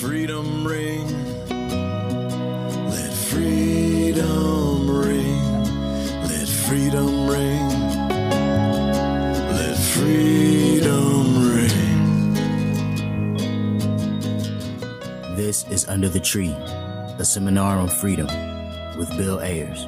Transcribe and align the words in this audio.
freedom 0.00 0.66
ring. 0.66 1.06
Let 2.90 3.12
freedom 3.12 4.90
ring. 4.90 5.64
Let 6.22 6.46
freedom 6.46 7.26
ring. 7.26 7.68
Let 9.56 9.76
freedom 9.78 11.54
ring. 11.54 12.34
This 15.34 15.64
is 15.70 15.88
Under 15.88 16.10
the 16.10 16.20
Tree, 16.20 16.54
a 17.18 17.24
seminar 17.24 17.78
on 17.78 17.88
freedom 17.88 18.26
with 18.98 19.08
Bill 19.16 19.40
Ayers. 19.40 19.86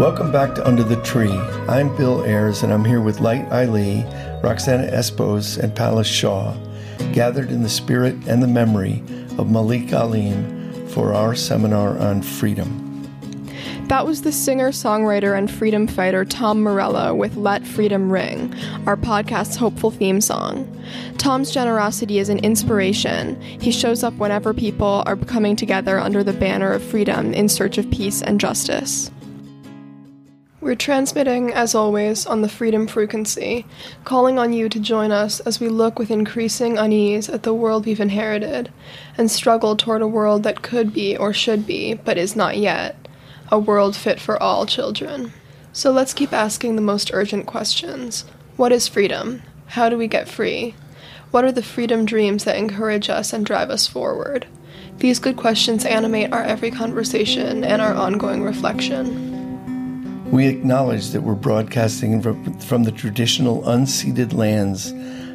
Welcome 0.00 0.32
back 0.32 0.54
to 0.54 0.66
Under 0.66 0.82
the 0.82 0.96
Tree. 1.02 1.38
I'm 1.68 1.94
Bill 1.94 2.24
Ayers, 2.24 2.62
and 2.62 2.72
I'm 2.72 2.86
here 2.86 3.02
with 3.02 3.20
Light 3.20 3.44
Eileen, 3.52 4.06
Roxana 4.42 4.90
Espos, 4.90 5.58
and 5.58 5.74
Palace 5.74 6.06
Shaw, 6.06 6.56
gathered 7.12 7.50
in 7.50 7.62
the 7.62 7.68
spirit 7.68 8.14
and 8.26 8.42
the 8.42 8.46
memory 8.46 9.02
of 9.38 9.50
Malik 9.50 9.92
Alim 9.92 10.86
for 10.88 11.12
our 11.12 11.34
seminar 11.34 11.98
on 11.98 12.22
freedom. 12.22 12.86
That 13.88 14.06
was 14.06 14.22
the 14.22 14.30
singer, 14.30 14.70
songwriter, 14.70 15.36
and 15.36 15.50
freedom 15.50 15.88
fighter 15.88 16.24
Tom 16.24 16.62
Morello 16.62 17.12
with 17.12 17.36
Let 17.36 17.66
Freedom 17.66 18.10
Ring, 18.10 18.54
our 18.86 18.96
podcast's 18.96 19.56
hopeful 19.56 19.90
theme 19.90 20.20
song. 20.20 20.68
Tom's 21.18 21.50
generosity 21.50 22.20
is 22.20 22.28
an 22.28 22.38
inspiration. 22.38 23.40
He 23.40 23.72
shows 23.72 24.04
up 24.04 24.14
whenever 24.14 24.54
people 24.54 25.02
are 25.06 25.16
coming 25.16 25.56
together 25.56 25.98
under 25.98 26.22
the 26.22 26.32
banner 26.32 26.72
of 26.72 26.84
freedom 26.84 27.34
in 27.34 27.48
search 27.48 27.78
of 27.78 27.90
peace 27.90 28.22
and 28.22 28.38
justice. 28.38 29.10
We're 30.62 30.74
transmitting, 30.74 31.54
as 31.54 31.74
always, 31.74 32.26
on 32.26 32.42
the 32.42 32.48
Freedom 32.48 32.86
Frequency, 32.86 33.64
calling 34.04 34.38
on 34.38 34.52
you 34.52 34.68
to 34.68 34.78
join 34.78 35.10
us 35.10 35.40
as 35.40 35.58
we 35.58 35.70
look 35.70 35.98
with 35.98 36.10
increasing 36.10 36.76
unease 36.76 37.30
at 37.30 37.44
the 37.44 37.54
world 37.54 37.86
we've 37.86 37.98
inherited 37.98 38.70
and 39.16 39.30
struggle 39.30 39.74
toward 39.74 40.02
a 40.02 40.06
world 40.06 40.42
that 40.42 40.60
could 40.60 40.92
be 40.92 41.16
or 41.16 41.32
should 41.32 41.66
be, 41.66 41.94
but 41.94 42.18
is 42.18 42.36
not 42.36 42.58
yet, 42.58 43.08
a 43.50 43.58
world 43.58 43.96
fit 43.96 44.20
for 44.20 44.40
all 44.42 44.66
children. 44.66 45.32
So 45.72 45.92
let's 45.92 46.12
keep 46.12 46.34
asking 46.34 46.76
the 46.76 46.82
most 46.82 47.10
urgent 47.14 47.46
questions 47.46 48.26
What 48.56 48.70
is 48.70 48.86
freedom? 48.86 49.40
How 49.68 49.88
do 49.88 49.96
we 49.96 50.08
get 50.08 50.28
free? 50.28 50.74
What 51.30 51.44
are 51.44 51.52
the 51.52 51.62
freedom 51.62 52.04
dreams 52.04 52.44
that 52.44 52.56
encourage 52.56 53.08
us 53.08 53.32
and 53.32 53.46
drive 53.46 53.70
us 53.70 53.86
forward? 53.86 54.46
These 54.98 55.20
good 55.20 55.38
questions 55.38 55.86
animate 55.86 56.34
our 56.34 56.42
every 56.42 56.70
conversation 56.70 57.64
and 57.64 57.80
our 57.80 57.94
ongoing 57.94 58.42
reflection. 58.42 59.39
We 60.30 60.46
acknowledge 60.46 61.10
that 61.10 61.22
we're 61.22 61.34
broadcasting 61.34 62.22
from 62.22 62.84
the 62.84 62.92
traditional 62.92 63.62
unceded 63.62 64.32
lands 64.32 64.92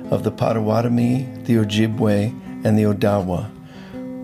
of 0.09 0.23
the 0.23 0.31
Potawatomi, 0.31 1.23
the 1.43 1.55
Ojibwe, 1.55 2.63
and 2.63 2.77
the 2.77 2.83
Odawa. 2.83 3.49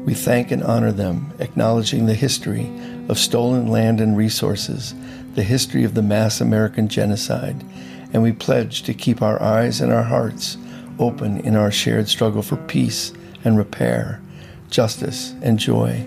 We 0.06 0.14
thank 0.14 0.50
and 0.50 0.64
honor 0.64 0.94
them, 0.94 1.34
acknowledging 1.40 2.06
the 2.06 2.14
history 2.14 2.72
of 3.10 3.20
stolen 3.20 3.68
land 3.68 4.00
and 4.00 4.16
resources, 4.16 4.96
the 5.36 5.44
history 5.44 5.84
of 5.84 5.94
the 5.94 6.02
mass 6.02 6.40
American 6.40 6.88
genocide, 6.88 7.66
and 8.14 8.24
we 8.24 8.32
pledge 8.32 8.84
to 8.84 8.94
keep 8.94 9.22
our 9.22 9.42
eyes 9.42 9.82
and 9.82 9.92
our 9.92 10.04
hearts 10.04 10.58
open 11.00 11.42
in 11.42 11.58
our 11.58 11.72
shared 11.72 12.08
struggle 12.08 12.42
for 12.42 12.56
peace 12.56 13.12
and 13.44 13.58
repair, 13.58 14.22
justice 14.70 15.36
and 15.42 15.60
joy, 15.60 16.06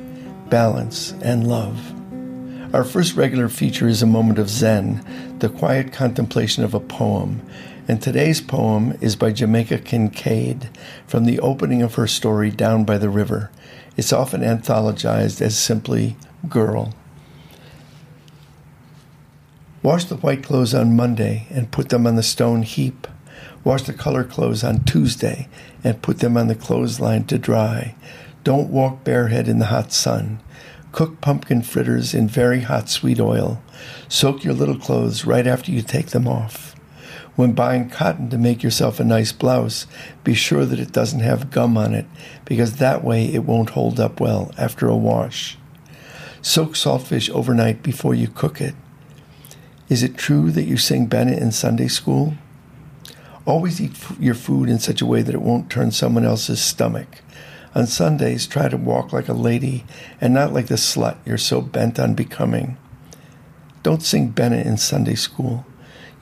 balance 0.49 1.13
and 1.21 1.47
love. 1.47 1.93
Our 2.75 2.83
first 2.83 3.15
regular 3.15 3.49
feature 3.49 3.87
is 3.87 4.03
a 4.03 4.07
moment 4.07 4.37
of 4.41 4.51
Zen, 4.51 5.37
the 5.39 5.49
quiet 5.49 5.93
contemplation 5.93 6.65
of 6.65 6.75
a 6.75 6.81
poem. 6.81 7.41
And 7.87 8.03
today's 8.03 8.41
poem 8.41 8.99
is 9.01 9.15
by 9.15 9.31
Jamaica 9.31 9.79
Kincaid 9.79 10.71
from 11.07 11.25
the 11.25 11.39
opening 11.39 11.83
of 11.83 11.95
her 11.95 12.09
story 12.09 12.51
Down 12.51 12.83
by 12.83 12.99
the 12.99 13.09
River. 13.09 13.53
It's 13.97 14.13
often 14.13 14.41
anthologized 14.41 15.41
as 15.41 15.57
simply 15.57 16.17
Girl. 16.49 16.93
Wash 19.85 20.07
the 20.07 20.17
white 20.17 20.43
clothes 20.43 20.75
on 20.75 20.97
Monday 20.97 21.47
and 21.51 21.71
put 21.71 21.91
them 21.91 22.09
on 22.09 22.17
the 22.17 22.25
stone 22.25 22.65
heap. 22.65 23.07
Wash 23.63 23.83
the 23.83 23.93
color 23.93 24.25
clothes 24.25 24.65
on 24.65 24.83
Tuesday 24.83 25.49
and 25.85 26.03
put 26.03 26.19
them 26.19 26.37
on 26.37 26.49
the 26.49 26.57
clothesline 26.57 27.23
to 27.27 27.39
dry. 27.39 27.95
Don't 28.43 28.71
walk 28.71 29.05
barehead 29.05 29.47
in 29.47 29.61
the 29.61 29.67
hot 29.67 29.93
sun. 29.93 30.41
Cook 30.95 31.21
pumpkin 31.21 31.63
fritters 31.63 32.15
in 32.15 32.29
very 32.29 32.61
hot 32.61 32.89
sweet 32.89 33.19
oil. 33.19 33.61
Soak 34.09 34.45
your 34.45 34.55
little 34.55 34.79
clothes 34.79 35.25
right 35.25 35.45
after 35.45 35.73
you 35.73 35.83
take 35.83 36.11
them 36.11 36.29
off. 36.29 36.77
When 37.35 37.53
buying 37.53 37.91
cotton 37.91 38.31
to 38.31 38.39
make 38.39 38.63
yourself 38.63 39.01
a 39.01 39.05
nice 39.05 39.33
blouse, 39.33 39.89
be 40.23 40.35
sure 40.35 40.65
that 40.65 40.79
it 40.79 40.93
doesn't 40.93 41.19
have 41.19 41.51
gum 41.51 41.77
on 41.77 41.95
it, 41.95 42.07
because 42.45 42.77
that 42.77 43.03
way 43.03 43.25
it 43.25 43.43
won't 43.43 43.71
hold 43.71 43.99
up 43.99 44.21
well 44.21 44.53
after 44.57 44.87
a 44.87 44.95
wash. 44.95 45.59
Soak 46.41 46.75
saltfish 46.75 47.29
overnight 47.31 47.83
before 47.83 48.15
you 48.15 48.29
cook 48.29 48.61
it. 48.61 48.77
Is 49.89 50.05
it 50.05 50.17
true 50.17 50.53
that 50.53 50.63
you 50.63 50.77
sing 50.77 51.09
benna 51.09 51.37
in 51.37 51.51
Sunday 51.51 51.89
school? 51.89 52.35
Always 53.47 53.81
eat 53.81 53.95
f- 53.95 54.17
your 54.21 54.37
food 54.37 54.69
in 54.69 54.79
such 54.79 55.03
a 55.03 55.07
way 55.07 55.23
that 55.23 55.35
it 55.35 55.43
won't 55.43 55.69
turn 55.69 55.91
someone 55.91 56.25
else's 56.25 56.63
stomach. 56.63 57.24
On 57.75 57.87
Sundays, 57.89 58.47
try 58.47 58.69
to 58.69 58.77
walk 58.77 59.13
like 59.13 59.29
a 59.29 59.33
lady 59.33 59.85
and 60.21 60.33
not 60.33 60.53
like 60.53 60.69
the 60.69 60.77
slut 60.77 61.17
you're 61.27 61.37
so 61.37 61.61
bent 61.61 61.99
on 61.99 62.15
becoming. 62.15 62.77
Don't 63.83 64.03
sing 64.03 64.33
benna 64.33 64.65
in 64.65 64.77
Sunday 64.77 65.17
school. 65.17 65.67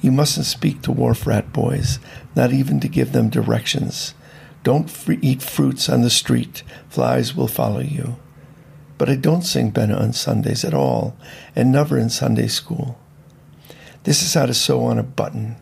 You 0.00 0.12
mustn't 0.12 0.46
speak 0.46 0.82
to 0.82 0.92
wharf 0.92 1.26
rat 1.26 1.52
boys, 1.52 1.98
not 2.34 2.52
even 2.52 2.80
to 2.80 2.88
give 2.88 3.12
them 3.12 3.28
directions. 3.28 4.14
Don't 4.62 4.90
fr- 4.90 5.12
eat 5.20 5.42
fruits 5.42 5.88
on 5.88 6.02
the 6.02 6.10
street, 6.10 6.62
flies 6.88 7.36
will 7.36 7.48
follow 7.48 7.80
you. 7.80 8.16
But 8.96 9.10
I 9.10 9.16
don't 9.16 9.42
sing 9.42 9.72
benna 9.72 10.00
on 10.00 10.12
Sundays 10.12 10.64
at 10.64 10.74
all, 10.74 11.16
and 11.54 11.70
never 11.70 11.98
in 11.98 12.08
Sunday 12.08 12.48
school. 12.48 12.98
This 14.04 14.22
is 14.22 14.34
how 14.34 14.46
to 14.46 14.54
sew 14.54 14.84
on 14.84 14.98
a 14.98 15.04
button. 15.04 15.56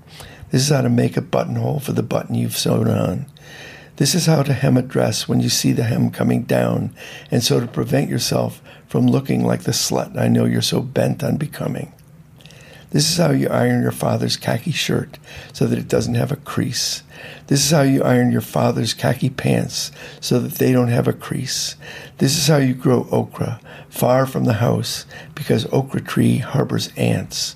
This 0.50 0.62
is 0.62 0.68
how 0.68 0.82
to 0.82 0.88
make 0.88 1.16
a 1.16 1.22
buttonhole 1.22 1.80
for 1.80 1.92
the 1.92 2.02
button 2.02 2.34
you've 2.34 2.56
sewn 2.56 2.88
on. 2.88 3.26
This 3.96 4.14
is 4.14 4.26
how 4.26 4.42
to 4.42 4.52
hem 4.52 4.76
a 4.76 4.82
dress 4.82 5.28
when 5.28 5.40
you 5.40 5.48
see 5.48 5.72
the 5.72 5.84
hem 5.84 6.10
coming 6.10 6.42
down, 6.42 6.94
and 7.30 7.42
so 7.42 7.60
to 7.60 7.66
prevent 7.66 8.08
yourself 8.08 8.62
from 8.86 9.06
looking 9.06 9.44
like 9.44 9.62
the 9.62 9.72
slut 9.72 10.18
I 10.18 10.28
know 10.28 10.44
you're 10.44 10.62
so 10.62 10.80
bent 10.80 11.22
on 11.22 11.36
becoming. 11.36 11.92
This 12.90 13.08
is 13.08 13.18
how 13.18 13.30
you 13.30 13.48
iron 13.48 13.82
your 13.82 13.92
father's 13.92 14.36
khaki 14.36 14.72
shirt 14.72 15.18
so 15.52 15.66
that 15.66 15.78
it 15.78 15.86
doesn't 15.86 16.16
have 16.16 16.32
a 16.32 16.36
crease. 16.36 17.04
This 17.46 17.64
is 17.64 17.70
how 17.70 17.82
you 17.82 18.02
iron 18.02 18.32
your 18.32 18.40
father's 18.40 18.94
khaki 18.94 19.30
pants 19.30 19.92
so 20.20 20.40
that 20.40 20.54
they 20.54 20.72
don't 20.72 20.88
have 20.88 21.06
a 21.06 21.12
crease. 21.12 21.76
This 22.18 22.36
is 22.36 22.48
how 22.48 22.56
you 22.56 22.74
grow 22.74 23.06
okra 23.12 23.60
far 23.88 24.26
from 24.26 24.44
the 24.44 24.54
house 24.54 25.06
because 25.36 25.72
okra 25.72 26.00
tree 26.00 26.38
harbors 26.38 26.90
ants. 26.96 27.54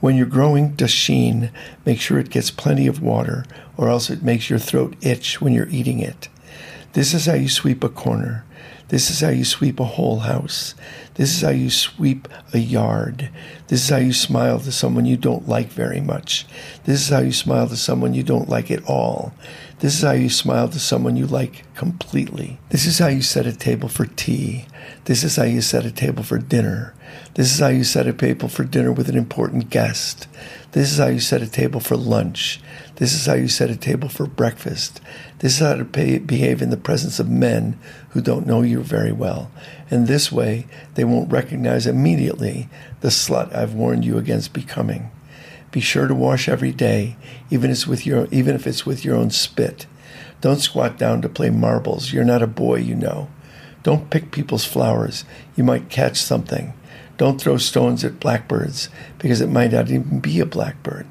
When 0.00 0.16
you're 0.16 0.26
growing 0.26 0.74
dasheen, 0.76 1.50
make 1.84 2.00
sure 2.00 2.18
it 2.18 2.30
gets 2.30 2.50
plenty 2.50 2.86
of 2.86 3.02
water, 3.02 3.44
or 3.76 3.88
else 3.88 4.08
it 4.08 4.22
makes 4.22 4.48
your 4.48 4.58
throat 4.58 4.96
itch 5.02 5.40
when 5.40 5.52
you're 5.52 5.68
eating 5.68 6.00
it. 6.00 6.28
This 6.94 7.14
is 7.14 7.26
how 7.26 7.34
you 7.34 7.48
sweep 7.48 7.84
a 7.84 7.88
corner. 7.88 8.44
This 8.88 9.10
is 9.10 9.20
how 9.20 9.28
you 9.28 9.44
sweep 9.44 9.78
a 9.78 9.84
whole 9.84 10.20
house. 10.20 10.74
This 11.14 11.36
is 11.36 11.42
how 11.42 11.50
you 11.50 11.70
sweep 11.70 12.26
a 12.52 12.58
yard. 12.58 13.30
This 13.68 13.84
is 13.84 13.88
how 13.90 13.98
you 13.98 14.12
smile 14.12 14.58
to 14.60 14.72
someone 14.72 15.06
you 15.06 15.16
don't 15.16 15.46
like 15.46 15.68
very 15.68 16.00
much. 16.00 16.46
This 16.84 17.02
is 17.02 17.08
how 17.08 17.20
you 17.20 17.32
smile 17.32 17.68
to 17.68 17.76
someone 17.76 18.14
you 18.14 18.24
don't 18.24 18.48
like 18.48 18.70
at 18.70 18.84
all. 18.86 19.32
This 19.80 19.94
is 19.94 20.02
how 20.02 20.12
you 20.12 20.28
smile 20.28 20.68
to 20.68 20.78
someone 20.78 21.16
you 21.16 21.26
like 21.26 21.64
completely. 21.74 22.58
This 22.68 22.84
is 22.84 22.98
how 22.98 23.06
you 23.06 23.22
set 23.22 23.46
a 23.46 23.56
table 23.56 23.88
for 23.88 24.04
tea. 24.04 24.66
This 25.06 25.24
is 25.24 25.36
how 25.36 25.44
you 25.44 25.62
set 25.62 25.86
a 25.86 25.90
table 25.90 26.22
for 26.22 26.36
dinner. 26.36 26.94
This 27.32 27.50
is 27.50 27.60
how 27.60 27.68
you 27.68 27.84
set 27.84 28.06
a 28.06 28.12
table 28.12 28.48
for 28.48 28.62
dinner 28.62 28.92
with 28.92 29.08
an 29.08 29.16
important 29.16 29.70
guest. 29.70 30.28
This 30.72 30.92
is 30.92 30.98
how 30.98 31.06
you 31.06 31.18
set 31.18 31.40
a 31.40 31.50
table 31.50 31.80
for 31.80 31.96
lunch. 31.96 32.60
This 32.96 33.14
is 33.14 33.24
how 33.24 33.32
you 33.32 33.48
set 33.48 33.70
a 33.70 33.76
table 33.76 34.10
for 34.10 34.26
breakfast. 34.26 35.00
This 35.38 35.54
is 35.54 35.60
how 35.60 35.76
to 35.76 35.86
pay, 35.86 36.18
behave 36.18 36.60
in 36.60 36.68
the 36.68 36.76
presence 36.76 37.18
of 37.18 37.30
men 37.30 37.78
who 38.10 38.20
don't 38.20 38.46
know 38.46 38.60
you 38.60 38.82
very 38.82 39.12
well. 39.12 39.50
And 39.90 40.06
this 40.06 40.30
way, 40.30 40.66
they 40.92 41.04
won't 41.04 41.32
recognize 41.32 41.86
immediately 41.86 42.68
the 43.00 43.08
slut 43.08 43.54
I've 43.54 43.72
warned 43.72 44.04
you 44.04 44.18
against 44.18 44.52
becoming. 44.52 45.10
Be 45.70 45.80
sure 45.80 46.08
to 46.08 46.14
wash 46.14 46.48
every 46.48 46.72
day, 46.72 47.16
even 47.50 47.70
if 47.70 47.76
it's 47.76 47.86
with 47.86 48.06
your, 48.06 48.26
even 48.30 48.54
if 48.54 48.66
it's 48.66 48.84
with 48.84 49.04
your 49.04 49.16
own 49.16 49.30
spit. 49.30 49.86
Don't 50.40 50.58
squat 50.60 50.98
down 50.98 51.22
to 51.22 51.28
play 51.28 51.50
marbles. 51.50 52.12
You're 52.12 52.24
not 52.24 52.42
a 52.42 52.46
boy, 52.46 52.76
you 52.76 52.94
know. 52.94 53.28
Don't 53.82 54.10
pick 54.10 54.30
people's 54.30 54.64
flowers. 54.64 55.24
You 55.56 55.64
might 55.64 55.88
catch 55.88 56.16
something. 56.16 56.74
Don't 57.16 57.40
throw 57.40 57.58
stones 57.58 58.02
at 58.02 58.18
blackbirds 58.18 58.88
because 59.18 59.40
it 59.40 59.50
might 59.50 59.72
not 59.72 59.90
even 59.90 60.20
be 60.20 60.40
a 60.40 60.46
blackbird. 60.46 61.06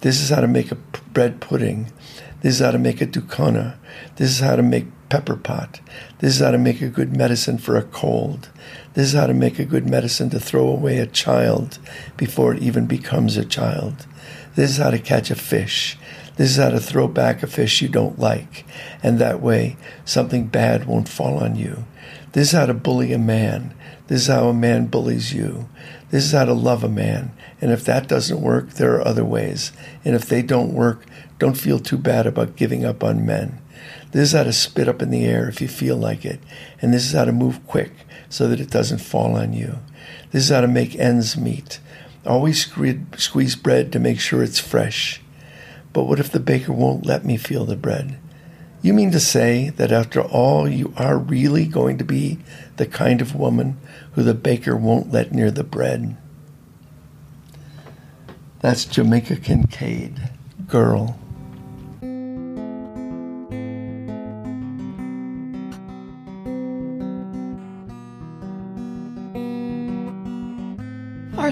This 0.00 0.20
is 0.20 0.30
how 0.30 0.40
to 0.40 0.48
make 0.48 0.72
a 0.72 0.76
bread 1.14 1.40
pudding. 1.40 1.92
This 2.40 2.56
is 2.56 2.60
how 2.60 2.72
to 2.72 2.78
make 2.78 3.00
a 3.00 3.06
doukona. 3.06 3.76
This 4.16 4.30
is 4.30 4.40
how 4.40 4.56
to 4.56 4.62
make 4.62 4.86
pepper 5.08 5.36
pot. 5.36 5.80
This 6.22 6.36
is 6.36 6.40
how 6.40 6.52
to 6.52 6.58
make 6.58 6.80
a 6.80 6.88
good 6.88 7.16
medicine 7.16 7.58
for 7.58 7.76
a 7.76 7.82
cold. 7.82 8.48
This 8.94 9.08
is 9.08 9.18
how 9.18 9.26
to 9.26 9.34
make 9.34 9.58
a 9.58 9.64
good 9.64 9.88
medicine 9.88 10.30
to 10.30 10.38
throw 10.38 10.68
away 10.68 10.98
a 10.98 11.06
child 11.06 11.80
before 12.16 12.54
it 12.54 12.62
even 12.62 12.86
becomes 12.86 13.36
a 13.36 13.44
child. 13.44 14.06
This 14.54 14.70
is 14.70 14.76
how 14.76 14.92
to 14.92 15.00
catch 15.00 15.32
a 15.32 15.34
fish. 15.34 15.98
This 16.36 16.50
is 16.52 16.58
how 16.58 16.70
to 16.70 16.78
throw 16.78 17.08
back 17.08 17.42
a 17.42 17.48
fish 17.48 17.82
you 17.82 17.88
don't 17.88 18.20
like, 18.20 18.64
and 19.02 19.18
that 19.18 19.42
way 19.42 19.76
something 20.04 20.46
bad 20.46 20.86
won't 20.86 21.08
fall 21.08 21.38
on 21.38 21.56
you. 21.56 21.86
This 22.34 22.50
is 22.50 22.52
how 22.52 22.66
to 22.66 22.74
bully 22.74 23.12
a 23.12 23.18
man. 23.18 23.74
This 24.06 24.22
is 24.22 24.28
how 24.28 24.46
a 24.46 24.54
man 24.54 24.86
bullies 24.86 25.34
you. 25.34 25.68
This 26.12 26.24
is 26.24 26.30
how 26.30 26.44
to 26.44 26.54
love 26.54 26.84
a 26.84 26.88
man. 26.88 27.32
And 27.60 27.72
if 27.72 27.84
that 27.86 28.06
doesn't 28.06 28.40
work, 28.40 28.74
there 28.74 28.94
are 28.94 29.04
other 29.04 29.24
ways. 29.24 29.72
And 30.04 30.14
if 30.14 30.26
they 30.26 30.42
don't 30.42 30.72
work, 30.72 31.04
don't 31.40 31.56
feel 31.56 31.80
too 31.80 31.98
bad 31.98 32.28
about 32.28 32.54
giving 32.54 32.84
up 32.84 33.02
on 33.02 33.26
men. 33.26 33.58
This 34.12 34.28
is 34.28 34.32
how 34.32 34.44
to 34.44 34.52
spit 34.52 34.88
up 34.88 35.02
in 35.02 35.10
the 35.10 35.24
air 35.24 35.48
if 35.48 35.60
you 35.60 35.68
feel 35.68 35.96
like 35.96 36.24
it. 36.24 36.40
And 36.80 36.92
this 36.92 37.04
is 37.06 37.12
how 37.12 37.24
to 37.24 37.32
move 37.32 37.66
quick 37.66 37.92
so 38.28 38.46
that 38.48 38.60
it 38.60 38.70
doesn't 38.70 38.98
fall 38.98 39.36
on 39.36 39.52
you. 39.52 39.78
This 40.30 40.44
is 40.44 40.50
how 40.50 40.60
to 40.60 40.68
make 40.68 40.94
ends 40.96 41.36
meet. 41.36 41.80
Always 42.24 42.70
squeeze 43.16 43.56
bread 43.56 43.90
to 43.92 43.98
make 43.98 44.20
sure 44.20 44.42
it's 44.42 44.58
fresh. 44.58 45.20
But 45.92 46.04
what 46.04 46.20
if 46.20 46.30
the 46.30 46.40
baker 46.40 46.72
won't 46.72 47.04
let 47.04 47.24
me 47.24 47.36
feel 47.36 47.64
the 47.64 47.76
bread? 47.76 48.18
You 48.82 48.92
mean 48.92 49.10
to 49.12 49.20
say 49.20 49.70
that 49.70 49.92
after 49.92 50.20
all, 50.20 50.68
you 50.68 50.92
are 50.96 51.16
really 51.16 51.66
going 51.66 51.98
to 51.98 52.04
be 52.04 52.38
the 52.76 52.86
kind 52.86 53.20
of 53.20 53.34
woman 53.34 53.78
who 54.12 54.22
the 54.22 54.34
baker 54.34 54.76
won't 54.76 55.12
let 55.12 55.32
near 55.32 55.50
the 55.50 55.64
bread? 55.64 56.16
That's 58.60 58.84
Jamaica 58.84 59.36
Kincaid, 59.36 60.30
girl. 60.68 61.18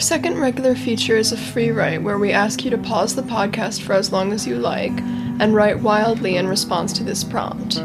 Our 0.01 0.05
second 0.05 0.39
regular 0.39 0.75
feature 0.75 1.19
is 1.19 1.31
a 1.31 1.37
free 1.37 1.71
write 1.71 2.03
where 2.03 2.17
we 2.17 2.33
ask 2.33 2.65
you 2.65 2.71
to 2.71 2.79
pause 2.79 3.15
the 3.15 3.21
podcast 3.21 3.83
for 3.83 3.93
as 3.93 4.11
long 4.11 4.33
as 4.33 4.47
you 4.47 4.57
like 4.57 4.99
and 4.99 5.55
write 5.55 5.81
wildly 5.81 6.37
in 6.37 6.49
response 6.49 6.95
to 6.95 7.05
this 7.05 7.23
prompt. 7.23 7.83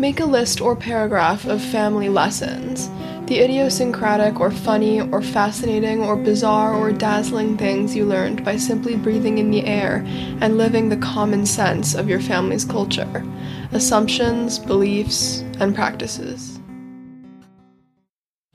Make 0.00 0.18
a 0.18 0.24
list 0.24 0.60
or 0.60 0.74
paragraph 0.74 1.44
of 1.44 1.62
family 1.62 2.08
lessons, 2.08 2.88
the 3.28 3.38
idiosyncratic 3.38 4.40
or 4.40 4.50
funny 4.50 5.00
or 5.00 5.22
fascinating 5.22 6.02
or 6.02 6.16
bizarre 6.16 6.74
or 6.74 6.90
dazzling 6.90 7.56
things 7.56 7.94
you 7.94 8.04
learned 8.04 8.44
by 8.44 8.56
simply 8.56 8.96
breathing 8.96 9.38
in 9.38 9.52
the 9.52 9.64
air 9.64 10.02
and 10.40 10.58
living 10.58 10.88
the 10.88 10.96
common 10.96 11.46
sense 11.46 11.94
of 11.94 12.08
your 12.08 12.20
family's 12.20 12.64
culture, 12.64 13.24
assumptions, 13.70 14.58
beliefs, 14.58 15.44
and 15.60 15.72
practices. 15.72 16.58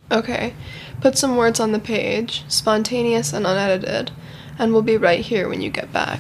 Okay, 0.10 0.54
put 1.02 1.18
some 1.18 1.38
words 1.38 1.60
on 1.60 1.72
the 1.72 1.80
page, 1.80 2.44
spontaneous 2.48 3.34
and 3.34 3.46
unedited, 3.46 4.12
and 4.60 4.74
we'll 4.74 4.82
be 4.82 4.98
right 4.98 5.20
here 5.20 5.48
when 5.50 5.62
you 5.62 5.70
get 5.70 5.92
back. 5.94 6.20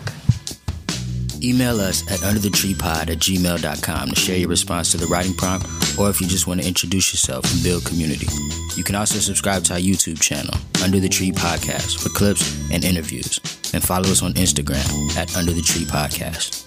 Email 1.43 1.79
us 1.79 2.01
at 2.11 2.19
underthetreepod 2.19 3.09
at 3.09 3.19
gmail.com 3.19 4.09
to 4.09 4.15
share 4.15 4.37
your 4.37 4.49
response 4.49 4.91
to 4.91 4.97
the 4.97 5.05
writing 5.05 5.33
prompt 5.35 5.67
or 5.99 6.09
if 6.09 6.19
you 6.19 6.27
just 6.27 6.47
want 6.47 6.61
to 6.61 6.67
introduce 6.67 7.13
yourself 7.13 7.45
and 7.53 7.63
build 7.63 7.85
community. 7.85 8.27
You 8.75 8.83
can 8.83 8.95
also 8.95 9.19
subscribe 9.19 9.63
to 9.65 9.73
our 9.73 9.79
YouTube 9.79 10.19
channel, 10.19 10.53
Under 10.83 10.99
the 10.99 11.09
Tree 11.09 11.31
Podcast, 11.31 12.01
for 12.01 12.09
clips 12.09 12.71
and 12.71 12.83
interviews. 12.83 13.39
And 13.73 13.83
follow 13.83 14.09
us 14.09 14.23
on 14.23 14.33
Instagram 14.33 15.15
at 15.15 15.35
Under 15.35 15.51
the 15.51 15.61
Tree 15.61 15.85
Podcast. 15.85 16.63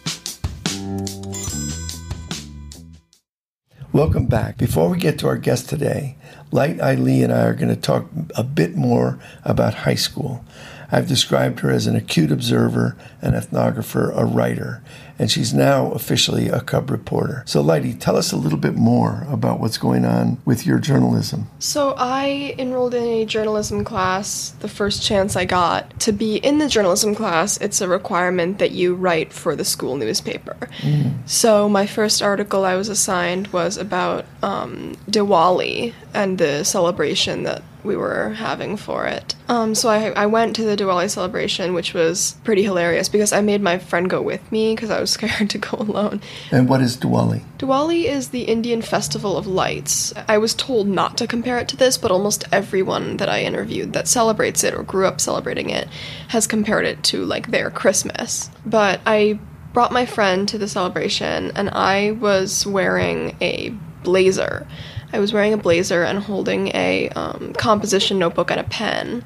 Welcome 3.92 4.26
back. 4.26 4.56
Before 4.56 4.88
we 4.88 4.98
get 4.98 5.18
to 5.20 5.26
our 5.26 5.36
guest 5.36 5.68
today, 5.68 6.16
Light 6.52 6.80
Eileen 6.80 7.24
and 7.24 7.32
I 7.32 7.44
are 7.44 7.54
going 7.54 7.68
to 7.68 7.80
talk 7.80 8.06
a 8.36 8.42
bit 8.42 8.74
more 8.76 9.18
about 9.44 9.74
high 9.74 9.94
school. 9.94 10.44
I've 10.90 11.06
described 11.06 11.60
her 11.60 11.70
as 11.70 11.86
an 11.86 11.94
acute 11.94 12.32
observer, 12.32 12.96
an 13.22 13.32
ethnographer, 13.32 14.16
a 14.16 14.24
writer, 14.24 14.82
and 15.20 15.30
she's 15.30 15.52
now 15.52 15.92
officially 15.92 16.48
a 16.48 16.62
cub 16.62 16.90
reporter. 16.90 17.42
So, 17.46 17.62
Lighty, 17.62 18.00
tell 18.00 18.16
us 18.16 18.32
a 18.32 18.38
little 18.38 18.58
bit 18.58 18.74
more 18.74 19.26
about 19.28 19.60
what's 19.60 19.76
going 19.76 20.06
on 20.06 20.38
with 20.46 20.64
your 20.64 20.78
journalism. 20.78 21.46
So, 21.58 21.94
I 21.98 22.54
enrolled 22.56 22.94
in 22.94 23.04
a 23.04 23.26
journalism 23.26 23.84
class 23.84 24.54
the 24.60 24.68
first 24.68 25.02
chance 25.02 25.36
I 25.36 25.44
got. 25.44 26.00
To 26.00 26.12
be 26.12 26.36
in 26.36 26.56
the 26.56 26.68
journalism 26.68 27.14
class, 27.14 27.58
it's 27.58 27.82
a 27.82 27.88
requirement 27.88 28.58
that 28.60 28.70
you 28.70 28.94
write 28.94 29.30
for 29.30 29.54
the 29.54 29.64
school 29.64 29.96
newspaper. 29.96 30.56
Mm. 30.78 31.28
So, 31.28 31.68
my 31.68 31.86
first 31.86 32.22
article 32.22 32.64
I 32.64 32.76
was 32.76 32.88
assigned 32.88 33.48
was 33.48 33.76
about 33.76 34.24
um, 34.42 34.96
Diwali 35.10 35.92
and 36.14 36.38
the 36.38 36.64
celebration 36.64 37.42
that 37.42 37.62
we 37.84 37.96
were 37.96 38.30
having 38.30 38.76
for 38.76 39.06
it. 39.06 39.34
Um, 39.48 39.74
so 39.74 39.88
I, 39.88 40.10
I 40.10 40.26
went 40.26 40.56
to 40.56 40.64
the 40.64 40.76
Diwali 40.76 41.10
celebration, 41.10 41.74
which 41.74 41.94
was 41.94 42.36
pretty 42.44 42.62
hilarious 42.62 43.08
because 43.08 43.32
I 43.32 43.40
made 43.40 43.60
my 43.60 43.78
friend 43.78 44.08
go 44.08 44.22
with 44.22 44.50
me 44.52 44.74
because 44.74 44.90
I 44.90 45.00
was 45.00 45.10
scared 45.16 45.50
to 45.50 45.58
go 45.58 45.78
alone. 45.78 46.20
And 46.50 46.68
what 46.68 46.80
is 46.80 46.96
Diwali? 46.96 47.42
Diwali 47.58 48.04
is 48.04 48.28
the 48.30 48.42
Indian 48.42 48.82
festival 48.82 49.36
of 49.36 49.46
lights. 49.46 50.12
I 50.28 50.38
was 50.38 50.54
told 50.54 50.88
not 50.88 51.18
to 51.18 51.26
compare 51.26 51.58
it 51.58 51.68
to 51.68 51.76
this, 51.76 51.98
but 51.98 52.10
almost 52.10 52.44
everyone 52.52 53.16
that 53.18 53.28
I 53.28 53.42
interviewed 53.42 53.92
that 53.92 54.08
celebrates 54.08 54.64
it 54.64 54.74
or 54.74 54.82
grew 54.82 55.06
up 55.06 55.20
celebrating 55.20 55.70
it 55.70 55.88
has 56.28 56.46
compared 56.46 56.86
it 56.86 57.02
to 57.04 57.24
like 57.24 57.50
their 57.50 57.70
Christmas. 57.70 58.50
But 58.64 59.00
I 59.06 59.38
brought 59.72 59.92
my 59.92 60.06
friend 60.06 60.48
to 60.48 60.58
the 60.58 60.68
celebration 60.68 61.52
and 61.54 61.70
I 61.70 62.12
was 62.12 62.66
wearing 62.66 63.36
a 63.40 63.70
blazer. 64.02 64.66
I 65.12 65.18
was 65.18 65.32
wearing 65.32 65.52
a 65.52 65.58
blazer 65.58 66.02
and 66.02 66.18
holding 66.18 66.68
a 66.68 67.08
um, 67.10 67.52
composition 67.54 68.18
notebook 68.18 68.50
and 68.50 68.60
a 68.60 68.64
pen. 68.64 69.24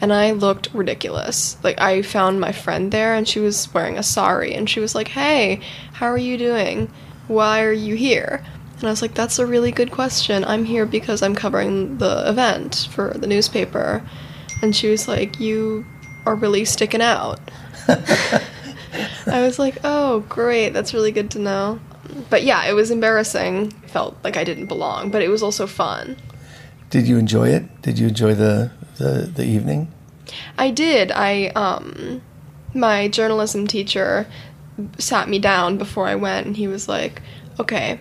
And 0.00 0.12
I 0.12 0.32
looked 0.32 0.68
ridiculous. 0.74 1.56
Like, 1.64 1.80
I 1.80 2.02
found 2.02 2.40
my 2.40 2.52
friend 2.52 2.92
there 2.92 3.14
and 3.14 3.26
she 3.26 3.40
was 3.40 3.72
wearing 3.72 3.98
a 3.98 4.02
sari. 4.02 4.54
And 4.54 4.68
she 4.68 4.80
was 4.80 4.94
like, 4.94 5.08
Hey, 5.08 5.60
how 5.94 6.06
are 6.06 6.18
you 6.18 6.36
doing? 6.36 6.90
Why 7.28 7.62
are 7.62 7.72
you 7.72 7.94
here? 7.96 8.44
And 8.78 8.84
I 8.84 8.90
was 8.90 9.02
like, 9.02 9.14
That's 9.14 9.38
a 9.38 9.46
really 9.46 9.72
good 9.72 9.90
question. 9.90 10.44
I'm 10.44 10.64
here 10.64 10.86
because 10.86 11.22
I'm 11.22 11.34
covering 11.34 11.98
the 11.98 12.28
event 12.28 12.88
for 12.90 13.14
the 13.14 13.26
newspaper. 13.26 14.06
And 14.62 14.76
she 14.76 14.88
was 14.88 15.08
like, 15.08 15.40
You 15.40 15.86
are 16.26 16.34
really 16.34 16.64
sticking 16.64 17.02
out. 17.02 17.40
I 17.88 19.42
was 19.42 19.58
like, 19.58 19.78
Oh, 19.82 20.20
great. 20.28 20.70
That's 20.70 20.92
really 20.94 21.12
good 21.12 21.30
to 21.32 21.38
know 21.38 21.80
but 22.30 22.42
yeah, 22.42 22.64
it 22.66 22.72
was 22.72 22.90
embarrassing. 22.90 23.70
Felt 23.88 24.16
like 24.24 24.36
I 24.36 24.44
didn't 24.44 24.66
belong, 24.66 25.10
but 25.10 25.22
it 25.22 25.28
was 25.28 25.42
also 25.42 25.66
fun. 25.66 26.16
Did 26.90 27.06
you 27.06 27.18
enjoy 27.18 27.48
it? 27.48 27.82
Did 27.82 27.98
you 27.98 28.08
enjoy 28.08 28.34
the 28.34 28.70
the, 28.98 29.30
the 29.34 29.44
evening? 29.44 29.92
I 30.58 30.70
did. 30.70 31.12
I 31.12 31.48
um 31.48 32.22
my 32.74 33.08
journalism 33.08 33.66
teacher 33.66 34.26
sat 34.98 35.28
me 35.28 35.38
down 35.38 35.78
before 35.78 36.06
I 36.06 36.14
went 36.14 36.46
and 36.46 36.56
he 36.56 36.68
was 36.68 36.88
like, 36.88 37.22
"Okay, 37.58 37.98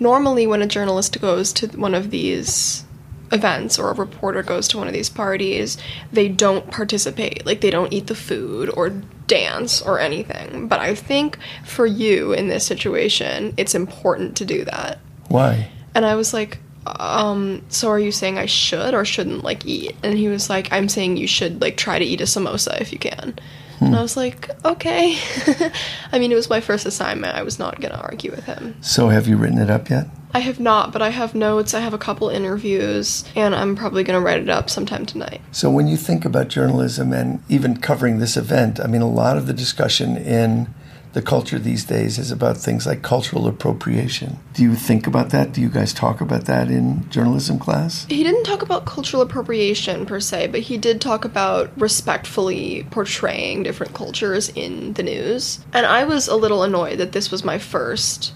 normally 0.00 0.46
when 0.46 0.62
a 0.62 0.66
journalist 0.66 1.20
goes 1.20 1.52
to 1.54 1.68
one 1.68 1.94
of 1.94 2.10
these 2.10 2.84
events 3.30 3.78
or 3.78 3.90
a 3.90 3.94
reporter 3.94 4.42
goes 4.42 4.68
to 4.68 4.78
one 4.78 4.86
of 4.86 4.92
these 4.92 5.10
parties, 5.10 5.76
they 6.12 6.28
don't 6.28 6.70
participate. 6.70 7.44
Like 7.44 7.60
they 7.60 7.70
don't 7.70 7.92
eat 7.92 8.06
the 8.06 8.14
food 8.14 8.70
or 8.74 9.02
dance 9.28 9.80
or 9.80 10.00
anything. 10.00 10.66
But 10.66 10.80
I 10.80 10.96
think 10.96 11.38
for 11.64 11.86
you 11.86 12.32
in 12.32 12.48
this 12.48 12.66
situation, 12.66 13.54
it's 13.56 13.74
important 13.74 14.36
to 14.38 14.44
do 14.44 14.64
that. 14.64 14.98
Why? 15.28 15.70
And 15.94 16.04
I 16.04 16.16
was 16.16 16.34
like, 16.34 16.58
um, 16.86 17.62
so 17.68 17.90
are 17.90 17.98
you 17.98 18.10
saying 18.10 18.38
I 18.38 18.46
should 18.46 18.94
or 18.94 19.04
shouldn't 19.04 19.44
like 19.44 19.64
eat? 19.66 19.94
And 20.02 20.18
he 20.18 20.28
was 20.28 20.50
like, 20.50 20.72
I'm 20.72 20.88
saying 20.88 21.16
you 21.16 21.26
should 21.26 21.60
like 21.60 21.76
try 21.76 21.98
to 21.98 22.04
eat 22.04 22.20
a 22.20 22.24
samosa 22.24 22.80
if 22.80 22.92
you 22.92 22.98
can. 22.98 23.38
Hmm. 23.78 23.86
And 23.86 23.96
I 23.96 24.02
was 24.02 24.16
like, 24.16 24.50
okay. 24.64 25.18
I 26.12 26.18
mean, 26.18 26.32
it 26.32 26.34
was 26.34 26.50
my 26.50 26.60
first 26.60 26.86
assignment. 26.86 27.34
I 27.34 27.42
was 27.42 27.58
not 27.58 27.80
going 27.80 27.92
to 27.92 28.00
argue 28.00 28.30
with 28.30 28.44
him. 28.44 28.76
So 28.80 29.08
have 29.08 29.28
you 29.28 29.36
written 29.36 29.58
it 29.58 29.70
up 29.70 29.88
yet? 29.88 30.08
I 30.34 30.40
have 30.40 30.60
not, 30.60 30.92
but 30.92 31.00
I 31.00 31.08
have 31.08 31.34
notes. 31.34 31.74
I 31.74 31.80
have 31.80 31.94
a 31.94 31.98
couple 31.98 32.28
interviews, 32.28 33.24
and 33.34 33.54
I'm 33.54 33.74
probably 33.76 34.04
going 34.04 34.18
to 34.18 34.24
write 34.24 34.42
it 34.42 34.50
up 34.50 34.68
sometime 34.68 35.06
tonight. 35.06 35.40
So, 35.52 35.70
when 35.70 35.88
you 35.88 35.96
think 35.96 36.26
about 36.26 36.48
journalism 36.48 37.14
and 37.14 37.42
even 37.48 37.78
covering 37.78 38.18
this 38.18 38.36
event, 38.36 38.78
I 38.78 38.88
mean, 38.88 39.00
a 39.00 39.08
lot 39.08 39.38
of 39.38 39.46
the 39.46 39.54
discussion 39.54 40.18
in 40.18 40.72
the 41.12 41.22
culture 41.22 41.58
these 41.58 41.84
days 41.84 42.18
is 42.18 42.30
about 42.30 42.56
things 42.56 42.86
like 42.86 43.02
cultural 43.02 43.46
appropriation. 43.46 44.38
Do 44.52 44.62
you 44.62 44.74
think 44.74 45.06
about 45.06 45.30
that? 45.30 45.52
Do 45.52 45.60
you 45.60 45.68
guys 45.68 45.92
talk 45.92 46.20
about 46.20 46.44
that 46.44 46.68
in 46.68 47.08
journalism 47.10 47.58
class? 47.58 48.06
He 48.08 48.22
didn't 48.22 48.44
talk 48.44 48.62
about 48.62 48.84
cultural 48.84 49.22
appropriation 49.22 50.04
per 50.06 50.20
se, 50.20 50.48
but 50.48 50.60
he 50.60 50.76
did 50.76 51.00
talk 51.00 51.24
about 51.24 51.70
respectfully 51.80 52.86
portraying 52.90 53.62
different 53.62 53.94
cultures 53.94 54.50
in 54.50 54.92
the 54.94 55.02
news. 55.02 55.60
And 55.72 55.86
I 55.86 56.04
was 56.04 56.28
a 56.28 56.36
little 56.36 56.62
annoyed 56.62 56.98
that 56.98 57.12
this 57.12 57.30
was 57.30 57.44
my 57.44 57.58
first 57.58 58.34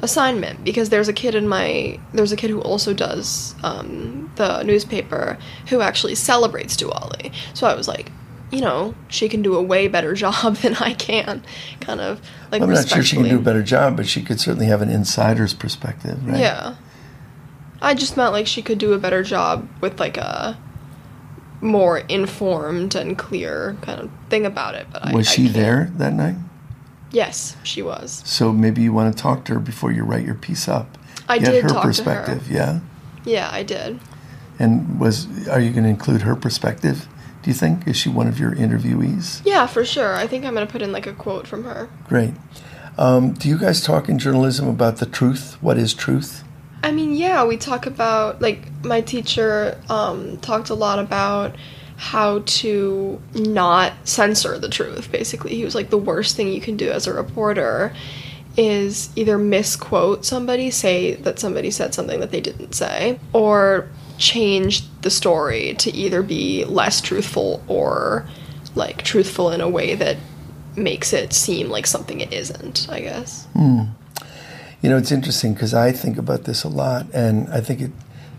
assignment 0.00 0.62
because 0.64 0.90
there's 0.90 1.08
a 1.08 1.12
kid 1.12 1.34
in 1.34 1.48
my 1.48 1.98
there's 2.12 2.32
a 2.32 2.36
kid 2.36 2.50
who 2.50 2.60
also 2.60 2.92
does 2.92 3.54
um, 3.62 4.30
the 4.36 4.62
newspaper 4.62 5.38
who 5.68 5.80
actually 5.80 6.14
celebrates 6.14 6.76
Diwali. 6.76 7.32
So 7.54 7.66
I 7.66 7.74
was 7.74 7.88
like, 7.88 8.10
you 8.54 8.60
know, 8.60 8.94
she 9.08 9.28
can 9.28 9.42
do 9.42 9.56
a 9.56 9.62
way 9.62 9.88
better 9.88 10.14
job 10.24 10.56
than 10.56 10.76
I 10.76 10.94
can. 10.94 11.42
Kind 11.80 12.00
of 12.00 12.20
like 12.52 12.62
I'm 12.62 12.70
not 12.70 12.88
sure 12.88 13.02
she 13.02 13.16
can 13.16 13.28
do 13.28 13.38
a 13.38 13.42
better 13.42 13.62
job, 13.62 13.96
but 13.96 14.06
she 14.06 14.22
could 14.22 14.40
certainly 14.40 14.66
have 14.66 14.80
an 14.80 14.90
insider's 14.90 15.52
perspective, 15.52 16.24
right? 16.26 16.38
Yeah. 16.38 16.76
I 17.82 17.94
just 17.94 18.16
meant 18.16 18.32
like 18.32 18.46
she 18.46 18.62
could 18.62 18.78
do 18.78 18.92
a 18.92 18.98
better 18.98 19.22
job 19.22 19.68
with 19.80 20.00
like 20.00 20.16
a 20.16 20.58
more 21.60 21.98
informed 21.98 22.94
and 22.94 23.18
clear 23.18 23.76
kind 23.82 24.00
of 24.00 24.10
thing 24.30 24.46
about 24.46 24.74
it. 24.74 24.86
But 24.92 25.12
was 25.12 25.28
I, 25.28 25.32
she 25.32 25.48
I 25.48 25.52
there 25.52 25.92
that 25.96 26.12
night? 26.12 26.36
Yes, 27.10 27.56
she 27.62 27.82
was. 27.82 28.22
So 28.24 28.52
maybe 28.52 28.82
you 28.82 28.92
want 28.92 29.14
to 29.14 29.22
talk 29.22 29.44
to 29.46 29.54
her 29.54 29.60
before 29.60 29.92
you 29.92 30.04
write 30.04 30.24
your 30.24 30.34
piece 30.34 30.68
up. 30.68 30.96
I 31.28 31.38
Get 31.38 31.52
did 31.52 31.62
her 31.64 31.68
talk 31.68 31.82
to 31.82 31.82
her. 31.82 31.88
perspective, 31.88 32.50
yeah. 32.50 32.80
Yeah, 33.24 33.48
I 33.50 33.62
did. 33.62 34.00
And 34.58 35.00
was 35.00 35.26
are 35.48 35.60
you 35.60 35.70
going 35.70 35.84
to 35.84 35.90
include 35.90 36.22
her 36.22 36.36
perspective? 36.36 37.08
Do 37.44 37.50
you 37.50 37.54
think 37.54 37.86
is 37.86 37.94
she 37.94 38.08
one 38.08 38.26
of 38.26 38.40
your 38.40 38.52
interviewees? 38.52 39.42
Yeah, 39.44 39.66
for 39.66 39.84
sure. 39.84 40.14
I 40.14 40.26
think 40.26 40.46
I'm 40.46 40.54
gonna 40.54 40.66
put 40.66 40.80
in 40.80 40.92
like 40.92 41.06
a 41.06 41.12
quote 41.12 41.46
from 41.46 41.64
her. 41.64 41.90
Great. 42.08 42.32
Um, 42.96 43.34
do 43.34 43.50
you 43.50 43.58
guys 43.58 43.82
talk 43.82 44.08
in 44.08 44.18
journalism 44.18 44.66
about 44.66 44.96
the 44.96 45.04
truth? 45.04 45.58
What 45.60 45.76
is 45.76 45.92
truth? 45.92 46.42
I 46.82 46.90
mean, 46.90 47.14
yeah, 47.14 47.44
we 47.44 47.58
talk 47.58 47.84
about 47.84 48.40
like 48.40 48.70
my 48.82 49.02
teacher 49.02 49.78
um, 49.90 50.38
talked 50.38 50.70
a 50.70 50.74
lot 50.74 50.98
about 50.98 51.54
how 51.96 52.40
to 52.46 53.20
not 53.34 53.92
censor 54.04 54.58
the 54.58 54.70
truth. 54.70 55.12
Basically, 55.12 55.54
he 55.54 55.66
was 55.66 55.74
like 55.74 55.90
the 55.90 55.98
worst 55.98 56.36
thing 56.36 56.48
you 56.48 56.62
can 56.62 56.78
do 56.78 56.90
as 56.90 57.06
a 57.06 57.12
reporter 57.12 57.94
is 58.56 59.10
either 59.16 59.36
misquote 59.36 60.24
somebody, 60.24 60.70
say 60.70 61.14
that 61.16 61.38
somebody 61.38 61.70
said 61.70 61.92
something 61.92 62.20
that 62.20 62.30
they 62.30 62.40
didn't 62.40 62.74
say, 62.74 63.20
or 63.34 63.90
change 64.18 64.82
the 65.00 65.10
story 65.10 65.74
to 65.74 65.90
either 65.92 66.22
be 66.22 66.64
less 66.64 67.00
truthful 67.00 67.62
or 67.68 68.26
like 68.74 69.02
truthful 69.02 69.50
in 69.50 69.60
a 69.60 69.68
way 69.68 69.94
that 69.94 70.16
makes 70.76 71.12
it 71.12 71.32
seem 71.32 71.68
like 71.68 71.86
something 71.86 72.20
it 72.20 72.32
isn't, 72.32 72.86
I 72.90 73.00
guess. 73.00 73.46
Hmm. 73.52 73.82
You 74.82 74.90
know, 74.90 74.98
it's 74.98 75.12
interesting 75.12 75.54
because 75.54 75.72
I 75.72 75.92
think 75.92 76.18
about 76.18 76.44
this 76.44 76.64
a 76.64 76.68
lot, 76.68 77.06
and 77.14 77.48
I 77.48 77.60
think 77.60 77.80
it, 77.80 77.90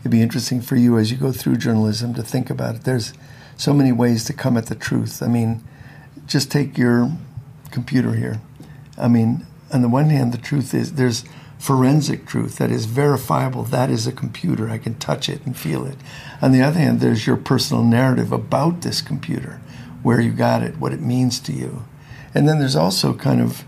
it'd 0.01 0.11
be 0.11 0.21
interesting 0.21 0.61
for 0.61 0.75
you 0.75 0.97
as 0.97 1.11
you 1.11 1.17
go 1.17 1.31
through 1.31 1.57
journalism 1.57 2.13
to 2.13 2.21
think 2.21 2.49
about 2.49 2.75
it. 2.75 2.83
There's 2.83 3.13
so 3.57 3.73
many 3.73 3.91
ways 3.91 4.25
to 4.25 4.33
come 4.33 4.57
at 4.57 4.67
the 4.67 4.75
truth. 4.75 5.23
I 5.23 5.27
mean, 5.27 5.63
just 6.27 6.51
take 6.51 6.77
your 6.77 7.11
computer 7.71 8.13
here. 8.13 8.41
I 8.97 9.07
mean, 9.07 9.45
on 9.73 9.81
the 9.81 9.89
one 9.89 10.09
hand, 10.09 10.33
the 10.33 10.37
truth 10.37 10.73
is 10.73 10.93
there's 10.93 11.23
forensic 11.59 12.25
truth 12.25 12.57
that 12.57 12.71
is 12.71 12.85
verifiable. 12.85 13.63
That 13.63 13.89
is 13.89 14.05
a 14.05 14.11
computer. 14.11 14.69
I 14.69 14.77
can 14.77 14.95
touch 14.95 15.29
it 15.29 15.45
and 15.45 15.57
feel 15.57 15.85
it. 15.85 15.97
On 16.41 16.51
the 16.51 16.61
other 16.61 16.79
hand, 16.79 16.99
there's 16.99 17.25
your 17.25 17.37
personal 17.37 17.83
narrative 17.83 18.31
about 18.31 18.81
this 18.81 19.01
computer, 19.01 19.59
where 20.03 20.21
you 20.21 20.31
got 20.31 20.63
it, 20.63 20.77
what 20.77 20.93
it 20.93 21.01
means 21.01 21.39
to 21.41 21.53
you. 21.53 21.85
And 22.33 22.47
then 22.47 22.59
there's 22.59 22.75
also 22.75 23.13
kind 23.13 23.41
of 23.41 23.63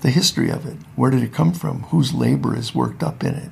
the 0.00 0.10
history 0.10 0.50
of 0.50 0.66
it. 0.66 0.76
Where 0.94 1.10
did 1.10 1.22
it 1.22 1.32
come 1.32 1.52
from? 1.52 1.82
Whose 1.84 2.14
labor 2.14 2.56
is 2.56 2.74
worked 2.74 3.02
up 3.02 3.22
in 3.22 3.34
it? 3.34 3.50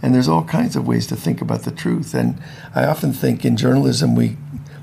And 0.00 0.14
there's 0.14 0.28
all 0.28 0.44
kinds 0.44 0.76
of 0.76 0.86
ways 0.86 1.06
to 1.08 1.16
think 1.16 1.40
about 1.40 1.62
the 1.62 1.70
truth. 1.70 2.14
And 2.14 2.40
I 2.74 2.84
often 2.84 3.12
think 3.12 3.44
in 3.44 3.56
journalism 3.56 4.14
we 4.14 4.36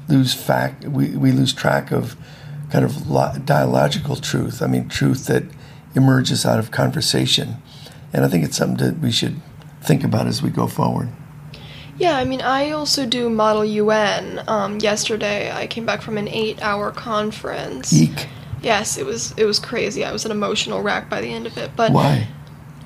lose 0.09 0.33
fact, 0.33 0.85
we, 0.85 1.09
we 1.15 1.31
lose 1.31 1.53
track 1.53 1.91
of 1.91 2.15
kind 2.71 2.83
of 2.83 3.09
lo- 3.09 3.33
dialogical 3.45 4.15
truth. 4.15 4.61
I 4.61 4.67
mean, 4.67 4.89
truth 4.89 5.27
that 5.27 5.43
emerges 5.95 6.45
out 6.45 6.59
of 6.59 6.71
conversation. 6.71 7.57
And 8.13 8.25
I 8.25 8.27
think 8.27 8.43
it's 8.43 8.57
something 8.57 8.85
that 8.85 8.99
we 8.99 9.11
should 9.11 9.41
think 9.81 10.03
about 10.03 10.27
as 10.27 10.43
we 10.43 10.49
go 10.49 10.67
forward. 10.67 11.09
Yeah, 11.97 12.17
I 12.17 12.25
mean, 12.25 12.41
I 12.41 12.71
also 12.71 13.05
do 13.05 13.29
Model 13.29 13.63
UN. 13.63 14.43
Um, 14.47 14.79
yesterday, 14.79 15.51
I 15.51 15.67
came 15.67 15.85
back 15.85 16.01
from 16.01 16.17
an 16.17 16.27
eight-hour 16.27 16.91
conference. 16.91 17.93
Eek. 17.93 18.27
Yes, 18.63 18.97
it 18.97 19.05
was 19.05 19.33
it 19.37 19.45
was 19.45 19.59
crazy. 19.59 20.05
I 20.05 20.11
was 20.11 20.25
an 20.25 20.31
emotional 20.31 20.81
wreck 20.81 21.09
by 21.09 21.21
the 21.21 21.33
end 21.33 21.47
of 21.47 21.57
it. 21.57 21.71
But 21.75 21.91
Why? 21.91 22.27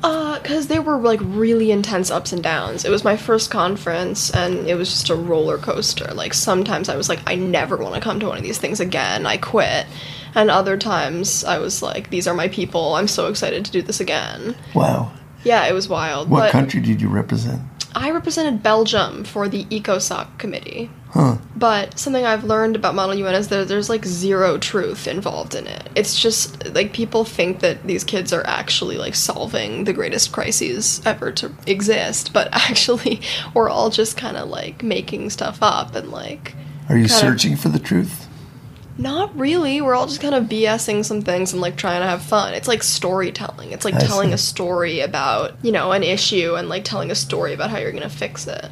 uh, 0.03 0.39
because 0.39 0.67
there 0.67 0.81
were 0.81 0.97
like 0.97 1.19
really 1.23 1.71
intense 1.71 2.11
ups 2.11 2.31
and 2.31 2.43
downs. 2.43 2.85
It 2.85 2.91
was 2.91 3.03
my 3.03 3.17
first 3.17 3.49
conference, 3.49 4.29
and 4.31 4.67
it 4.67 4.75
was 4.75 4.89
just 4.89 5.09
a 5.09 5.15
roller 5.15 5.57
coaster. 5.57 6.13
Like 6.13 6.33
sometimes 6.33 6.89
I 6.89 6.95
was 6.95 7.09
like, 7.09 7.19
I 7.25 7.35
never 7.35 7.77
want 7.77 7.95
to 7.95 8.01
come 8.01 8.19
to 8.19 8.27
one 8.27 8.37
of 8.37 8.43
these 8.43 8.57
things 8.57 8.79
again. 8.79 9.25
I 9.25 9.37
quit. 9.37 9.87
And 10.35 10.51
other 10.51 10.77
times 10.77 11.43
I 11.43 11.57
was 11.59 11.81
like, 11.81 12.09
these 12.09 12.27
are 12.27 12.33
my 12.33 12.49
people. 12.49 12.95
I'm 12.95 13.07
so 13.07 13.27
excited 13.27 13.65
to 13.65 13.71
do 13.71 13.81
this 13.81 13.99
again. 13.99 14.55
Wow. 14.73 15.11
Yeah, 15.43 15.65
it 15.67 15.73
was 15.73 15.87
wild. 15.87 16.29
What 16.29 16.51
country 16.51 16.81
did 16.81 17.01
you 17.01 17.07
represent? 17.09 17.61
I 17.97 18.11
represented 18.11 18.61
Belgium 18.61 19.23
for 19.23 19.47
the 19.47 19.63
ECOSOC 19.65 20.37
committee. 20.37 20.89
Huh. 21.11 21.37
But 21.55 21.97
something 21.97 22.25
I've 22.25 22.43
learned 22.43 22.75
about 22.75 22.93
Model 22.93 23.15
UN 23.15 23.35
is 23.35 23.47
that 23.47 23.69
there's 23.69 23.89
like 23.89 24.03
zero 24.05 24.57
truth 24.57 25.07
involved 25.07 25.55
in 25.55 25.65
it. 25.65 25.87
It's 25.95 26.19
just 26.21 26.73
like 26.75 26.91
people 26.91 27.23
think 27.23 27.61
that 27.61 27.83
these 27.87 28.03
kids 28.03 28.33
are 28.33 28.45
actually 28.45 28.97
like 28.97 29.15
solving 29.15 29.85
the 29.85 29.93
greatest 29.93 30.33
crises 30.33 31.01
ever 31.05 31.31
to 31.33 31.53
exist, 31.67 32.33
but 32.33 32.49
actually 32.51 33.21
we're 33.53 33.69
all 33.69 33.89
just 33.89 34.17
kind 34.17 34.35
of 34.35 34.49
like 34.49 34.83
making 34.83 35.29
stuff 35.29 35.59
up 35.61 35.95
and 35.95 36.11
like 36.11 36.53
Are 36.89 36.97
you 36.97 37.03
Kind 37.07 37.11
of- 37.11 37.11
searching 37.11 37.55
for 37.55 37.69
the 37.69 37.79
truth? 37.79 38.27
Not 38.97 39.37
really. 39.37 39.81
We're 39.81 39.93
all 39.93 40.07
just 40.07 40.21
kind 40.21 40.35
of 40.35 40.45
BSing 40.45 41.03
some 41.03 41.21
things 41.21 41.51
and 41.51 41.61
like 41.61 41.75
trying 41.75 42.01
to 42.01 42.07
have 42.07 42.21
fun. 42.21 42.53
It's 42.53 42.67
like 42.67 42.81
storytelling. 42.83 43.71
It's 43.71 43.85
like 43.85 43.95
I 43.95 43.99
telling 43.99 44.29
see. 44.29 44.33
a 44.35 44.37
story 44.37 44.99
about, 45.01 45.53
you 45.63 45.71
know, 45.71 45.91
an 45.91 46.03
issue 46.03 46.55
and 46.55 46.69
like 46.69 46.85
telling 46.85 47.11
a 47.11 47.15
story 47.15 47.53
about 47.53 47.69
how 47.69 47.77
you're 47.77 47.91
going 47.91 48.03
to 48.03 48.09
fix 48.09 48.47
it. 48.47 48.69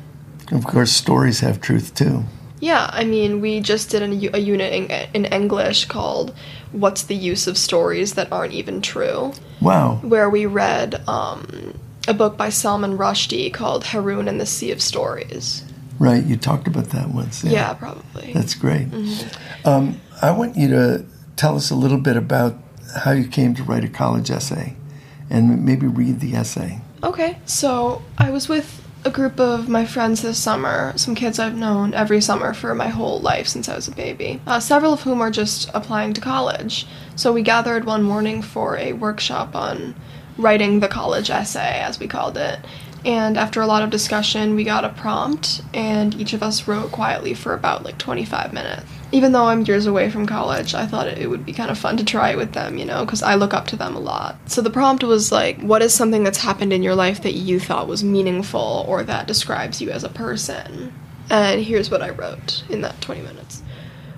Of 0.51 0.65
course, 0.65 0.91
stories 0.91 1.41
have 1.41 1.59
truth 1.59 1.93
too. 1.93 2.23
Yeah, 2.59 2.89
I 2.93 3.03
mean, 3.03 3.41
we 3.41 3.59
just 3.59 3.89
did 3.89 4.01
a 4.01 4.39
unit 4.39 4.73
in, 4.73 4.85
in 5.13 5.25
English 5.25 5.85
called 5.85 6.33
What's 6.71 7.03
the 7.03 7.15
Use 7.15 7.45
of 7.45 7.57
Stories 7.57 8.13
That 8.13 8.31
Aren't 8.31 8.53
Even 8.53 8.81
True? 8.81 9.33
Wow. 9.59 9.99
where 10.01 10.29
we 10.29 10.45
read 10.45 11.07
um, 11.07 11.73
a 12.07 12.13
book 12.13 12.37
by 12.37 12.49
Salman 12.49 12.97
Rushdie 12.97 13.53
called 13.53 13.83
Haroun 13.83 14.27
and 14.27 14.39
the 14.39 14.45
Sea 14.45 14.71
of 14.71 14.81
Stories. 14.81 15.63
Right. 15.99 16.23
You 16.23 16.37
talked 16.37 16.67
about 16.67 16.85
that 16.91 17.09
once. 17.09 17.43
Yeah, 17.43 17.73
probably. 17.73 18.33
That's 18.33 18.55
great. 18.55 18.89
Mm-hmm. 18.89 19.67
Um, 19.67 20.01
I 20.23 20.31
want 20.31 20.55
you 20.55 20.69
to 20.69 21.05
tell 21.35 21.57
us 21.57 21.69
a 21.69 21.75
little 21.75 21.97
bit 21.97 22.15
about 22.15 22.55
how 22.95 23.11
you 23.11 23.27
came 23.27 23.53
to 23.55 23.63
write 23.63 23.83
a 23.83 23.89
college 23.89 24.31
essay 24.31 24.73
and 25.29 25.65
maybe 25.65 25.85
read 25.85 26.21
the 26.21 26.33
essay. 26.33 26.79
Okay, 27.03 27.39
so 27.45 28.01
I 28.17 28.31
was 28.31 28.47
with 28.47 28.87
a 29.03 29.11
group 29.11 29.37
of 29.37 29.67
my 29.67 29.85
friends 29.85 30.21
this 30.21 30.37
summer, 30.37 30.93
some 30.95 31.13
kids 31.13 31.39
I've 31.39 31.57
known 31.57 31.93
every 31.93 32.21
summer 32.21 32.53
for 32.53 32.73
my 32.73 32.87
whole 32.87 33.19
life 33.19 33.49
since 33.49 33.67
I 33.67 33.75
was 33.75 33.89
a 33.89 33.91
baby, 33.91 34.39
uh, 34.47 34.61
several 34.61 34.93
of 34.93 35.01
whom 35.01 35.19
are 35.19 35.29
just 35.29 35.69
applying 35.73 36.13
to 36.13 36.21
college. 36.21 36.87
So 37.17 37.33
we 37.33 37.41
gathered 37.41 37.83
one 37.83 38.03
morning 38.03 38.41
for 38.41 38.77
a 38.77 38.93
workshop 38.93 39.57
on 39.57 39.93
writing 40.37 40.79
the 40.79 40.87
college 40.87 41.29
essay, 41.31 41.81
as 41.81 41.99
we 41.99 42.07
called 42.07 42.37
it. 42.37 42.59
And 43.03 43.37
after 43.37 43.59
a 43.59 43.67
lot 43.67 43.83
of 43.83 43.89
discussion, 43.89 44.55
we 44.55 44.63
got 44.63 44.85
a 44.85 44.89
prompt, 44.89 45.61
and 45.73 46.15
each 46.15 46.31
of 46.31 46.41
us 46.41 46.65
wrote 46.65 46.93
quietly 46.93 47.33
for 47.33 47.53
about 47.53 47.83
like 47.83 47.97
25 47.97 48.53
minutes. 48.53 48.85
Even 49.13 49.31
though 49.31 49.45
I'm 49.45 49.61
years 49.61 49.85
away 49.85 50.09
from 50.09 50.25
college, 50.25 50.73
I 50.73 50.87
thought 50.87 51.07
it 51.07 51.29
would 51.29 51.45
be 51.45 51.53
kind 51.53 51.69
of 51.69 51.77
fun 51.77 51.97
to 51.97 52.03
try 52.03 52.31
it 52.31 52.37
with 52.37 52.53
them, 52.53 52.79
you 52.79 52.83
know, 52.83 53.05
because 53.05 53.21
I 53.21 53.35
look 53.35 53.53
up 53.53 53.67
to 53.67 53.75
them 53.75 53.95
a 53.95 53.99
lot. 53.99 54.37
So 54.47 54.59
the 54.59 54.71
prompt 54.71 55.03
was 55.03 55.31
like, 55.31 55.61
what 55.61 55.83
is 55.83 55.93
something 55.93 56.23
that's 56.23 56.39
happened 56.39 56.73
in 56.73 56.81
your 56.81 56.95
life 56.95 57.21
that 57.21 57.35
you 57.35 57.59
thought 57.59 57.87
was 57.87 58.03
meaningful 58.03 58.83
or 58.87 59.03
that 59.03 59.27
describes 59.27 59.79
you 59.79 59.91
as 59.91 60.03
a 60.03 60.09
person? 60.09 60.91
And 61.29 61.61
here's 61.61 61.91
what 61.91 62.01
I 62.01 62.09
wrote 62.09 62.63
in 62.69 62.81
that 62.81 63.01
20 63.01 63.21
minutes. 63.21 63.61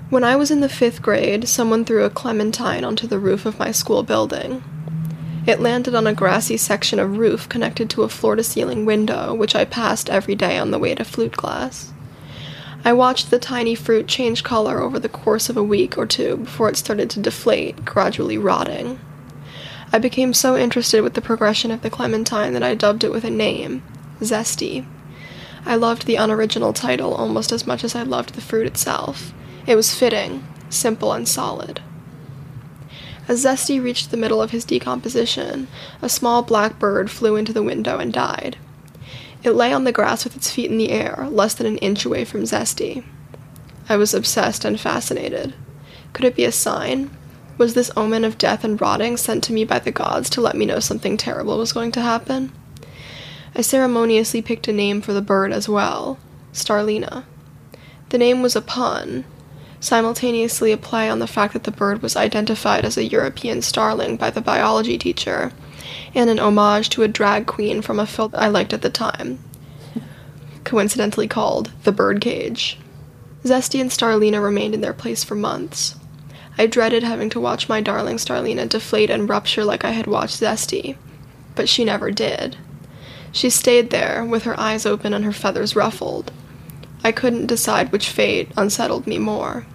When 0.09 0.23
I 0.23 0.37
was 0.37 0.49
in 0.49 0.61
the 0.61 0.69
fifth 0.69 1.01
grade, 1.01 1.49
someone 1.49 1.83
threw 1.83 2.05
a 2.05 2.09
clementine 2.09 2.85
onto 2.85 3.05
the 3.05 3.19
roof 3.19 3.45
of 3.45 3.59
my 3.59 3.71
school 3.71 4.01
building. 4.01 4.63
It 5.45 5.59
landed 5.59 5.93
on 5.93 6.07
a 6.07 6.13
grassy 6.13 6.55
section 6.55 6.99
of 6.99 7.17
roof 7.17 7.49
connected 7.49 7.89
to 7.89 8.03
a 8.03 8.09
floor 8.09 8.37
to 8.37 8.43
ceiling 8.43 8.85
window, 8.85 9.33
which 9.33 9.55
I 9.55 9.65
passed 9.65 10.09
every 10.09 10.35
day 10.35 10.57
on 10.57 10.71
the 10.71 10.79
way 10.79 10.95
to 10.95 11.03
flute 11.03 11.35
class. 11.35 11.91
I 12.85 12.93
watched 12.93 13.31
the 13.31 13.39
tiny 13.39 13.73
fruit 13.73 14.07
change 14.07 14.43
color 14.43 14.79
over 14.79 14.99
the 14.99 15.09
course 15.09 15.49
of 15.49 15.57
a 15.57 15.63
week 15.63 15.97
or 15.97 16.05
two 16.05 16.37
before 16.37 16.69
it 16.69 16.77
started 16.77 17.09
to 17.09 17.19
deflate, 17.19 17.83
gradually 17.83 18.37
rotting. 18.37 18.99
I 19.91 19.97
became 19.97 20.35
so 20.35 20.55
interested 20.55 21.01
with 21.01 21.15
the 21.15 21.21
progression 21.21 21.71
of 21.71 21.81
the 21.81 21.89
clementine 21.89 22.53
that 22.53 22.61
I 22.61 22.75
dubbed 22.75 23.03
it 23.03 23.11
with 23.11 23.23
a 23.23 23.31
name 23.31 23.81
Zesty. 24.19 24.85
I 25.65 25.75
loved 25.75 26.05
the 26.05 26.17
unoriginal 26.17 26.73
title 26.73 27.15
almost 27.15 27.51
as 27.51 27.65
much 27.65 27.83
as 27.83 27.95
I 27.95 28.03
loved 28.03 28.35
the 28.35 28.41
fruit 28.41 28.67
itself. 28.67 29.33
It 29.65 29.75
was 29.75 29.95
fitting, 29.95 30.47
simple, 30.69 31.11
and 31.11 31.27
solid. 31.27 31.81
As 33.27 33.43
Zesty 33.43 33.83
reached 33.83 34.11
the 34.11 34.17
middle 34.17 34.43
of 34.43 34.51
his 34.51 34.63
decomposition, 34.63 35.67
a 36.03 36.07
small 36.09 36.43
black 36.43 36.77
bird 36.77 37.09
flew 37.09 37.35
into 37.35 37.51
the 37.51 37.63
window 37.63 37.97
and 37.97 38.13
died. 38.13 38.57
It 39.45 39.51
lay 39.51 39.71
on 39.71 39.83
the 39.83 39.91
grass 39.91 40.23
with 40.23 40.35
its 40.35 40.49
feet 40.49 40.71
in 40.71 40.79
the 40.79 40.89
air, 40.89 41.27
less 41.29 41.53
than 41.53 41.67
an 41.67 41.77
inch 41.77 42.03
away 42.03 42.25
from 42.25 42.45
Zesty. 42.45 43.03
I 43.87 43.95
was 43.95 44.11
obsessed 44.11 44.65
and 44.65 44.79
fascinated. 44.79 45.53
Could 46.13 46.25
it 46.25 46.35
be 46.35 46.45
a 46.45 46.51
sign? 46.51 47.15
Was 47.59 47.75
this 47.75 47.91
omen 47.95 48.23
of 48.23 48.39
death 48.39 48.63
and 48.63 48.81
rotting 48.81 49.17
sent 49.17 49.43
to 49.43 49.53
me 49.53 49.63
by 49.63 49.77
the 49.77 49.91
gods 49.91 50.31
to 50.31 50.41
let 50.41 50.55
me 50.55 50.65
know 50.65 50.79
something 50.79 51.15
terrible 51.15 51.59
was 51.59 51.73
going 51.73 51.91
to 51.91 52.01
happen? 52.01 52.53
I 53.55 53.61
ceremoniously 53.61 54.41
picked 54.41 54.67
a 54.67 54.73
name 54.73 54.99
for 54.99 55.13
the 55.13 55.21
bird 55.21 55.53
as 55.53 55.69
well 55.69 56.17
Starlina. 56.51 57.23
The 58.09 58.17
name 58.17 58.41
was 58.41 58.55
a 58.55 58.61
pun, 58.61 59.25
simultaneously 59.79 60.71
a 60.71 60.77
play 60.77 61.07
on 61.07 61.19
the 61.19 61.27
fact 61.27 61.53
that 61.53 61.65
the 61.65 61.71
bird 61.71 62.01
was 62.01 62.15
identified 62.15 62.83
as 62.83 62.97
a 62.97 63.05
European 63.05 63.61
starling 63.61 64.17
by 64.17 64.31
the 64.31 64.41
biology 64.41 64.97
teacher, 64.97 65.51
and 66.13 66.29
an 66.29 66.39
homage 66.39 66.89
to 66.89 67.03
a 67.03 67.07
drag 67.07 67.45
queen 67.45 67.81
from 67.81 67.99
a 67.99 68.05
film 68.05 68.31
I 68.33 68.47
liked 68.47 68.73
at 68.73 68.81
the 68.81 68.89
time, 68.89 69.39
coincidentally 70.63 71.27
called 71.27 71.71
The 71.83 71.91
Birdcage. 71.91 72.77
Zesty 73.43 73.79
and 73.79 73.91
Starlina 73.91 74.41
remained 74.41 74.73
in 74.73 74.81
their 74.81 74.93
place 74.93 75.23
for 75.23 75.35
months. 75.35 75.95
I 76.57 76.67
dreaded 76.67 77.03
having 77.03 77.29
to 77.31 77.39
watch 77.39 77.69
my 77.69 77.81
darling 77.81 78.17
Starlina 78.17 78.67
deflate 78.67 79.09
and 79.09 79.29
rupture 79.29 79.63
like 79.63 79.83
I 79.83 79.91
had 79.91 80.07
watched 80.07 80.39
Zesty, 80.39 80.97
but 81.53 81.69
she 81.69 81.83
never 81.83 82.11
did. 82.11 82.57
She 83.31 83.49
stayed 83.49 83.89
there, 83.89 84.23
with 84.23 84.43
her 84.43 84.57
eyes 84.59 84.85
open 84.85 85.13
and 85.13 85.25
her 85.25 85.33
feathers 85.33 85.75
ruffled. 85.75 86.31
I 87.03 87.11
couldn't 87.11 87.47
decide 87.47 87.91
which 87.91 88.09
fate 88.09 88.49
unsettled 88.55 89.05
me 89.05 89.19
more. 89.19 89.67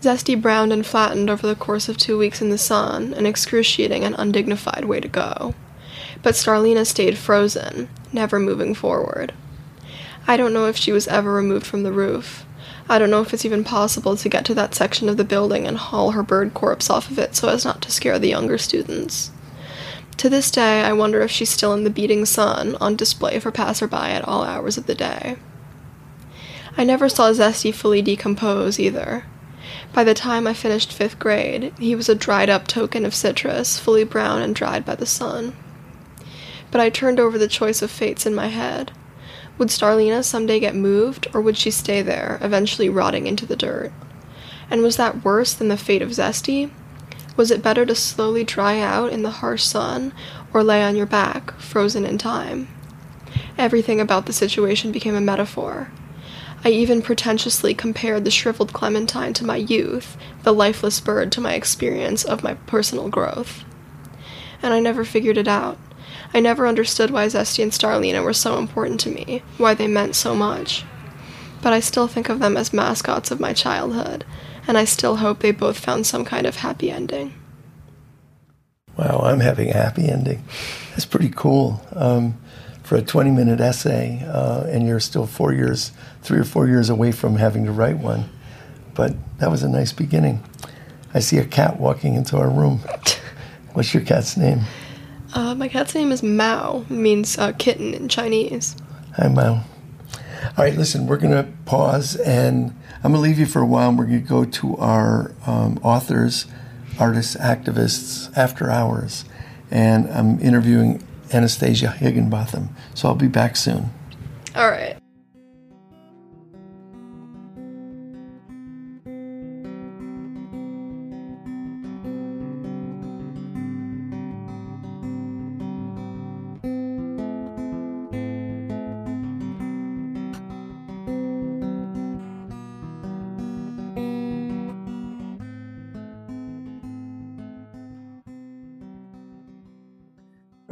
Zesty 0.00 0.40
browned 0.40 0.72
and 0.72 0.86
flattened 0.86 1.28
over 1.28 1.46
the 1.46 1.54
course 1.54 1.88
of 1.88 1.98
two 1.98 2.16
weeks 2.16 2.40
in 2.40 2.48
the 2.48 2.56
sun, 2.56 3.12
an 3.12 3.26
excruciating 3.26 4.02
and 4.02 4.14
undignified 4.18 4.86
way 4.86 4.98
to 4.98 5.08
go. 5.08 5.54
But 6.22 6.34
Starlina 6.34 6.86
stayed 6.86 7.18
frozen, 7.18 7.88
never 8.12 8.38
moving 8.38 8.74
forward. 8.74 9.34
I 10.26 10.36
don't 10.36 10.54
know 10.54 10.66
if 10.66 10.76
she 10.76 10.92
was 10.92 11.08
ever 11.08 11.32
removed 11.32 11.66
from 11.66 11.82
the 11.82 11.92
roof. 11.92 12.46
I 12.88 12.98
don't 12.98 13.10
know 13.10 13.20
if 13.20 13.34
it's 13.34 13.44
even 13.44 13.62
possible 13.62 14.16
to 14.16 14.28
get 14.28 14.44
to 14.46 14.54
that 14.54 14.74
section 14.74 15.08
of 15.08 15.16
the 15.16 15.24
building 15.24 15.66
and 15.66 15.76
haul 15.76 16.12
her 16.12 16.22
bird 16.22 16.54
corpse 16.54 16.88
off 16.88 17.10
of 17.10 17.18
it 17.18 17.36
so 17.36 17.48
as 17.48 17.64
not 17.64 17.82
to 17.82 17.90
scare 17.90 18.18
the 18.18 18.28
younger 18.28 18.58
students. 18.58 19.30
To 20.16 20.28
this 20.28 20.50
day, 20.50 20.82
I 20.82 20.92
wonder 20.92 21.20
if 21.20 21.30
she's 21.30 21.50
still 21.50 21.72
in 21.72 21.84
the 21.84 21.90
beating 21.90 22.24
sun, 22.26 22.76
on 22.80 22.96
display 22.96 23.38
for 23.38 23.50
passerby 23.50 23.96
at 23.96 24.26
all 24.26 24.44
hours 24.44 24.76
of 24.76 24.86
the 24.86 24.94
day. 24.94 25.36
I 26.76 26.84
never 26.84 27.08
saw 27.08 27.32
Zesty 27.32 27.72
fully 27.72 28.02
decompose 28.02 28.78
either. 28.78 29.24
By 29.92 30.04
the 30.04 30.14
time 30.14 30.46
I 30.46 30.54
finished 30.54 30.92
fifth 30.92 31.18
grade, 31.18 31.74
he 31.78 31.94
was 31.94 32.08
a 32.08 32.14
dried 32.14 32.48
up 32.48 32.68
token 32.68 33.04
of 33.04 33.14
citrus, 33.14 33.78
fully 33.78 34.04
brown 34.04 34.40
and 34.40 34.54
dried 34.54 34.84
by 34.84 34.94
the 34.94 35.06
sun. 35.06 35.56
But 36.70 36.80
I 36.80 36.90
turned 36.90 37.18
over 37.18 37.36
the 37.36 37.48
choice 37.48 37.82
of 37.82 37.90
fates 37.90 38.24
in 38.24 38.34
my 38.34 38.46
head. 38.46 38.92
Would 39.58 39.68
Starlina 39.68 40.24
someday 40.24 40.60
get 40.60 40.76
moved, 40.76 41.26
or 41.34 41.40
would 41.40 41.58
she 41.58 41.70
stay 41.70 42.02
there, 42.02 42.38
eventually 42.40 42.88
rotting 42.88 43.26
into 43.26 43.44
the 43.44 43.56
dirt? 43.56 43.92
And 44.70 44.82
was 44.82 44.96
that 44.96 45.24
worse 45.24 45.52
than 45.52 45.68
the 45.68 45.76
fate 45.76 46.02
of 46.02 46.10
Zesty? 46.10 46.70
Was 47.36 47.50
it 47.50 47.62
better 47.62 47.84
to 47.84 47.94
slowly 47.94 48.44
dry 48.44 48.78
out 48.78 49.12
in 49.12 49.22
the 49.22 49.30
harsh 49.30 49.64
sun, 49.64 50.12
or 50.52 50.62
lay 50.62 50.82
on 50.82 50.94
your 50.94 51.06
back, 51.06 51.52
frozen 51.58 52.06
in 52.06 52.16
time? 52.16 52.68
Everything 53.58 54.00
about 54.00 54.26
the 54.26 54.32
situation 54.32 54.92
became 54.92 55.16
a 55.16 55.20
metaphor. 55.20 55.90
I 56.62 56.70
even 56.70 57.00
pretentiously 57.00 57.74
compared 57.74 58.24
the 58.24 58.30
shriveled 58.30 58.72
clementine 58.72 59.32
to 59.34 59.44
my 59.44 59.56
youth, 59.56 60.16
the 60.42 60.52
lifeless 60.52 61.00
bird 61.00 61.32
to 61.32 61.40
my 61.40 61.54
experience 61.54 62.22
of 62.22 62.42
my 62.42 62.54
personal 62.54 63.08
growth. 63.08 63.64
And 64.62 64.74
I 64.74 64.80
never 64.80 65.04
figured 65.04 65.38
it 65.38 65.48
out. 65.48 65.78
I 66.34 66.40
never 66.40 66.66
understood 66.66 67.10
why 67.10 67.26
Zesty 67.26 67.62
and 67.62 67.72
Starlina 67.72 68.22
were 68.22 68.34
so 68.34 68.58
important 68.58 69.00
to 69.00 69.10
me, 69.10 69.42
why 69.56 69.74
they 69.74 69.86
meant 69.86 70.14
so 70.14 70.34
much. 70.34 70.84
But 71.62 71.72
I 71.72 71.80
still 71.80 72.06
think 72.06 72.28
of 72.28 72.40
them 72.40 72.56
as 72.56 72.72
mascots 72.72 73.30
of 73.30 73.40
my 73.40 73.52
childhood, 73.52 74.24
and 74.68 74.76
I 74.76 74.84
still 74.84 75.16
hope 75.16 75.40
they 75.40 75.50
both 75.50 75.78
found 75.78 76.06
some 76.06 76.24
kind 76.24 76.46
of 76.46 76.56
happy 76.56 76.90
ending. 76.90 77.34
Wow, 78.96 79.22
I'm 79.24 79.40
having 79.40 79.70
a 79.70 79.76
happy 79.76 80.08
ending. 80.08 80.44
That's 80.90 81.06
pretty 81.06 81.32
cool. 81.34 81.82
Um, 81.94 82.38
for 82.90 82.96
a 82.96 83.02
20 83.02 83.30
minute 83.30 83.60
essay, 83.60 84.20
uh, 84.26 84.64
and 84.66 84.84
you're 84.84 84.98
still 84.98 85.24
four 85.24 85.52
years, 85.52 85.92
three 86.22 86.40
or 86.40 86.44
four 86.44 86.66
years 86.66 86.90
away 86.90 87.12
from 87.12 87.36
having 87.36 87.64
to 87.64 87.70
write 87.70 87.98
one. 87.98 88.28
But 88.94 89.14
that 89.38 89.48
was 89.48 89.62
a 89.62 89.68
nice 89.68 89.92
beginning. 89.92 90.42
I 91.14 91.20
see 91.20 91.38
a 91.38 91.44
cat 91.44 91.78
walking 91.78 92.16
into 92.16 92.36
our 92.36 92.50
room. 92.50 92.78
What's 93.74 93.94
your 93.94 94.02
cat's 94.02 94.36
name? 94.36 94.62
Uh, 95.34 95.54
my 95.54 95.68
cat's 95.68 95.94
name 95.94 96.10
is 96.10 96.24
Mao, 96.24 96.84
means 96.88 97.38
uh, 97.38 97.52
kitten 97.52 97.94
in 97.94 98.08
Chinese. 98.08 98.74
Hi, 99.14 99.28
Mao. 99.28 99.52
All 99.52 100.64
right, 100.64 100.74
listen, 100.74 101.06
we're 101.06 101.18
going 101.18 101.30
to 101.30 101.48
pause 101.66 102.16
and 102.16 102.76
I'm 103.04 103.12
going 103.12 103.14
to 103.14 103.20
leave 103.20 103.38
you 103.38 103.46
for 103.46 103.62
a 103.62 103.66
while. 103.66 103.90
And 103.90 103.98
we're 104.00 104.06
going 104.06 104.22
to 104.22 104.28
go 104.28 104.44
to 104.44 104.76
our 104.78 105.32
um, 105.46 105.78
authors, 105.84 106.46
artists, 106.98 107.36
activists 107.36 108.36
after 108.36 108.68
hours. 108.68 109.26
And 109.70 110.10
I'm 110.10 110.40
interviewing 110.40 111.06
Anastasia 111.32 111.90
Higginbotham. 111.90 112.74
So 112.94 113.08
I'll 113.08 113.14
be 113.14 113.28
back 113.28 113.56
soon. 113.56 113.90
All 114.54 114.70
right. 114.70 114.96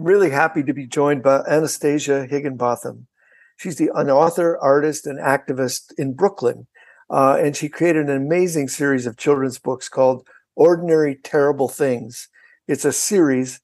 Really 0.09 0.31
happy 0.31 0.63
to 0.63 0.73
be 0.73 0.87
joined 0.87 1.23
by 1.23 1.45
Anastasia 1.47 2.27
Higginbotham. 2.27 3.07
She's 3.59 3.77
the, 3.77 3.91
an 3.95 4.09
author, 4.09 4.57
artist, 4.59 5.07
and 5.07 5.19
activist 5.19 5.93
in 5.99 6.15
Brooklyn. 6.15 6.67
Uh, 7.11 7.37
and 7.39 7.55
she 7.55 7.69
created 7.69 8.09
an 8.09 8.17
amazing 8.17 8.69
series 8.69 9.07
of 9.07 9.19
children's 9.19 9.59
books 9.59 9.87
called 9.87 10.27
Ordinary 10.57 11.17
Terrible 11.23 11.69
Things. 11.69 12.29
It's 12.67 12.87
a 12.87 12.93
series 12.93 13.61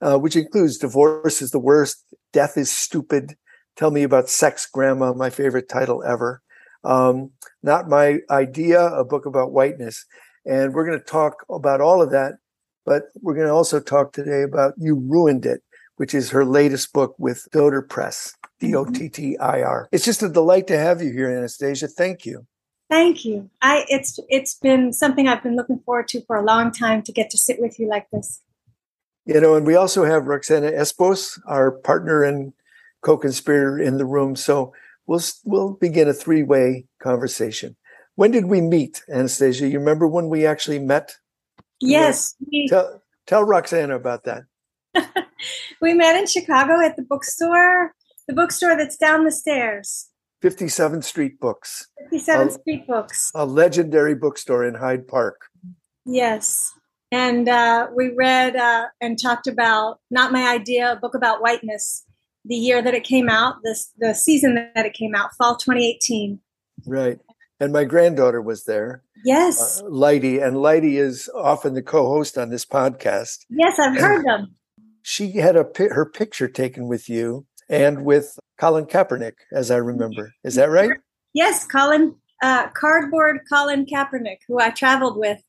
uh, 0.00 0.18
which 0.18 0.36
includes 0.36 0.78
Divorce 0.78 1.42
is 1.42 1.50
the 1.50 1.58
Worst, 1.58 2.04
Death 2.32 2.56
is 2.56 2.70
Stupid, 2.70 3.36
Tell 3.76 3.90
Me 3.90 4.04
About 4.04 4.28
Sex 4.28 4.66
Grandma, 4.66 5.12
my 5.12 5.30
favorite 5.30 5.68
title 5.68 6.04
ever. 6.04 6.42
Um, 6.84 7.32
Not 7.64 7.88
My 7.88 8.18
Idea, 8.30 8.86
a 8.86 9.04
book 9.04 9.26
about 9.26 9.50
whiteness. 9.50 10.06
And 10.46 10.74
we're 10.74 10.86
going 10.86 10.98
to 10.98 11.04
talk 11.04 11.44
about 11.50 11.80
all 11.80 12.00
of 12.00 12.10
that, 12.12 12.34
but 12.86 13.04
we're 13.20 13.34
going 13.34 13.48
to 13.48 13.52
also 13.52 13.80
talk 13.80 14.12
today 14.12 14.42
about 14.42 14.74
You 14.76 14.94
Ruined 14.94 15.44
It, 15.44 15.62
which 15.98 16.14
is 16.14 16.30
her 16.30 16.44
latest 16.44 16.92
book 16.92 17.14
with 17.18 17.46
Dottir 17.52 17.86
Press, 17.86 18.34
D 18.60 18.74
O 18.74 18.84
T 18.84 18.90
mm-hmm. 18.90 19.06
T 19.08 19.38
I 19.38 19.62
R. 19.62 19.88
It's 19.92 20.04
just 20.04 20.22
a 20.22 20.28
delight 20.28 20.66
to 20.68 20.78
have 20.78 21.02
you 21.02 21.12
here, 21.12 21.30
Anastasia. 21.30 21.88
Thank 21.88 22.24
you. 22.24 22.46
Thank 22.88 23.24
you. 23.24 23.50
I 23.60 23.84
it's 23.88 24.18
it's 24.28 24.54
been 24.54 24.92
something 24.92 25.28
I've 25.28 25.42
been 25.42 25.56
looking 25.56 25.80
forward 25.80 26.08
to 26.08 26.22
for 26.22 26.36
a 26.36 26.44
long 26.44 26.72
time 26.72 27.02
to 27.02 27.12
get 27.12 27.30
to 27.30 27.38
sit 27.38 27.60
with 27.60 27.78
you 27.78 27.88
like 27.88 28.08
this. 28.10 28.40
You 29.26 29.40
know, 29.40 29.56
and 29.56 29.66
we 29.66 29.74
also 29.74 30.04
have 30.04 30.26
Roxana 30.26 30.70
Espos, 30.70 31.38
our 31.46 31.70
partner 31.70 32.22
and 32.22 32.54
co-conspirator 33.02 33.78
in 33.78 33.98
the 33.98 34.06
room. 34.06 34.36
So 34.36 34.72
we'll 35.06 35.20
we'll 35.44 35.74
begin 35.74 36.08
a 36.08 36.14
three-way 36.14 36.86
conversation. 37.02 37.76
When 38.14 38.30
did 38.30 38.46
we 38.46 38.60
meet, 38.60 39.02
Anastasia? 39.08 39.68
You 39.68 39.78
remember 39.78 40.08
when 40.08 40.28
we 40.28 40.46
actually 40.46 40.78
met? 40.78 41.16
Yes. 41.80 42.34
We, 42.50 42.66
tell, 42.68 43.02
tell 43.26 43.44
Roxana 43.44 43.94
about 43.94 44.24
that. 44.24 44.44
we 45.80 45.94
met 45.94 46.16
in 46.16 46.26
Chicago 46.26 46.80
at 46.84 46.96
the 46.96 47.02
bookstore, 47.02 47.94
the 48.26 48.34
bookstore 48.34 48.76
that's 48.76 48.96
down 48.96 49.24
the 49.24 49.32
stairs. 49.32 50.08
57th 50.42 51.04
Street 51.04 51.40
Books. 51.40 51.88
57th 52.12 52.46
a, 52.46 52.50
Street 52.52 52.86
Books. 52.86 53.32
A 53.34 53.44
legendary 53.44 54.14
bookstore 54.14 54.64
in 54.64 54.74
Hyde 54.74 55.08
Park. 55.08 55.46
Yes. 56.06 56.72
And 57.10 57.48
uh, 57.48 57.88
we 57.94 58.12
read 58.14 58.54
uh, 58.54 58.86
and 59.00 59.20
talked 59.20 59.46
about 59.46 59.98
Not 60.10 60.30
My 60.30 60.52
Idea, 60.52 60.92
a 60.92 60.96
book 60.96 61.14
about 61.14 61.40
whiteness, 61.42 62.04
the 62.44 62.54
year 62.54 62.82
that 62.82 62.94
it 62.94 63.02
came 63.02 63.28
out, 63.28 63.56
this 63.64 63.92
the 63.98 64.14
season 64.14 64.54
that 64.74 64.86
it 64.86 64.94
came 64.94 65.14
out, 65.14 65.30
fall 65.36 65.56
2018. 65.56 66.40
Right. 66.86 67.18
And 67.60 67.72
my 67.72 67.84
granddaughter 67.84 68.40
was 68.40 68.64
there. 68.64 69.02
Yes. 69.24 69.80
Uh, 69.80 69.86
Lighty. 69.86 70.40
And 70.40 70.56
Lighty 70.56 70.98
is 70.98 71.28
often 71.34 71.74
the 71.74 71.82
co 71.82 72.06
host 72.06 72.38
on 72.38 72.50
this 72.50 72.64
podcast. 72.64 73.38
Yes, 73.48 73.78
I've 73.78 73.96
heard 73.96 74.24
them 74.24 74.54
she 75.08 75.32
had 75.32 75.56
a 75.56 75.66
her 75.88 76.04
picture 76.04 76.48
taken 76.48 76.86
with 76.86 77.08
you 77.08 77.46
and 77.70 78.04
with 78.04 78.38
Colin 78.58 78.84
Kaepernick, 78.84 79.36
as 79.52 79.70
I 79.70 79.76
remember. 79.76 80.34
Is 80.44 80.56
that 80.56 80.68
right? 80.68 80.90
Yes, 81.32 81.66
Colin, 81.66 82.14
uh, 82.42 82.68
cardboard 82.68 83.40
Colin 83.50 83.86
Kaepernick, 83.86 84.40
who 84.46 84.60
I 84.60 84.68
traveled 84.68 85.16
with 85.16 85.42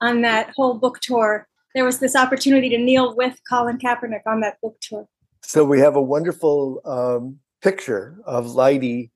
on 0.00 0.22
that 0.22 0.50
whole 0.56 0.74
book 0.74 0.98
tour. 0.98 1.46
There 1.76 1.84
was 1.84 2.00
this 2.00 2.16
opportunity 2.16 2.68
to 2.70 2.78
kneel 2.78 3.14
with 3.16 3.38
Colin 3.48 3.78
Kaepernick 3.78 4.22
on 4.26 4.40
that 4.40 4.60
book 4.60 4.76
tour. 4.80 5.06
So 5.44 5.64
we 5.64 5.78
have 5.78 5.94
a 5.94 6.02
wonderful 6.02 6.80
um, 6.84 7.38
picture 7.62 8.18
of 8.24 8.46
Lighty 8.46 9.10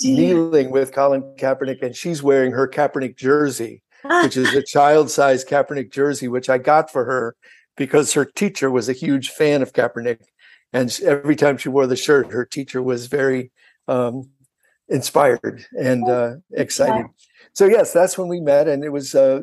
kneeling 0.00 0.70
with 0.70 0.92
Colin 0.92 1.22
Kaepernick, 1.36 1.82
and 1.82 1.94
she's 1.94 2.22
wearing 2.22 2.52
her 2.52 2.66
Kaepernick 2.66 3.18
jersey, 3.18 3.82
ah. 4.06 4.22
which 4.22 4.38
is 4.38 4.54
a 4.54 4.62
child-sized 4.62 5.46
Kaepernick 5.46 5.92
jersey, 5.92 6.28
which 6.28 6.48
I 6.48 6.56
got 6.56 6.90
for 6.90 7.04
her 7.04 7.36
because 7.76 8.12
her 8.12 8.24
teacher 8.24 8.70
was 8.70 8.88
a 8.88 8.92
huge 8.92 9.30
fan 9.30 9.62
of 9.62 9.72
Kaepernick. 9.72 10.20
And 10.72 10.96
every 11.04 11.36
time 11.36 11.56
she 11.56 11.68
wore 11.68 11.86
the 11.86 11.96
shirt, 11.96 12.32
her 12.32 12.44
teacher 12.44 12.82
was 12.82 13.06
very 13.06 13.52
um, 13.88 14.28
inspired 14.88 15.64
and 15.78 16.08
uh, 16.08 16.34
excited. 16.52 17.06
So, 17.52 17.66
yes, 17.66 17.92
that's 17.92 18.18
when 18.18 18.28
we 18.28 18.40
met. 18.40 18.66
And 18.66 18.84
it 18.84 18.90
was 18.90 19.14
uh, 19.14 19.42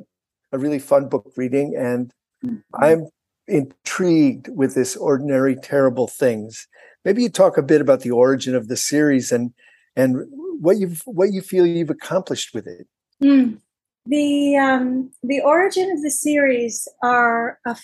a 0.51 0.57
really 0.57 0.79
fun 0.79 1.07
book 1.07 1.31
reading. 1.37 1.75
And 1.77 2.13
mm-hmm. 2.45 2.83
I'm 2.83 3.07
intrigued 3.47 4.49
with 4.49 4.75
this 4.75 4.95
ordinary, 4.95 5.55
terrible 5.55 6.07
things. 6.07 6.67
Maybe 7.05 7.23
you 7.23 7.29
talk 7.29 7.57
a 7.57 7.63
bit 7.63 7.81
about 7.81 8.01
the 8.01 8.11
origin 8.11 8.55
of 8.55 8.67
the 8.67 8.77
series 8.77 9.31
and 9.31 9.53
and 9.95 10.25
what 10.59 10.77
you 10.77 10.95
what 11.05 11.33
you 11.33 11.41
feel 11.41 11.65
you've 11.65 11.89
accomplished 11.89 12.53
with 12.53 12.67
it. 12.67 12.87
Mm. 13.21 13.59
The 14.05 14.57
um, 14.57 15.11
the 15.23 15.41
origin 15.41 15.91
of 15.91 16.01
the 16.01 16.11
series 16.11 16.87
are 17.03 17.59
a, 17.65 17.75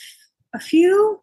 a 0.54 0.60
few 0.60 1.22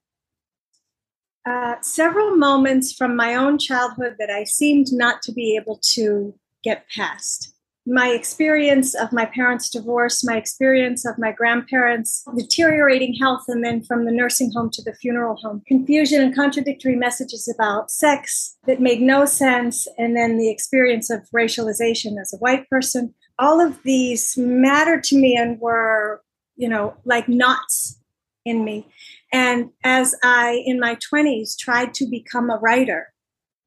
uh, 1.46 1.74
several 1.82 2.36
moments 2.36 2.92
from 2.92 3.16
my 3.16 3.34
own 3.34 3.58
childhood 3.58 4.16
that 4.18 4.30
I 4.30 4.44
seemed 4.44 4.86
not 4.92 5.20
to 5.22 5.32
be 5.32 5.56
able 5.56 5.78
to 5.94 6.34
get 6.62 6.86
past. 6.94 7.52
My 7.86 8.08
experience 8.08 8.94
of 8.94 9.12
my 9.12 9.26
parents' 9.26 9.68
divorce, 9.68 10.24
my 10.24 10.38
experience 10.38 11.04
of 11.04 11.18
my 11.18 11.32
grandparents' 11.32 12.24
deteriorating 12.34 13.12
health, 13.12 13.44
and 13.46 13.62
then 13.62 13.84
from 13.84 14.06
the 14.06 14.10
nursing 14.10 14.50
home 14.52 14.70
to 14.70 14.82
the 14.82 14.94
funeral 14.94 15.36
home. 15.36 15.62
Confusion 15.66 16.22
and 16.22 16.34
contradictory 16.34 16.96
messages 16.96 17.46
about 17.54 17.90
sex 17.90 18.56
that 18.66 18.80
made 18.80 19.02
no 19.02 19.26
sense, 19.26 19.86
and 19.98 20.16
then 20.16 20.38
the 20.38 20.50
experience 20.50 21.10
of 21.10 21.28
racialization 21.36 22.18
as 22.18 22.32
a 22.32 22.38
white 22.38 22.66
person. 22.70 23.12
All 23.38 23.60
of 23.60 23.82
these 23.82 24.34
mattered 24.38 25.04
to 25.04 25.18
me 25.18 25.36
and 25.36 25.60
were, 25.60 26.22
you 26.56 26.70
know, 26.70 26.94
like 27.04 27.28
knots 27.28 27.98
in 28.44 28.64
me. 28.64 28.86
And 29.32 29.70
as 29.82 30.14
I, 30.22 30.62
in 30.66 30.78
my 30.78 30.96
20s, 30.96 31.58
tried 31.58 31.94
to 31.94 32.06
become 32.06 32.50
a 32.50 32.58
writer, 32.58 33.12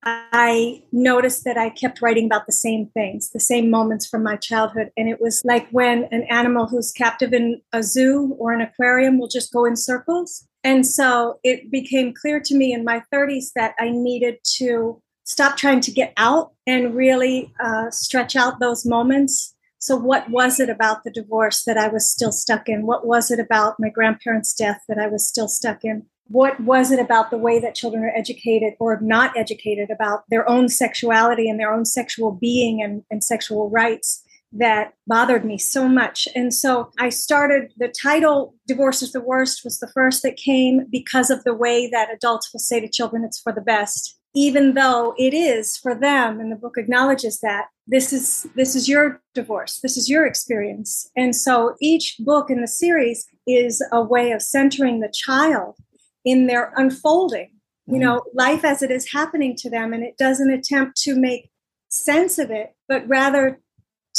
I 0.03 0.83
noticed 0.91 1.43
that 1.43 1.57
I 1.57 1.69
kept 1.69 2.01
writing 2.01 2.27
about 2.27 2.45
the 2.45 2.53
same 2.53 2.87
things, 2.87 3.31
the 3.31 3.39
same 3.39 3.69
moments 3.69 4.07
from 4.07 4.23
my 4.23 4.37
childhood. 4.37 4.91
And 4.95 5.09
it 5.09 5.19
was 5.19 5.41
like 5.43 5.67
when 5.71 6.05
an 6.11 6.23
animal 6.29 6.67
who's 6.67 6.91
captive 6.91 7.33
in 7.33 7.61
a 7.73 7.83
zoo 7.83 8.35
or 8.39 8.53
an 8.53 8.61
aquarium 8.61 9.19
will 9.19 9.27
just 9.27 9.51
go 9.51 9.65
in 9.65 9.75
circles. 9.75 10.47
And 10.63 10.85
so 10.85 11.39
it 11.43 11.71
became 11.71 12.13
clear 12.13 12.39
to 12.39 12.55
me 12.55 12.73
in 12.73 12.85
my 12.85 13.01
30s 13.13 13.51
that 13.55 13.73
I 13.79 13.89
needed 13.89 14.37
to 14.57 15.01
stop 15.23 15.57
trying 15.57 15.81
to 15.81 15.91
get 15.91 16.13
out 16.15 16.53
and 16.65 16.95
really 16.95 17.51
uh, 17.59 17.89
stretch 17.91 18.35
out 18.35 18.59
those 18.59 18.85
moments 18.85 19.55
so, 19.79 19.95
what 19.95 20.29
was 20.29 20.59
it 20.59 20.69
about 20.69 21.03
the 21.03 21.11
divorce 21.11 21.63
that 21.65 21.77
I 21.77 21.87
was 21.87 22.09
still 22.09 22.31
stuck 22.31 22.67
in? 22.67 22.85
What 22.85 23.05
was 23.05 23.29
it 23.29 23.39
about 23.39 23.75
my 23.79 23.89
grandparents' 23.89 24.53
death 24.53 24.81
that 24.87 24.97
I 24.97 25.07
was 25.07 25.27
still 25.27 25.47
stuck 25.47 25.83
in? 25.83 26.05
What 26.29 26.59
was 26.59 26.91
it 26.91 26.99
about 26.99 27.29
the 27.29 27.37
way 27.37 27.59
that 27.59 27.75
children 27.75 28.03
are 28.03 28.13
educated 28.15 28.73
or 28.79 28.99
not 29.01 29.37
educated 29.37 29.89
about 29.89 30.23
their 30.29 30.49
own 30.49 30.67
sexuality 30.67 31.49
and 31.49 31.59
their 31.59 31.71
own 31.71 31.85
sexual 31.85 32.31
being 32.31 32.81
and, 32.81 33.03
and 33.09 33.23
sexual 33.23 33.69
rights 33.69 34.23
that 34.51 34.93
bothered 35.05 35.45
me 35.45 35.57
so 35.57 35.87
much? 35.87 36.27
And 36.35 36.53
so 36.53 36.91
I 36.99 37.09
started 37.09 37.71
the 37.77 37.87
title, 37.87 38.55
Divorce 38.67 39.01
is 39.01 39.13
the 39.13 39.21
Worst, 39.21 39.63
was 39.63 39.79
the 39.79 39.91
first 39.93 40.23
that 40.23 40.35
came 40.35 40.85
because 40.91 41.29
of 41.29 41.43
the 41.43 41.53
way 41.53 41.87
that 41.91 42.13
adults 42.13 42.51
will 42.51 42.59
say 42.59 42.81
to 42.81 42.89
children, 42.89 43.23
it's 43.23 43.39
for 43.39 43.53
the 43.53 43.61
best 43.61 44.16
even 44.37 44.75
though 44.75 45.15
it 45.17 45.33
is 45.33 45.77
for 45.77 45.95
them 45.95 46.39
and 46.39 46.51
the 46.51 46.55
book 46.55 46.75
acknowledges 46.77 47.39
that 47.39 47.65
this 47.87 48.13
is 48.13 48.45
this 48.55 48.75
is 48.75 48.87
your 48.87 49.19
divorce 49.33 49.79
this 49.81 49.97
is 49.97 50.07
your 50.07 50.27
experience. 50.27 51.09
And 51.15 51.35
so 51.35 51.75
each 51.81 52.15
book 52.19 52.51
in 52.51 52.61
the 52.61 52.67
series 52.67 53.25
is 53.47 53.83
a 53.91 54.03
way 54.03 54.31
of 54.31 54.43
centering 54.43 54.99
the 54.99 55.11
child 55.11 55.75
in 56.23 56.45
their 56.45 56.71
unfolding. 56.75 57.49
You 57.89 57.99
know 57.99 58.21
life 58.33 58.65
as 58.65 58.83
it 58.83 58.91
is 58.91 59.11
happening 59.11 59.55
to 59.59 59.69
them 59.69 59.93
and 59.93 60.03
it 60.03 60.17
doesn't 60.17 60.51
attempt 60.51 60.97
to 61.03 61.15
make 61.15 61.49
sense 61.89 62.37
of 62.37 62.51
it 62.51 62.75
but 62.89 63.07
rather 63.07 63.61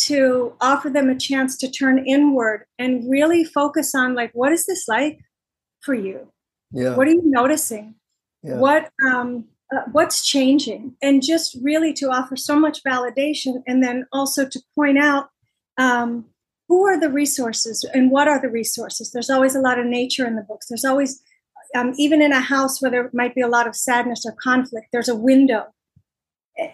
to 0.06 0.54
offer 0.60 0.88
them 0.88 1.10
a 1.10 1.18
chance 1.18 1.54
to 1.58 1.70
turn 1.70 1.98
inward 2.06 2.64
and 2.78 3.10
really 3.10 3.44
focus 3.44 3.94
on 3.94 4.14
like 4.14 4.32
what 4.32 4.52
is 4.52 4.64
this 4.64 4.88
like 4.88 5.20
for 5.82 5.94
you? 5.94 6.32
Yeah. 6.72 6.96
what 6.96 7.06
are 7.06 7.12
you 7.12 7.22
noticing? 7.24 7.94
Yeah. 8.42 8.56
what 8.56 8.90
um 9.06 9.44
uh, 9.74 9.82
what's 9.92 10.26
changing? 10.26 10.96
And 11.02 11.22
just 11.22 11.56
really 11.62 11.92
to 11.94 12.06
offer 12.10 12.36
so 12.36 12.58
much 12.58 12.82
validation 12.82 13.62
and 13.66 13.82
then 13.82 14.06
also 14.12 14.48
to 14.48 14.60
point 14.74 14.98
out 14.98 15.28
um, 15.78 16.26
who 16.68 16.86
are 16.86 16.98
the 16.98 17.10
resources 17.10 17.88
and 17.94 18.10
what 18.10 18.28
are 18.28 18.40
the 18.40 18.48
resources? 18.48 19.10
There's 19.10 19.30
always 19.30 19.54
a 19.54 19.60
lot 19.60 19.78
of 19.78 19.86
nature 19.86 20.26
in 20.26 20.36
the 20.36 20.42
books. 20.42 20.66
There's 20.68 20.84
always 20.84 21.22
um, 21.76 21.92
even 21.98 22.22
in 22.22 22.32
a 22.32 22.40
house 22.40 22.80
where 22.80 22.90
there 22.90 23.10
might 23.12 23.34
be 23.34 23.40
a 23.40 23.48
lot 23.48 23.66
of 23.66 23.76
sadness 23.76 24.24
or 24.24 24.34
conflict 24.42 24.86
there's 24.90 25.08
a 25.08 25.14
window 25.14 25.66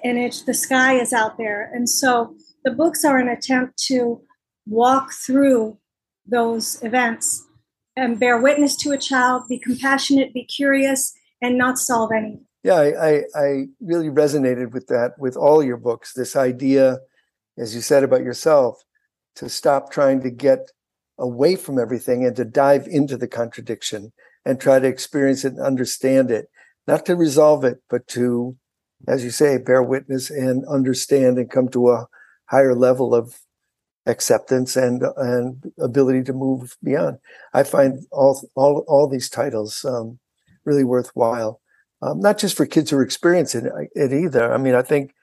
and 0.04 0.18
it's 0.18 0.42
the 0.42 0.54
sky 0.54 0.94
is 0.94 1.12
out 1.12 1.36
there. 1.36 1.70
And 1.74 1.88
so 1.88 2.36
the 2.64 2.70
books 2.70 3.04
are 3.04 3.18
an 3.18 3.28
attempt 3.28 3.76
to 3.86 4.22
walk 4.66 5.12
through 5.12 5.78
those 6.26 6.82
events 6.82 7.44
and 7.96 8.18
bear 8.18 8.40
witness 8.40 8.76
to 8.76 8.92
a 8.92 8.98
child 8.98 9.42
be 9.46 9.58
compassionate 9.58 10.32
be 10.32 10.42
curious 10.42 11.12
and 11.42 11.58
not 11.58 11.76
solve 11.76 12.10
anything 12.16 12.46
yeah 12.64 12.74
I, 12.74 13.08
I, 13.08 13.22
I 13.36 13.64
really 13.80 14.08
resonated 14.08 14.72
with 14.72 14.88
that 14.88 15.12
with 15.18 15.36
all 15.36 15.62
your 15.62 15.76
books. 15.76 16.12
This 16.12 16.34
idea 16.34 16.98
as 17.56 17.74
you 17.74 17.80
said 17.80 18.02
about 18.02 18.22
yourself 18.22 18.82
to 19.36 19.48
stop 19.48 19.92
trying 19.92 20.22
to 20.22 20.30
get 20.30 20.70
away 21.18 21.54
from 21.54 21.78
everything 21.78 22.24
and 22.24 22.34
to 22.34 22.44
dive 22.44 22.88
into 22.88 23.16
the 23.16 23.28
contradiction 23.28 24.12
and 24.44 24.60
try 24.60 24.80
to 24.80 24.88
experience 24.88 25.44
it 25.44 25.52
and 25.52 25.62
understand 25.62 26.30
it. 26.30 26.48
Not 26.88 27.06
to 27.06 27.14
resolve 27.14 27.64
it 27.64 27.78
but 27.88 28.08
to 28.08 28.56
as 29.06 29.22
you 29.22 29.30
say 29.30 29.58
bear 29.58 29.82
witness 29.82 30.30
and 30.30 30.64
understand 30.66 31.38
and 31.38 31.50
come 31.50 31.68
to 31.68 31.90
a 31.90 32.06
higher 32.46 32.74
level 32.74 33.14
of 33.14 33.40
acceptance 34.06 34.76
and 34.76 35.02
and 35.16 35.72
ability 35.78 36.22
to 36.24 36.32
move 36.32 36.76
beyond. 36.82 37.18
I 37.52 37.62
find 37.62 38.00
all 38.10 38.48
all 38.54 38.84
all 38.88 39.08
these 39.08 39.28
titles 39.28 39.84
um, 39.84 40.18
really 40.64 40.84
worthwhile 40.84 41.60
um, 42.04 42.20
not 42.20 42.38
just 42.38 42.56
for 42.56 42.66
kids 42.66 42.90
who 42.90 42.98
are 42.98 43.02
experiencing 43.02 43.66
it, 43.66 43.90
it, 43.94 44.12
either. 44.12 44.52
I 44.52 44.58
mean, 44.58 44.74
I 44.74 44.82
think 44.82 45.14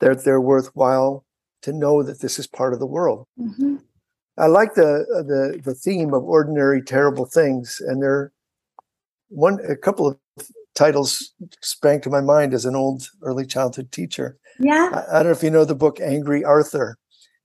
they're 0.00 0.14
they're 0.14 0.40
worthwhile 0.40 1.24
to 1.62 1.72
know 1.72 2.02
that 2.02 2.20
this 2.20 2.38
is 2.38 2.46
part 2.46 2.72
of 2.72 2.80
the 2.80 2.86
world. 2.86 3.26
Mm-hmm. 3.38 3.76
I 4.36 4.46
like 4.46 4.74
the 4.74 5.06
the 5.08 5.60
the 5.62 5.74
theme 5.74 6.12
of 6.12 6.24
ordinary 6.24 6.82
terrible 6.82 7.26
things, 7.26 7.80
and 7.80 8.02
there 8.02 8.32
one 9.28 9.58
a 9.68 9.76
couple 9.76 10.06
of 10.08 10.18
titles 10.74 11.32
sprang 11.62 12.00
to 12.02 12.10
my 12.10 12.20
mind 12.20 12.52
as 12.52 12.64
an 12.64 12.74
old 12.74 13.08
early 13.22 13.46
childhood 13.46 13.92
teacher. 13.92 14.36
Yeah, 14.58 14.90
I, 14.92 15.10
I 15.10 15.22
don't 15.22 15.26
know 15.26 15.38
if 15.38 15.42
you 15.42 15.50
know 15.50 15.64
the 15.64 15.74
book 15.74 16.00
Angry 16.00 16.44
Arthur, 16.44 16.98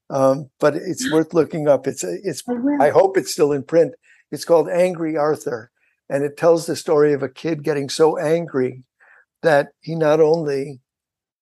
um, 0.10 0.50
but 0.60 0.76
it's 0.76 1.12
worth 1.12 1.36
looking 1.36 1.68
up. 1.68 1.86
It's 1.86 2.04
it's 2.04 2.44
I 2.80 2.90
hope 2.90 3.16
it's 3.16 3.32
still 3.32 3.52
in 3.52 3.64
print. 3.64 3.94
It's 4.32 4.46
called 4.46 4.70
Angry 4.70 5.18
Arthur 5.18 5.71
and 6.12 6.26
it 6.26 6.36
tells 6.36 6.66
the 6.66 6.76
story 6.76 7.14
of 7.14 7.24
a 7.24 7.30
kid 7.30 7.64
getting 7.64 7.88
so 7.88 8.18
angry 8.18 8.84
that 9.42 9.70
he 9.80 9.96
not 9.96 10.20
only 10.20 10.82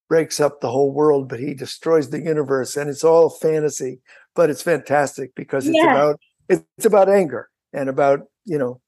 breaks 0.07 0.39
up 0.39 0.61
the 0.61 0.69
whole 0.69 0.91
world, 0.91 1.27
but 1.27 1.39
he 1.39 1.55
destroys 1.55 2.11
the 2.11 2.21
universe. 2.21 2.77
And 2.77 2.87
it's 2.89 3.03
all 3.03 3.31
fantasy, 3.31 3.99
but 4.35 4.49
it's 4.49 4.61
fantastic 4.61 5.33
because 5.35 5.67
it's 5.67 5.75
Yeah. 5.75 5.91
about 5.91 6.21
it's 6.47 6.85
about 6.85 7.09
anger 7.09 7.49
and 7.73 7.89
about 7.89 8.27
you 8.45 8.57
know 8.59 8.79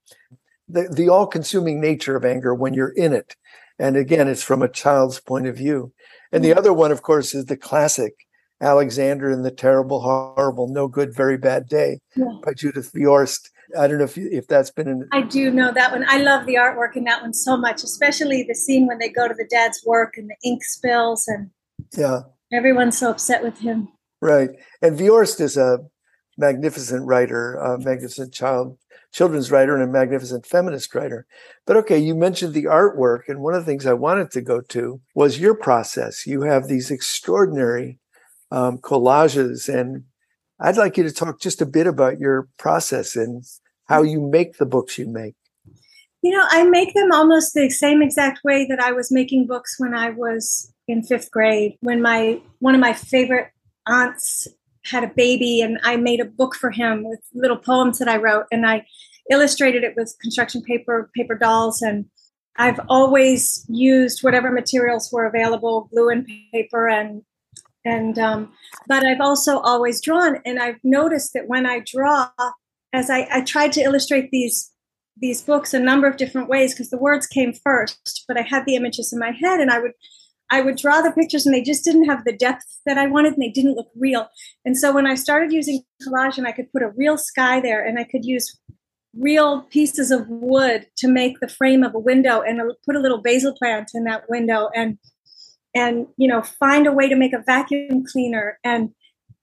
the 0.70 0.88
the 0.88 1.10
all 1.10 1.26
consuming 1.26 1.82
nature 1.82 2.16
of 2.16 2.26
anger 2.26 2.54
when 2.54 2.76
you're 2.76 2.90
in 2.96 3.12
it. 3.12 3.36
And 3.80 3.98
again, 3.98 4.28
it's 4.28 4.44
from 4.44 4.62
a 4.62 4.70
child's 4.70 5.20
point 5.20 5.48
of 5.48 5.58
view. 5.58 5.92
And 6.32 6.44
the 6.44 6.52
mm. 6.52 6.58
other 6.58 6.74
one, 6.74 6.92
of 6.92 7.02
course, 7.02 7.34
is 7.34 7.46
the 7.46 7.58
classic 7.58 8.14
Alexander 8.62 9.32
and 9.32 9.44
the 9.44 9.52
Terrible, 9.52 10.02
Horrible, 10.02 10.68
No 10.68 10.88
Good, 10.88 11.16
Very 11.16 11.38
Bad 11.38 11.68
Day 11.68 12.00
Yeah. 12.16 12.38
by 12.44 12.54
Judith 12.54 12.92
Viorst. 12.94 13.50
I 13.78 13.88
don't 13.88 13.98
know 13.98 14.06
if 14.06 14.18
you, 14.18 14.30
if 14.32 14.48
that's 14.48 14.72
been 14.72 14.88
in 14.88 15.08
I 15.12 15.22
do 15.22 15.52
know 15.52 15.72
that 15.72 15.92
one. 15.92 16.06
I 16.08 16.18
love 16.18 16.46
the 16.46 16.56
artwork 16.56 16.96
in 16.96 17.04
that 17.06 17.22
one 17.22 17.34
so 17.34 17.58
much, 17.58 17.84
especially 17.84 18.44
the 18.44 18.56
scene 18.56 18.88
when 18.88 19.00
they 19.00 19.10
go 19.10 19.28
to 19.28 19.34
the 19.34 19.48
dad's 19.50 19.84
work 19.86 20.18
and 20.18 20.30
the 20.30 20.50
ink 20.50 20.64
spills 20.64 21.28
and 21.28 21.50
yeah 21.98 22.22
everyone's 22.54 22.98
so 22.98 23.10
upset 23.10 23.44
with 23.44 23.60
him. 23.60 23.88
right. 24.22 24.50
And 24.82 24.98
Viorst 24.98 25.40
is 25.40 25.58
a 25.58 25.80
magnificent 26.38 27.06
writer, 27.06 27.56
a 27.56 27.78
magnificent 27.78 28.34
child 28.34 28.78
children's 29.14 29.52
writer, 29.52 29.76
and 29.76 29.84
a 29.84 29.92
magnificent 29.92 30.46
feminist 30.46 30.96
writer. 30.96 31.26
But 31.66 31.78
okay, 31.78 31.98
you 31.98 32.16
mentioned 32.16 32.54
the 32.54 32.66
artwork, 32.66 33.28
and 33.28 33.42
one 33.42 33.54
of 33.54 33.66
the 33.66 33.70
things 33.70 33.86
I 33.86 33.94
wanted 33.94 34.32
to 34.32 34.42
go 34.42 34.62
to 34.62 35.02
was 35.14 35.40
your 35.40 35.54
process. 35.54 36.26
You 36.26 36.44
have 36.44 36.68
these 36.68 36.92
extraordinary 36.92 38.00
um, 38.52 38.78
collages, 38.78 39.68
and 39.68 40.06
I'd 40.60 40.78
like 40.78 40.98
you 40.98 41.04
to 41.04 41.12
talk 41.12 41.42
just 41.42 41.62
a 41.62 41.66
bit 41.66 41.88
about 41.88 42.20
your 42.20 42.48
process 42.58 43.16
and 43.16 43.44
how 43.92 44.04
you 44.04 44.22
make 44.22 44.58
the 44.58 44.66
books 44.66 44.98
you 44.98 45.06
make. 45.06 45.36
You 46.22 46.32
know, 46.32 46.46
I 46.50 46.64
make 46.64 46.94
them 46.94 47.12
almost 47.12 47.54
the 47.54 47.70
same 47.70 48.02
exact 48.02 48.44
way 48.44 48.66
that 48.70 48.80
I 48.80 48.92
was 48.92 49.12
making 49.12 49.48
books 49.48 49.76
when 49.80 49.94
I 49.94 50.12
was 50.12 50.72
in 50.88 51.04
fifth 51.04 51.32
grade. 51.32 51.78
When 51.82 52.02
my 52.02 52.40
one 52.60 52.76
of 52.76 52.82
my 52.82 52.94
favorite 52.94 53.50
aunts 53.88 54.48
had 54.86 55.04
a 55.04 55.08
baby, 55.08 55.62
and 55.62 55.80
I 55.84 55.98
made 55.98 56.22
a 56.22 56.26
book 56.26 56.56
for 56.56 56.72
him 56.72 57.04
with 57.04 57.20
little 57.34 57.58
poems 57.58 58.00
that 58.00 58.08
I 58.08 58.18
wrote, 58.18 58.46
and 58.52 58.66
I 58.66 58.86
illustrated 59.30 59.84
it 59.84 59.96
with 59.98 60.16
construction 60.22 60.62
paper, 60.62 61.10
paper 61.16 61.36
dolls, 61.36 61.82
and 61.82 62.06
I've 62.58 62.80
always 62.88 63.66
used 63.68 64.24
whatever 64.24 64.52
materials 64.52 65.10
were 65.12 65.26
available, 65.26 65.90
glue 65.92 66.10
and 66.10 66.28
paper, 66.54 66.88
and 66.88 67.24
and 67.84 68.18
um, 68.20 68.54
but 68.88 69.04
I've 69.04 69.22
also 69.22 69.60
always 69.60 70.02
drawn, 70.02 70.38
and 70.46 70.60
I've 70.60 70.80
noticed 70.84 71.34
that 71.34 71.48
when 71.48 71.66
I 71.66 71.80
draw, 71.80 72.30
as 72.94 73.10
I, 73.10 73.28
I 73.32 73.42
tried 73.42 73.72
to 73.74 73.82
illustrate 73.82 74.30
these 74.32 74.72
these 75.18 75.42
books 75.42 75.74
a 75.74 75.80
number 75.80 76.08
of 76.08 76.18
different 76.18 76.48
ways 76.48 76.74
because 76.74 76.90
the 76.90 76.98
words 76.98 77.28
came 77.28 77.54
first, 77.54 78.24
but 78.28 78.38
I 78.38 78.42
had 78.42 78.66
the 78.66 78.76
images 78.76 79.12
in 79.14 79.20
my 79.20 79.32
head, 79.32 79.60
and 79.60 79.70
I 79.70 79.80
would 79.80 79.92
I 80.52 80.62
would 80.62 80.76
draw 80.76 81.02
the 81.02 81.12
pictures 81.12 81.46
and 81.46 81.56
they 81.56 81.62
just 81.62 81.86
didn't 81.86 82.06
have 82.06 82.26
the 82.26 82.36
depth 82.36 82.66
that 82.86 82.98
I 82.98 83.08
wanted 83.08 83.34
and 83.34 83.42
they 83.42 83.50
didn't 83.50 83.76
look 83.76 83.90
real. 83.96 84.28
And 84.66 84.78
so 84.78 84.94
when 84.94 85.08
I 85.08 85.16
started 85.16 85.54
using 85.54 85.82
collage 86.06 86.38
and 86.38 86.46
I 86.46 86.52
could 86.52 86.72
put 86.74 86.84
a 86.84 86.90
real 86.90 87.18
sky 87.18 87.62
there 87.62 87.86
and 87.86 87.98
I 87.98 88.04
could 88.04 88.26
use 88.26 88.60
real 89.16 89.62
pieces 89.64 90.12
of 90.12 90.28
wood 90.28 90.88
to 90.98 91.08
make 91.08 91.40
the 91.40 91.48
frame 91.48 91.84
of 91.84 91.96
a 91.96 92.00
window 92.00 92.42
and 92.42 92.62
put 92.86 92.98
a 92.98 93.00
little 93.00 93.22
basil 93.22 93.54
plant 93.56 93.92
in 93.94 94.04
that 94.06 94.30
window 94.30 94.70
and 94.76 94.98
and 95.74 96.08
you 96.18 96.28
know 96.28 96.42
find 96.42 96.86
a 96.86 96.92
way 96.92 97.08
to 97.08 97.16
make 97.16 97.34
a 97.34 97.44
vacuum 97.46 98.04
cleaner 98.06 98.60
and 98.64 98.92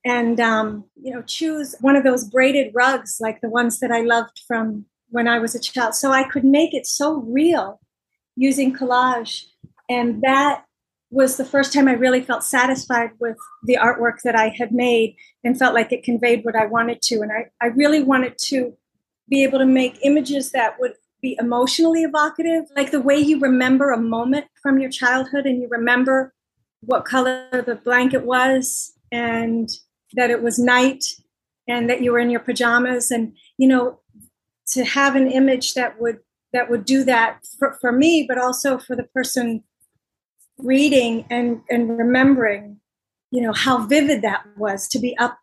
and 0.09 0.41
um, 0.41 0.85
you 1.01 1.13
know 1.13 1.23
choose 1.23 1.75
one 1.81 1.95
of 1.95 2.03
those 2.03 2.25
braided 2.25 2.73
rugs 2.75 3.19
like 3.21 3.41
the 3.41 3.51
ones 3.51 3.79
that 3.81 3.93
I 3.93 4.01
loved 4.01 4.41
from 4.49 4.87
when 5.11 5.29
I 5.29 5.39
was 5.39 5.55
a 5.55 5.61
child. 5.61 5.95
So 5.95 6.13
I 6.13 6.25
could 6.25 6.45
make 6.45 6.75
it 6.75 6.87
so 6.87 7.17
real 7.17 7.81
using 8.35 8.75
collage, 8.75 9.45
and 9.89 10.23
that 10.23 10.65
was 11.11 11.37
the 11.37 11.45
first 11.45 11.73
time 11.73 11.89
I 11.89 11.93
really 11.93 12.23
felt 12.23 12.43
satisfied 12.43 13.11
with 13.19 13.37
the 13.65 13.79
artwork 13.81 14.21
that 14.25 14.37
I 14.37 14.49
had 14.49 14.73
made 14.73 15.17
and 15.45 15.59
felt 15.59 15.75
like 15.75 15.93
it 15.93 16.03
conveyed 16.03 16.45
what 16.45 16.57
I 16.57 16.67
wanted 16.67 17.01
to. 17.03 17.23
And 17.23 17.33
I, 17.33 17.47
I 17.63 17.69
really 17.69 18.03
wanted 18.03 18.37
to 18.49 18.75
be 19.29 19.43
able 19.43 19.59
to 19.59 19.67
make 19.67 19.99
images 20.03 20.53
that 20.53 20.79
would 20.79 20.95
be 21.23 21.37
emotionally 21.41 22.03
evocative, 22.03 22.65
like 22.77 22.91
the 22.91 23.01
way 23.01 23.19
you 23.19 23.41
remember 23.41 23.91
a 23.91 24.01
moment 24.01 24.47
from 24.63 24.79
your 24.79 24.91
childhood 24.91 25.47
and 25.47 25.63
you 25.63 25.69
remember 25.71 26.35
what 26.81 27.07
color 27.07 27.49
the 27.53 27.81
blanket 27.83 28.25
was 28.25 28.93
and 29.11 29.71
that 30.15 30.31
it 30.31 30.43
was 30.43 30.59
night 30.59 31.05
and 31.67 31.89
that 31.91 32.03
you 32.03 32.13
were 32.13 32.19
in 32.19 32.31
your 32.31 32.41
pajamas. 32.41 33.11
And 33.11 33.35
you 33.59 33.69
know 33.69 34.01
to 34.69 34.85
have 34.85 35.17
an 35.17 35.31
image 35.31 35.75
that 35.75 36.01
would 36.01 36.19
that 36.53 36.71
would 36.71 36.85
do 36.85 37.05
that 37.05 37.41
for, 37.59 37.77
for 37.81 37.93
me 37.93 38.25
but 38.27 38.39
also 38.39 38.79
for 38.79 38.97
the 38.97 39.05
person 39.05 39.63
reading 40.57 41.27
and 41.31 41.61
and 41.69 41.99
remembering 41.99 42.81
you 43.31 43.43
know 43.43 43.53
how 43.53 43.79
vivid 43.87 44.23
that 44.23 44.45
was 44.57 44.89
to 44.89 44.99
be 44.99 45.17
up 45.19 45.39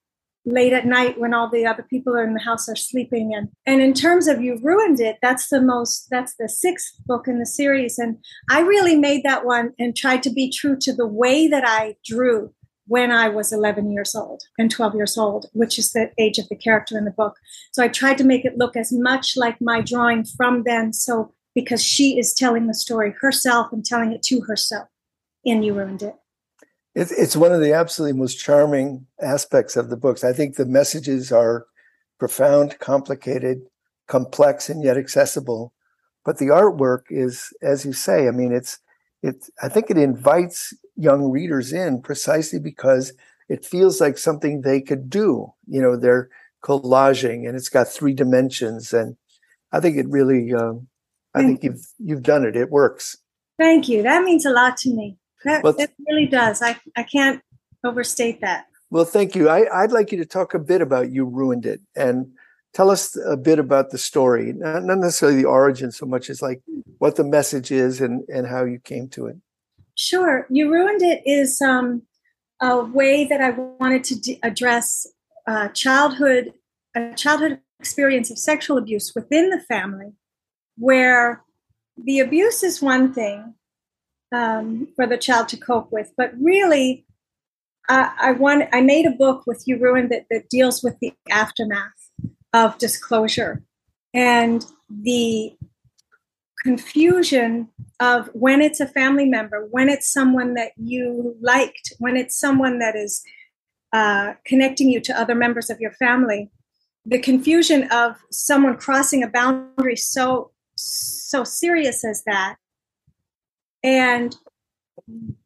late 0.45 0.73
at 0.73 0.85
night 0.85 1.19
when 1.19 1.33
all 1.33 1.49
the 1.49 1.65
other 1.65 1.83
people 1.83 2.15
in 2.15 2.35
the 2.35 2.39
house 2.39 2.69
are 2.69 2.75
sleeping. 2.75 3.33
And 3.33 3.49
and 3.65 3.81
in 3.81 3.93
terms 3.93 4.27
of 4.27 4.41
you 4.41 4.59
ruined 4.61 4.99
it 4.99 5.17
that's 5.21 5.49
the 5.49 5.61
most 5.61 6.07
that's 6.09 6.35
the 6.37 6.47
sixth 6.47 6.93
book 7.05 7.27
in 7.27 7.39
the 7.39 7.45
series. 7.45 7.97
And 7.97 8.17
i 8.49 8.61
really 8.61 8.95
made 8.95 9.23
that 9.23 9.45
one 9.45 9.73
and 9.79 9.95
tried 9.95 10.23
to 10.23 10.29
be 10.29 10.51
true 10.51 10.77
to 10.81 10.93
the 10.93 11.07
way 11.07 11.47
that 11.47 11.63
i 11.65 11.95
drew 12.05 12.53
when 12.87 13.11
I 13.11 13.29
was 13.29 13.51
11 13.51 13.91
years 13.91 14.13
old 14.15 14.43
and 14.57 14.69
12 14.69 14.95
years 14.95 15.17
old, 15.17 15.47
which 15.53 15.79
is 15.79 15.91
the 15.91 16.11
age 16.17 16.37
of 16.37 16.47
the 16.49 16.55
character 16.55 16.97
in 16.97 17.05
the 17.05 17.11
book. 17.11 17.37
So 17.71 17.83
I 17.83 17.87
tried 17.87 18.17
to 18.19 18.23
make 18.23 18.45
it 18.45 18.57
look 18.57 18.75
as 18.75 18.91
much 18.91 19.35
like 19.35 19.59
my 19.59 19.81
drawing 19.81 20.23
from 20.23 20.63
then. 20.63 20.93
So 20.93 21.33
because 21.55 21.83
she 21.83 22.19
is 22.19 22.33
telling 22.33 22.67
the 22.67 22.73
story 22.73 23.15
herself 23.21 23.71
and 23.71 23.83
telling 23.83 24.11
it 24.11 24.21
to 24.23 24.41
herself, 24.41 24.87
and 25.45 25.63
you 25.63 25.73
ruined 25.73 26.03
it. 26.03 26.15
It's 26.93 27.35
one 27.35 27.51
of 27.51 27.59
the 27.59 27.73
absolutely 27.73 28.17
most 28.17 28.35
charming 28.35 29.05
aspects 29.21 29.75
of 29.75 29.89
the 29.89 29.97
books. 29.97 30.23
I 30.23 30.31
think 30.31 30.55
the 30.55 30.65
messages 30.65 31.31
are 31.31 31.65
profound, 32.19 32.79
complicated, 32.79 33.63
complex, 34.07 34.69
and 34.69 34.83
yet 34.83 34.97
accessible. 34.97 35.73
But 36.23 36.37
the 36.37 36.47
artwork 36.47 37.03
is, 37.09 37.53
as 37.61 37.85
you 37.85 37.91
say, 37.91 38.27
I 38.27 38.31
mean, 38.31 38.53
it's 38.53 38.79
it 39.25 39.49
I 39.61 39.69
think 39.69 39.89
it 39.89 39.97
invites 39.97 40.73
young 40.95 41.29
readers 41.29 41.73
in 41.73 42.01
precisely 42.01 42.59
because 42.59 43.13
it 43.49 43.65
feels 43.65 43.99
like 43.99 44.17
something 44.17 44.61
they 44.61 44.81
could 44.81 45.09
do. 45.09 45.53
You 45.67 45.81
know, 45.81 45.95
they're 45.95 46.29
collaging 46.63 47.47
and 47.47 47.55
it's 47.55 47.69
got 47.69 47.87
three 47.87 48.13
dimensions, 48.13 48.93
and 48.93 49.17
I 49.71 49.79
think 49.79 49.97
it 49.97 50.07
really. 50.07 50.53
Um, 50.53 50.87
I 51.33 51.43
think 51.43 51.63
you've 51.63 51.85
you've 51.99 52.23
done 52.23 52.45
it. 52.45 52.55
It 52.55 52.71
works. 52.71 53.17
Thank 53.57 53.89
you. 53.89 54.03
That 54.03 54.23
means 54.23 54.45
a 54.45 54.51
lot 54.51 54.77
to 54.77 54.89
me. 54.89 55.17
That, 55.43 55.63
well, 55.63 55.73
that 55.73 55.91
really 56.07 56.27
does. 56.27 56.61
I 56.61 56.77
I 56.95 57.03
can't 57.03 57.41
overstate 57.83 58.41
that. 58.41 58.67
Well, 58.89 59.05
thank 59.05 59.35
you. 59.35 59.49
I, 59.49 59.83
I'd 59.83 59.91
like 59.91 60.11
you 60.11 60.17
to 60.19 60.25
talk 60.25 60.53
a 60.53 60.59
bit 60.59 60.81
about 60.81 61.11
You 61.11 61.25
Ruined 61.25 61.65
It 61.65 61.81
and 61.95 62.31
tell 62.75 62.91
us 62.91 63.17
a 63.25 63.37
bit 63.37 63.57
about 63.57 63.89
the 63.89 63.97
story, 63.97 64.51
not, 64.53 64.83
not 64.83 64.97
necessarily 64.97 65.41
the 65.41 65.47
origin 65.47 65.91
so 65.91 66.05
much 66.05 66.29
as 66.29 66.41
like 66.41 66.61
what 66.99 67.15
the 67.15 67.23
message 67.23 67.71
is 67.71 68.01
and, 68.01 68.23
and 68.27 68.45
how 68.45 68.65
you 68.65 68.77
came 68.79 69.07
to 69.07 69.27
it. 69.27 69.37
Sure. 69.95 70.45
You 70.49 70.69
Ruined 70.69 71.01
It 71.01 71.21
is 71.25 71.61
um, 71.61 72.03
a 72.61 72.83
way 72.83 73.25
that 73.25 73.39
I 73.39 73.51
wanted 73.51 74.03
to 74.05 74.19
d- 74.19 74.39
address 74.43 75.07
uh, 75.47 75.69
childhood, 75.69 76.53
a 76.95 77.13
childhood 77.15 77.61
experience 77.79 78.29
of 78.29 78.37
sexual 78.37 78.77
abuse 78.77 79.13
within 79.15 79.49
the 79.51 79.61
family, 79.61 80.11
where 80.77 81.43
the 81.97 82.19
abuse 82.19 82.61
is 82.61 82.81
one 82.81 83.13
thing 83.13 83.53
um, 84.33 84.89
for 84.97 85.07
the 85.07 85.17
child 85.17 85.47
to 85.49 85.57
cope 85.57 85.93
with, 85.93 86.11
but 86.17 86.33
really, 86.41 87.05
I 87.87 88.31
want 88.31 88.67
I 88.73 88.81
made 88.81 89.05
a 89.05 89.11
book 89.11 89.45
with 89.45 89.63
You 89.67 89.77
Ruined 89.77 90.11
It 90.11 90.25
that 90.31 90.49
deals 90.49 90.81
with 90.81 90.97
the 90.99 91.13
aftermath 91.29 92.04
of 92.55 92.77
disclosure. 92.77 93.61
And 94.13 94.65
the 94.89 95.57
confusion 96.63 97.67
of 97.99 98.29
when 98.33 98.61
it's 98.61 98.79
a 98.79 98.87
family 98.87 99.25
member, 99.25 99.67
when 99.69 99.89
it's 99.89 100.11
someone 100.11 100.53
that 100.53 100.71
you 100.77 101.35
liked, 101.41 101.91
when 101.99 102.15
it's 102.15 102.39
someone 102.39 102.79
that 102.79 102.95
is 102.95 103.21
uh, 103.91 104.35
connecting 104.45 104.89
you 104.89 105.01
to 105.01 105.19
other 105.19 105.35
members 105.35 105.69
of 105.69 105.81
your 105.81 105.91
family, 105.91 106.49
the 107.05 107.19
confusion 107.19 107.91
of 107.91 108.15
someone 108.31 108.77
crossing 108.77 109.21
a 109.21 109.27
boundary 109.27 109.97
so 109.97 110.51
so 110.77 111.43
serious 111.43 112.03
as 112.03 112.23
that, 112.25 112.55
and 113.83 114.35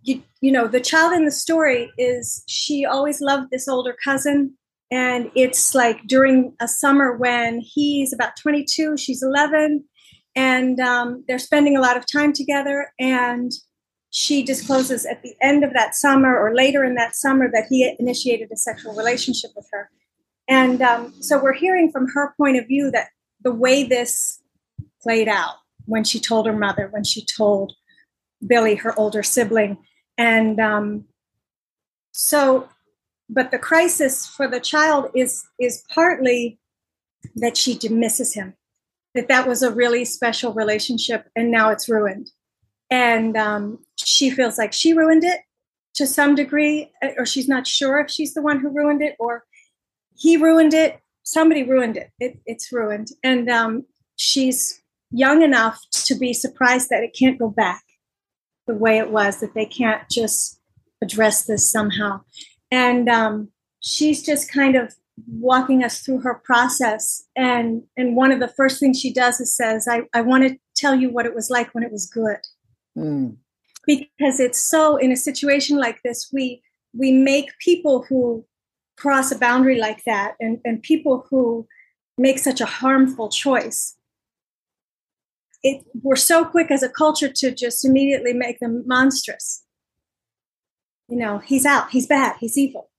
you, 0.03 0.23
you 0.41 0.51
know 0.51 0.67
the 0.67 0.79
child 0.79 1.13
in 1.13 1.25
the 1.25 1.31
story 1.31 1.91
is 1.97 2.43
she 2.47 2.85
always 2.85 3.19
loved 3.19 3.49
this 3.51 3.67
older 3.67 3.95
cousin 4.03 4.57
and 4.91 5.31
it's 5.35 5.75
like 5.75 6.07
during 6.07 6.53
a 6.59 6.67
summer 6.67 7.15
when 7.15 7.59
he's 7.59 8.13
about 8.13 8.35
22 8.37 8.97
she's 8.97 9.23
11 9.23 9.83
and 10.35 10.79
um, 10.79 11.23
they're 11.27 11.39
spending 11.39 11.75
a 11.75 11.81
lot 11.81 11.97
of 11.97 12.05
time 12.11 12.33
together 12.33 12.91
and 12.99 13.51
she 14.11 14.41
discloses 14.43 15.05
at 15.05 15.21
the 15.21 15.35
end 15.41 15.63
of 15.63 15.73
that 15.73 15.95
summer 15.95 16.37
or 16.37 16.55
later 16.55 16.83
in 16.83 16.95
that 16.95 17.15
summer 17.15 17.49
that 17.51 17.67
he 17.69 17.93
initiated 17.99 18.49
a 18.51 18.57
sexual 18.57 18.95
relationship 18.95 19.51
with 19.55 19.67
her. 19.71 19.89
And 20.47 20.81
um, 20.81 21.13
so 21.21 21.41
we're 21.41 21.53
hearing 21.53 21.91
from 21.91 22.07
her 22.13 22.33
point 22.37 22.57
of 22.57 22.67
view 22.67 22.89
that 22.91 23.09
the 23.43 23.53
way 23.53 23.83
this 23.83 24.41
played 25.01 25.27
out 25.27 25.55
when 25.85 26.03
she 26.03 26.19
told 26.19 26.45
her 26.45 26.57
mother 26.57 26.87
when 26.91 27.03
she 27.03 27.25
told 27.25 27.73
billy 28.45 28.75
her 28.75 28.97
older 28.99 29.23
sibling 29.23 29.77
and 30.17 30.59
um, 30.59 31.05
so 32.11 32.67
but 33.29 33.51
the 33.51 33.59
crisis 33.59 34.25
for 34.25 34.47
the 34.47 34.59
child 34.59 35.11
is 35.15 35.45
is 35.59 35.83
partly 35.93 36.59
that 37.35 37.57
she 37.57 37.77
misses 37.89 38.33
him 38.33 38.55
that 39.15 39.27
that 39.27 39.47
was 39.47 39.61
a 39.63 39.71
really 39.71 40.05
special 40.05 40.53
relationship 40.53 41.27
and 41.35 41.51
now 41.51 41.69
it's 41.69 41.89
ruined. 41.89 42.29
And 42.89 43.35
um, 43.37 43.79
she 43.97 44.29
feels 44.29 44.57
like 44.57 44.73
she 44.73 44.93
ruined 44.93 45.23
it 45.23 45.41
to 45.95 46.07
some 46.07 46.35
degree 46.35 46.91
or 47.17 47.25
she's 47.25 47.47
not 47.47 47.67
sure 47.67 47.99
if 47.99 48.09
she's 48.09 48.33
the 48.33 48.41
one 48.41 48.59
who 48.59 48.69
ruined 48.69 49.01
it 49.01 49.15
or 49.19 49.43
he 50.15 50.37
ruined 50.37 50.73
it. 50.73 50.99
Somebody 51.23 51.63
ruined 51.63 51.97
it, 51.97 52.11
it 52.19 52.39
it's 52.45 52.71
ruined. 52.71 53.09
And 53.23 53.49
um, 53.49 53.85
she's 54.15 54.81
young 55.11 55.41
enough 55.41 55.79
to 55.91 56.15
be 56.15 56.33
surprised 56.33 56.89
that 56.89 57.03
it 57.03 57.15
can't 57.17 57.39
go 57.39 57.49
back 57.49 57.83
the 58.67 58.75
way 58.75 58.99
it 58.99 59.11
was 59.11 59.39
that 59.39 59.55
they 59.55 59.65
can't 59.65 60.07
just 60.09 60.59
address 61.01 61.45
this 61.45 61.71
somehow 61.71 62.21
and 62.71 63.09
um, 63.09 63.49
she's 63.79 64.23
just 64.23 64.51
kind 64.51 64.75
of 64.75 64.95
walking 65.27 65.83
us 65.83 65.99
through 65.99 66.21
her 66.21 66.35
process. 66.35 67.23
And 67.35 67.83
and 67.97 68.15
one 68.15 68.31
of 68.31 68.39
the 68.39 68.47
first 68.47 68.79
things 68.79 68.99
she 68.99 69.11
does 69.11 69.39
is 69.39 69.55
says 69.55 69.87
i, 69.87 70.01
I 70.13 70.21
want 70.21 70.47
to 70.47 70.57
tell 70.75 70.95
you 70.95 71.09
what 71.09 71.25
it 71.25 71.35
was 71.35 71.49
like 71.49 71.73
when 71.73 71.83
it 71.83 71.91
was 71.91 72.05
good. 72.05 72.39
Mm. 72.97 73.37
because 73.85 74.39
it's 74.39 74.61
so 74.61 74.97
in 74.97 75.11
a 75.11 75.15
situation 75.15 75.77
like 75.77 76.01
this 76.03 76.29
we 76.33 76.61
we 76.93 77.11
make 77.11 77.57
people 77.59 78.03
who 78.09 78.43
cross 78.97 79.31
a 79.31 79.37
boundary 79.37 79.77
like 79.79 80.03
that 80.05 80.35
and, 80.39 80.59
and 80.65 80.83
people 80.83 81.25
who 81.29 81.67
make 82.17 82.37
such 82.39 82.59
a 82.59 82.65
harmful 82.65 83.29
choice. 83.29 83.95
It, 85.63 85.85
we're 86.01 86.15
so 86.15 86.45
quick 86.45 86.71
as 86.71 86.83
a 86.83 86.89
culture 86.89 87.31
to 87.31 87.51
just 87.51 87.85
immediately 87.85 88.33
make 88.33 88.59
them 88.59 88.83
monstrous 88.85 89.63
you 91.09 91.17
know, 91.17 91.39
he's 91.39 91.65
out, 91.65 91.89
he's 91.89 92.07
bad, 92.07 92.35
he's 92.39 92.57
evil. 92.57 92.89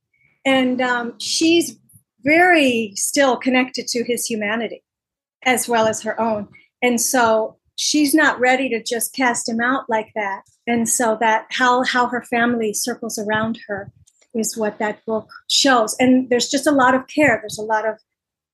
And 0.44 0.80
um, 0.80 1.18
she's 1.18 1.78
very 2.22 2.92
still 2.96 3.36
connected 3.36 3.86
to 3.88 4.04
his 4.04 4.26
humanity 4.26 4.82
as 5.44 5.68
well 5.68 5.86
as 5.86 6.02
her 6.02 6.20
own. 6.20 6.48
And 6.82 7.00
so 7.00 7.56
she's 7.76 8.14
not 8.14 8.38
ready 8.40 8.68
to 8.70 8.82
just 8.82 9.14
cast 9.14 9.48
him 9.48 9.60
out 9.60 9.84
like 9.88 10.10
that. 10.14 10.42
And 10.66 10.88
so 10.88 11.16
that 11.20 11.46
how 11.50 11.82
how 11.84 12.06
her 12.06 12.22
family 12.22 12.74
circles 12.74 13.18
around 13.18 13.58
her 13.66 13.90
is 14.34 14.56
what 14.56 14.78
that 14.78 15.04
book 15.06 15.28
shows. 15.48 15.96
And 15.98 16.28
there's 16.30 16.48
just 16.48 16.66
a 16.66 16.72
lot 16.72 16.94
of 16.94 17.06
care. 17.06 17.38
There's 17.40 17.58
a 17.58 17.62
lot 17.62 17.88
of 17.88 17.98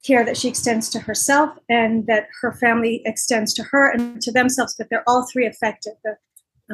care 0.05 0.25
that 0.25 0.37
she 0.37 0.49
extends 0.49 0.88
to 0.90 1.01
herself 1.01 1.51
and 1.69 2.07
that 2.07 2.29
her 2.40 2.53
family 2.53 3.03
extends 3.05 3.53
to 3.55 3.64
her 3.64 3.90
and 3.90 4.23
to 4.23 4.31
themselves, 4.31 4.75
but 4.79 4.88
they're 4.88 5.09
all 5.09 5.27
three 5.27 5.47
affected. 5.47 5.95
The 6.05 6.16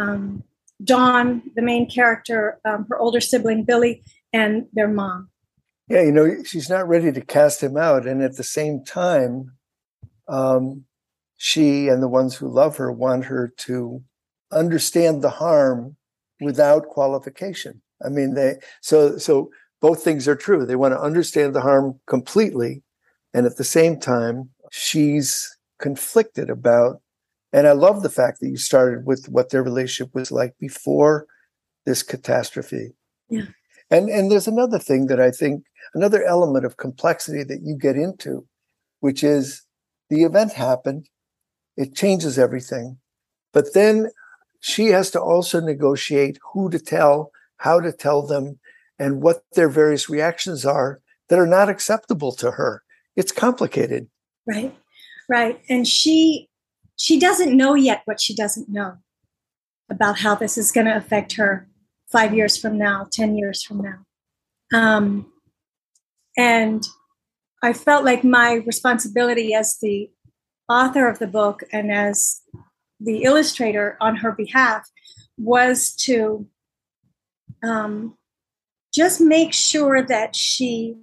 um, 0.01 0.45
Dawn, 0.85 1.43
the 1.55 1.63
main 1.63 1.89
character, 1.89 2.59
um, 2.65 2.87
her 2.89 2.99
older 2.99 3.21
sibling 3.21 3.65
Billy, 3.65 4.03
and 4.33 4.67
their 4.73 4.89
mom. 4.89 5.29
Yeah, 5.89 6.03
you 6.03 6.13
know, 6.13 6.43
she's 6.45 6.71
not 6.71 6.89
ready 6.89 7.13
to 7.13 7.21
cast 7.21 7.63
him 7.63 7.77
out. 7.77 8.07
And 8.07 8.23
at 8.23 8.37
the 8.37 8.45
same 8.45 8.85
time, 8.85 9.53
um, 10.29 10.85
she 11.37 11.89
and 11.89 12.03
the 12.03 12.09
ones 12.09 12.37
who 12.37 12.49
love 12.49 12.77
her 12.77 12.91
want 12.91 13.25
her 13.27 13.53
to 13.59 14.03
understand 14.53 15.23
the 15.23 15.31
harm 15.31 15.97
without 16.41 16.87
qualification. 16.87 17.83
I 18.05 18.09
mean, 18.09 18.35
they 18.35 18.57
so 18.81 19.19
so 19.19 19.51
both 19.81 20.03
things 20.03 20.29
are 20.29 20.37
true. 20.37 20.65
They 20.65 20.77
want 20.77 20.93
to 20.95 21.01
understand 21.01 21.55
the 21.55 21.61
harm 21.61 21.99
completely, 22.07 22.83
and 23.35 23.47
at 23.47 23.57
the 23.57 23.65
same 23.65 23.99
time, 23.99 24.51
she's 24.71 25.57
conflicted 25.79 26.49
about. 26.49 27.01
And 27.53 27.67
I 27.67 27.73
love 27.73 28.03
the 28.03 28.11
fact 28.11 28.41
that 28.41 28.49
you 28.49 28.57
started 28.57 29.07
with 29.07 29.29
what 29.29 29.51
their 29.51 29.63
relationship 29.63 30.15
was 30.15 30.33
like 30.33 30.55
before 30.59 31.27
this 31.85 32.03
catastrophe. 32.03 32.95
Yeah. 33.29 33.47
And 33.91 34.09
and 34.09 34.31
there's 34.31 34.49
another 34.49 34.79
thing 34.79 35.07
that 35.09 35.21
I 35.21 35.31
think 35.31 35.65
another 35.95 36.25
element 36.25 36.65
of 36.65 36.79
complexity 36.79 37.45
that 37.45 37.61
you 37.63 37.77
get 37.77 37.97
into, 37.97 38.47
which 39.01 39.23
is 39.23 39.63
the 40.09 40.23
event 40.23 40.53
happened, 40.53 41.09
it 41.77 41.95
changes 41.95 42.39
everything, 42.39 42.99
but 43.53 43.75
then 43.75 44.11
she 44.61 44.87
has 44.87 45.11
to 45.11 45.21
also 45.21 45.61
negotiate 45.61 46.39
who 46.53 46.71
to 46.71 46.79
tell, 46.79 47.33
how 47.59 47.81
to 47.81 47.93
tell 47.93 48.27
them, 48.27 48.59
and 48.99 49.21
what 49.21 49.43
their 49.55 49.69
various 49.69 50.09
reactions 50.09 50.65
are 50.65 51.01
that 51.29 51.39
are 51.39 51.47
not 51.47 51.69
acceptable 51.69 52.33
to 52.33 52.53
her. 52.53 52.83
It's 53.17 53.33
complicated. 53.33 54.09
Right. 54.47 54.75
Right. 55.29 55.61
And 55.69 55.87
she 55.87 56.49
she 57.03 57.19
doesn't 57.19 57.57
know 57.57 57.75
yet 57.75 58.03
what 58.05 58.21
she 58.21 58.33
doesn't 58.33 58.69
know 58.69 58.97
about 59.91 60.21
how 60.21 60.37
this 60.37 60.57
is 60.57 60.71
going 60.71 60.87
to 60.87 60.97
affect 60.97 61.33
her 61.33 61.67
five 62.13 62.33
years 62.33 62.57
from 62.57 62.79
now, 62.79 63.09
10 63.11 63.37
years 63.37 63.61
from 63.61 63.79
now. 63.79 64.07
Um, 64.73 65.33
and 66.39 66.87
I 67.61 67.73
felt 67.73 68.05
like 68.05 68.23
my 68.23 68.63
responsibility 68.65 69.53
as 69.53 69.79
the 69.83 70.11
author 70.69 71.09
of 71.09 71.19
the 71.19 71.27
book 71.27 71.65
and 71.73 71.91
as 71.91 72.41
the 73.01 73.25
illustrator 73.25 73.97
on 74.01 74.15
her 74.15 74.31
behalf 74.31 74.89
was 75.37 75.93
to 76.05 76.47
um, 77.65 78.17
just 78.95 79.21
make 79.21 79.53
sure 79.53 80.03
that 80.03 80.37
she 80.37 80.95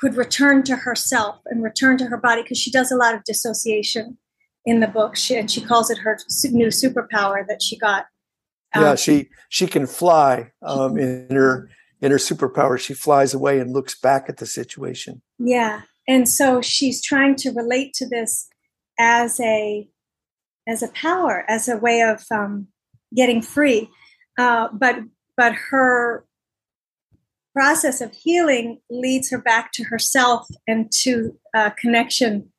could 0.00 0.14
return 0.16 0.62
to 0.64 0.76
herself 0.76 1.40
and 1.46 1.62
return 1.62 1.98
to 1.98 2.06
her 2.06 2.16
body 2.16 2.42
because 2.42 2.58
she 2.58 2.70
does 2.70 2.90
a 2.90 2.96
lot 2.96 3.14
of 3.14 3.22
dissociation 3.24 4.16
in 4.64 4.80
the 4.80 4.86
book. 4.86 5.16
She, 5.16 5.36
and 5.36 5.50
she 5.50 5.60
calls 5.60 5.90
it 5.90 5.98
her 5.98 6.18
new 6.50 6.68
superpower 6.68 7.46
that 7.46 7.62
she 7.62 7.76
got 7.76 8.06
um, 8.72 8.82
yeah 8.84 8.94
she 8.94 9.28
she 9.48 9.66
can 9.66 9.86
fly 9.86 10.52
um, 10.62 10.96
in 10.96 11.26
her 11.30 11.68
in 12.00 12.10
her 12.10 12.18
superpower. 12.18 12.78
She 12.78 12.94
flies 12.94 13.34
away 13.34 13.58
and 13.58 13.72
looks 13.72 13.98
back 13.98 14.28
at 14.28 14.38
the 14.38 14.46
situation. 14.46 15.22
Yeah 15.38 15.82
and 16.10 16.28
so 16.28 16.60
she's 16.60 17.00
trying 17.00 17.36
to 17.36 17.52
relate 17.52 17.94
to 17.94 18.08
this 18.08 18.48
as 18.98 19.38
a 19.38 19.88
as 20.66 20.82
a 20.82 20.88
power 20.88 21.44
as 21.48 21.68
a 21.68 21.76
way 21.76 22.02
of 22.02 22.24
um, 22.32 22.66
getting 23.14 23.40
free. 23.40 23.88
Uh, 24.36 24.68
but 24.72 24.96
but 25.36 25.52
her 25.54 26.24
process 27.60 28.00
of 28.00 28.10
healing 28.14 28.80
leads 28.88 29.30
her 29.30 29.36
back 29.36 29.70
to 29.70 29.84
herself 29.84 30.48
and 30.66 30.90
to 30.90 31.38
a 31.54 31.70
connection 31.72 32.50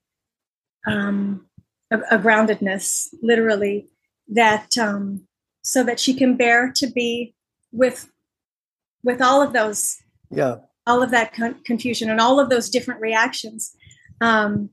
um, 0.85 1.47
a, 1.89 1.97
a 2.11 2.19
groundedness 2.19 3.07
literally 3.23 3.89
that 4.27 4.77
um, 4.77 5.27
so 5.63 5.83
that 5.83 5.99
she 5.99 6.13
can 6.13 6.37
bear 6.37 6.71
to 6.75 6.85
be 6.85 7.33
with 7.71 8.11
with 9.03 9.23
all 9.23 9.41
of 9.41 9.53
those 9.53 9.97
yeah. 10.29 10.57
all 10.85 11.01
of 11.01 11.09
that 11.09 11.33
con- 11.33 11.59
confusion 11.65 12.07
and 12.11 12.19
all 12.21 12.39
of 12.39 12.51
those 12.51 12.69
different 12.69 13.01
reactions. 13.01 13.75
Um, 14.21 14.69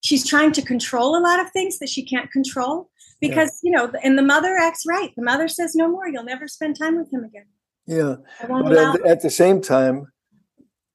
she's 0.00 0.26
trying 0.26 0.50
to 0.50 0.62
control 0.62 1.16
a 1.16 1.22
lot 1.22 1.38
of 1.38 1.52
things 1.52 1.78
that 1.78 1.88
she 1.88 2.04
can't 2.04 2.28
control 2.32 2.90
because 3.20 3.60
yeah. 3.62 3.70
you 3.70 3.76
know 3.76 3.92
and 4.02 4.18
the 4.18 4.30
mother 4.34 4.56
acts 4.56 4.82
right. 4.84 5.12
The 5.16 5.22
mother 5.22 5.46
says 5.46 5.76
no 5.76 5.88
more. 5.88 6.08
You'll 6.08 6.24
never 6.24 6.48
spend 6.48 6.76
time 6.76 6.98
with 6.98 7.12
him 7.12 7.22
again 7.22 7.46
yeah 7.86 8.16
but 8.48 8.72
at, 8.72 9.06
at, 9.06 9.22
the 9.22 9.30
same 9.30 9.60
time 9.60 10.06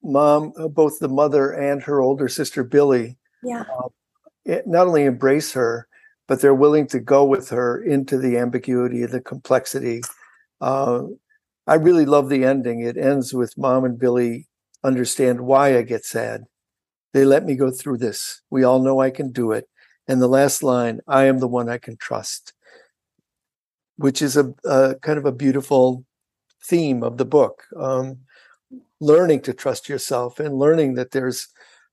mom 0.03 0.53
uh, 0.57 0.67
both 0.67 0.99
the 0.99 1.07
mother 1.07 1.51
and 1.51 1.83
her 1.83 2.01
older 2.01 2.27
sister 2.27 2.63
billy 2.63 3.17
yeah. 3.43 3.63
uh, 3.77 3.89
it, 4.45 4.67
not 4.67 4.87
only 4.87 5.03
embrace 5.03 5.53
her 5.53 5.87
but 6.27 6.41
they're 6.41 6.55
willing 6.55 6.87
to 6.87 6.99
go 6.99 7.23
with 7.23 7.49
her 7.49 7.83
into 7.83 8.17
the 8.17 8.37
ambiguity 8.37 9.03
and 9.03 9.11
the 9.11 9.21
complexity. 9.21 10.01
Uh, 10.61 11.03
i 11.67 11.75
really 11.75 12.05
love 12.05 12.29
the 12.29 12.43
ending. 12.43 12.81
It 12.81 12.97
ends 12.97 13.33
with 13.33 13.57
mom 13.57 13.85
and 13.85 13.99
billy 13.99 14.47
understand 14.83 15.41
why 15.41 15.77
i 15.77 15.81
get 15.81 16.05
sad. 16.05 16.45
They 17.13 17.25
let 17.25 17.45
me 17.45 17.55
go 17.55 17.71
through 17.71 17.99
this. 17.99 18.41
We 18.49 18.63
all 18.63 18.81
know 18.81 18.99
i 18.99 19.09
can 19.09 19.31
do 19.31 19.51
it. 19.51 19.67
And 20.07 20.21
the 20.21 20.27
last 20.27 20.63
line 20.63 21.01
i 21.07 21.25
am 21.25 21.39
the 21.39 21.47
one 21.47 21.69
i 21.69 21.77
can 21.77 21.97
trust 21.97 22.53
which 23.97 24.21
is 24.21 24.35
a, 24.35 24.53
a 24.65 24.95
kind 25.01 25.17
of 25.17 25.25
a 25.25 25.31
beautiful 25.31 26.03
theme 26.67 27.03
of 27.03 27.17
the 27.17 27.25
book 27.25 27.63
um, 27.77 28.19
learning 28.99 29.41
to 29.41 29.53
trust 29.53 29.89
yourself 29.89 30.39
and 30.39 30.57
learning 30.57 30.95
that 30.95 31.11
there's 31.11 31.47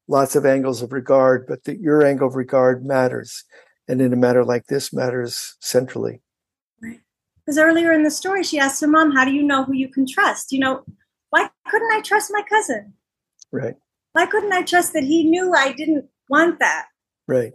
lots 0.09 0.35
of 0.35 0.47
angles 0.47 0.83
of 0.83 0.93
regard 0.93 1.47
but 1.47 1.65
that 1.65 1.81
your 1.81 2.05
angle 2.05 2.29
of 2.29 2.37
regard 2.37 2.85
matters 2.85 3.45
and 3.89 4.01
in 4.01 4.13
a 4.13 4.17
matter 4.17 4.45
like 4.45 4.67
this 4.67 4.93
matters 4.93 5.57
centrally. 5.61 6.23
Right. 6.83 7.01
Because 7.45 7.59
earlier 7.59 7.93
in 7.93 8.03
the 8.03 8.11
story 8.11 8.43
she 8.43 8.59
asked 8.59 8.81
her 8.81 8.87
mom 8.87 9.13
how 9.13 9.25
do 9.25 9.33
you 9.33 9.43
know 9.43 9.65
who 9.65 9.75
you 9.75 9.89
can 9.89 10.07
trust? 10.07 10.53
You 10.53 10.61
know 10.61 10.85
why 11.31 11.51
couldn't 11.69 11.93
i 11.93 12.01
trust 12.01 12.31
my 12.33 12.43
cousin? 12.49 12.95
Right. 13.51 13.77
Why 14.13 14.27
couldn't 14.27 14.53
i 14.53 14.63
trust 14.63 14.93
that 14.95 15.05
he 15.05 15.25
knew 15.25 15.55
i 15.55 15.73
didn't 15.73 16.07
want 16.29 16.59
that? 16.61 16.87
Right. 17.27 17.53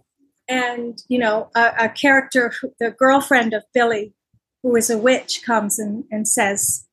And 0.47 1.01
you 1.07 1.19
know 1.19 1.49
a, 1.55 1.73
a 1.79 1.89
character 1.89 2.53
the 2.79 2.91
girlfriend 2.91 3.53
of 3.53 3.63
billy 3.73 4.13
who 4.63 4.75
is 4.75 4.89
a 4.89 4.97
witch 4.97 5.43
comes 5.45 5.79
and, 5.79 6.03
and 6.11 6.27
says 6.27 6.86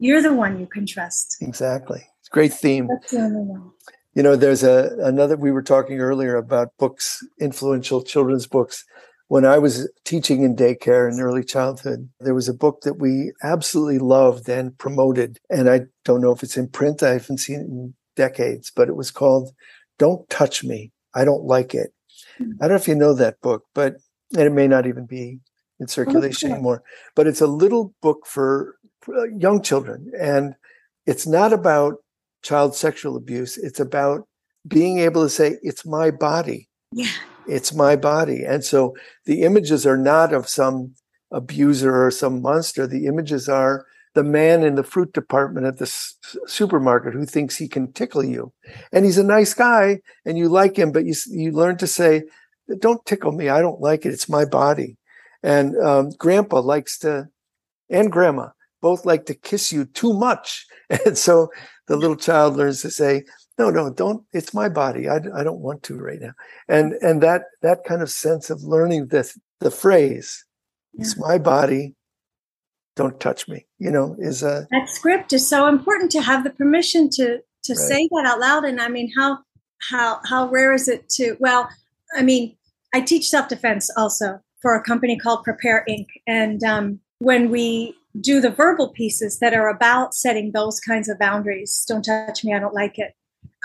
you're 0.00 0.22
the 0.22 0.34
one 0.34 0.58
you 0.58 0.66
can 0.66 0.86
trust. 0.86 1.36
Exactly. 1.40 2.02
It's 2.18 2.28
a 2.28 2.34
great 2.34 2.52
theme. 2.52 2.88
That's 2.88 3.12
the 3.12 3.18
only 3.18 3.42
one. 3.42 3.70
You 4.14 4.24
know, 4.24 4.34
there's 4.34 4.64
a 4.64 4.96
another 5.02 5.36
we 5.36 5.52
were 5.52 5.62
talking 5.62 6.00
earlier 6.00 6.36
about 6.36 6.76
books, 6.78 7.24
influential 7.40 8.02
children's 8.02 8.46
books. 8.46 8.84
When 9.28 9.44
I 9.44 9.58
was 9.58 9.88
teaching 10.04 10.42
in 10.42 10.56
daycare 10.56 11.08
in 11.08 11.20
early 11.20 11.44
childhood, 11.44 12.08
there 12.18 12.34
was 12.34 12.48
a 12.48 12.54
book 12.54 12.80
that 12.82 12.98
we 12.98 13.32
absolutely 13.44 14.00
loved 14.00 14.48
and 14.48 14.76
promoted. 14.76 15.38
And 15.48 15.70
I 15.70 15.82
don't 16.04 16.20
know 16.20 16.32
if 16.32 16.42
it's 16.42 16.56
in 16.56 16.68
print, 16.68 17.04
I 17.04 17.12
haven't 17.12 17.38
seen 17.38 17.60
it 17.60 17.66
in 17.66 17.94
decades, 18.16 18.72
but 18.74 18.88
it 18.88 18.96
was 18.96 19.12
called 19.12 19.52
Don't 19.98 20.28
Touch 20.28 20.64
Me. 20.64 20.90
I 21.14 21.24
Don't 21.24 21.44
Like 21.44 21.74
It. 21.74 21.92
Mm-hmm. 22.40 22.52
I 22.60 22.66
don't 22.66 22.70
know 22.70 22.82
if 22.82 22.88
you 22.88 22.96
know 22.96 23.14
that 23.14 23.40
book, 23.40 23.66
but 23.72 23.94
and 24.32 24.42
it 24.42 24.52
may 24.52 24.66
not 24.66 24.86
even 24.86 25.06
be 25.06 25.38
in 25.78 25.86
circulation 25.88 26.52
anymore. 26.52 26.82
But 27.14 27.26
it's 27.26 27.40
a 27.40 27.46
little 27.46 27.94
book 28.02 28.26
for 28.26 28.76
young 29.36 29.62
children. 29.62 30.12
And 30.18 30.54
it's 31.06 31.26
not 31.26 31.52
about 31.52 31.96
child 32.42 32.74
sexual 32.74 33.16
abuse, 33.16 33.56
it's 33.58 33.80
about 33.80 34.26
being 34.66 34.98
able 34.98 35.22
to 35.22 35.30
say, 35.30 35.58
it's 35.62 35.86
my 35.86 36.10
body. 36.10 36.68
Yeah. 36.92 37.10
It's 37.46 37.74
my 37.74 37.96
body. 37.96 38.44
And 38.44 38.64
so 38.64 38.94
the 39.24 39.42
images 39.42 39.86
are 39.86 39.96
not 39.96 40.32
of 40.32 40.48
some 40.48 40.94
abuser 41.30 42.04
or 42.04 42.10
some 42.10 42.42
monster. 42.42 42.86
The 42.86 43.06
images 43.06 43.48
are 43.48 43.86
the 44.14 44.24
man 44.24 44.62
in 44.62 44.74
the 44.74 44.82
fruit 44.82 45.12
department 45.12 45.66
at 45.66 45.78
the 45.78 45.84
s- 45.84 46.16
supermarket 46.46 47.14
who 47.14 47.24
thinks 47.24 47.56
he 47.56 47.68
can 47.68 47.92
tickle 47.92 48.24
you. 48.24 48.52
And 48.92 49.04
he's 49.04 49.18
a 49.18 49.24
nice 49.24 49.54
guy 49.54 50.00
and 50.24 50.36
you 50.36 50.48
like 50.48 50.76
him, 50.76 50.92
but 50.92 51.06
you, 51.06 51.14
you 51.28 51.52
learn 51.52 51.76
to 51.78 51.86
say, 51.86 52.24
don't 52.78 53.04
tickle 53.06 53.32
me. 53.32 53.48
I 53.48 53.60
don't 53.60 53.80
like 53.80 54.04
it. 54.04 54.12
It's 54.12 54.28
my 54.28 54.44
body. 54.44 54.96
And 55.42 55.76
um, 55.78 56.10
grandpa 56.18 56.60
likes 56.60 56.98
to, 56.98 57.28
and 57.88 58.12
grandma 58.12 58.50
both 58.80 59.04
like 59.04 59.26
to 59.26 59.34
kiss 59.34 59.72
you 59.72 59.84
too 59.84 60.12
much. 60.12 60.66
And 61.06 61.16
so 61.16 61.52
the 61.86 61.96
little 61.96 62.16
child 62.16 62.56
learns 62.56 62.82
to 62.82 62.90
say, 62.90 63.24
no, 63.58 63.70
no, 63.70 63.90
don't, 63.90 64.24
it's 64.32 64.52
my 64.52 64.68
body. 64.68 65.08
I, 65.08 65.20
I 65.34 65.44
don't 65.44 65.60
want 65.60 65.84
to 65.84 65.96
right 65.96 66.20
now. 66.20 66.32
And, 66.66 66.94
and 66.94 67.22
that, 67.22 67.42
that 67.62 67.84
kind 67.84 68.02
of 68.02 68.10
sense 68.10 68.50
of 68.50 68.64
learning 68.64 69.08
the, 69.08 69.32
the 69.60 69.70
phrase, 69.70 70.44
yeah. 70.94 71.02
it's 71.02 71.16
my 71.16 71.38
body. 71.38 71.94
Don't 72.96 73.20
touch 73.20 73.46
me, 73.46 73.66
you 73.78 73.90
know, 73.90 74.16
is 74.18 74.42
a, 74.42 74.66
that 74.72 74.88
script 74.88 75.32
is 75.32 75.48
so 75.48 75.68
important 75.68 76.10
to 76.10 76.22
have 76.22 76.42
the 76.42 76.50
permission 76.50 77.08
to, 77.10 77.38
to 77.62 77.72
right. 77.72 77.76
say 77.76 78.08
that 78.10 78.26
out 78.26 78.40
loud. 78.40 78.64
And 78.64 78.80
I 78.80 78.88
mean, 78.88 79.12
how, 79.16 79.38
how, 79.90 80.20
how 80.24 80.48
rare 80.48 80.72
is 80.72 80.88
it 80.88 81.08
to, 81.10 81.36
well, 81.38 81.68
I 82.16 82.22
mean, 82.22 82.56
I 82.92 83.00
teach 83.00 83.28
self-defense 83.28 83.90
also 83.96 84.40
for 84.60 84.74
a 84.74 84.82
company 84.82 85.16
called 85.16 85.44
Prepare 85.44 85.84
Inc. 85.88 86.06
And 86.26 86.62
um, 86.64 87.00
when 87.18 87.50
we 87.50 87.94
do 88.18 88.40
the 88.40 88.50
verbal 88.50 88.88
pieces 88.88 89.38
that 89.38 89.54
are 89.54 89.68
about 89.68 90.14
setting 90.14 90.52
those 90.52 90.80
kinds 90.80 91.08
of 91.08 91.18
boundaries. 91.18 91.84
Don't 91.86 92.02
touch 92.04 92.44
me, 92.44 92.54
I 92.54 92.58
don't 92.58 92.74
like 92.74 92.98
it. 92.98 93.14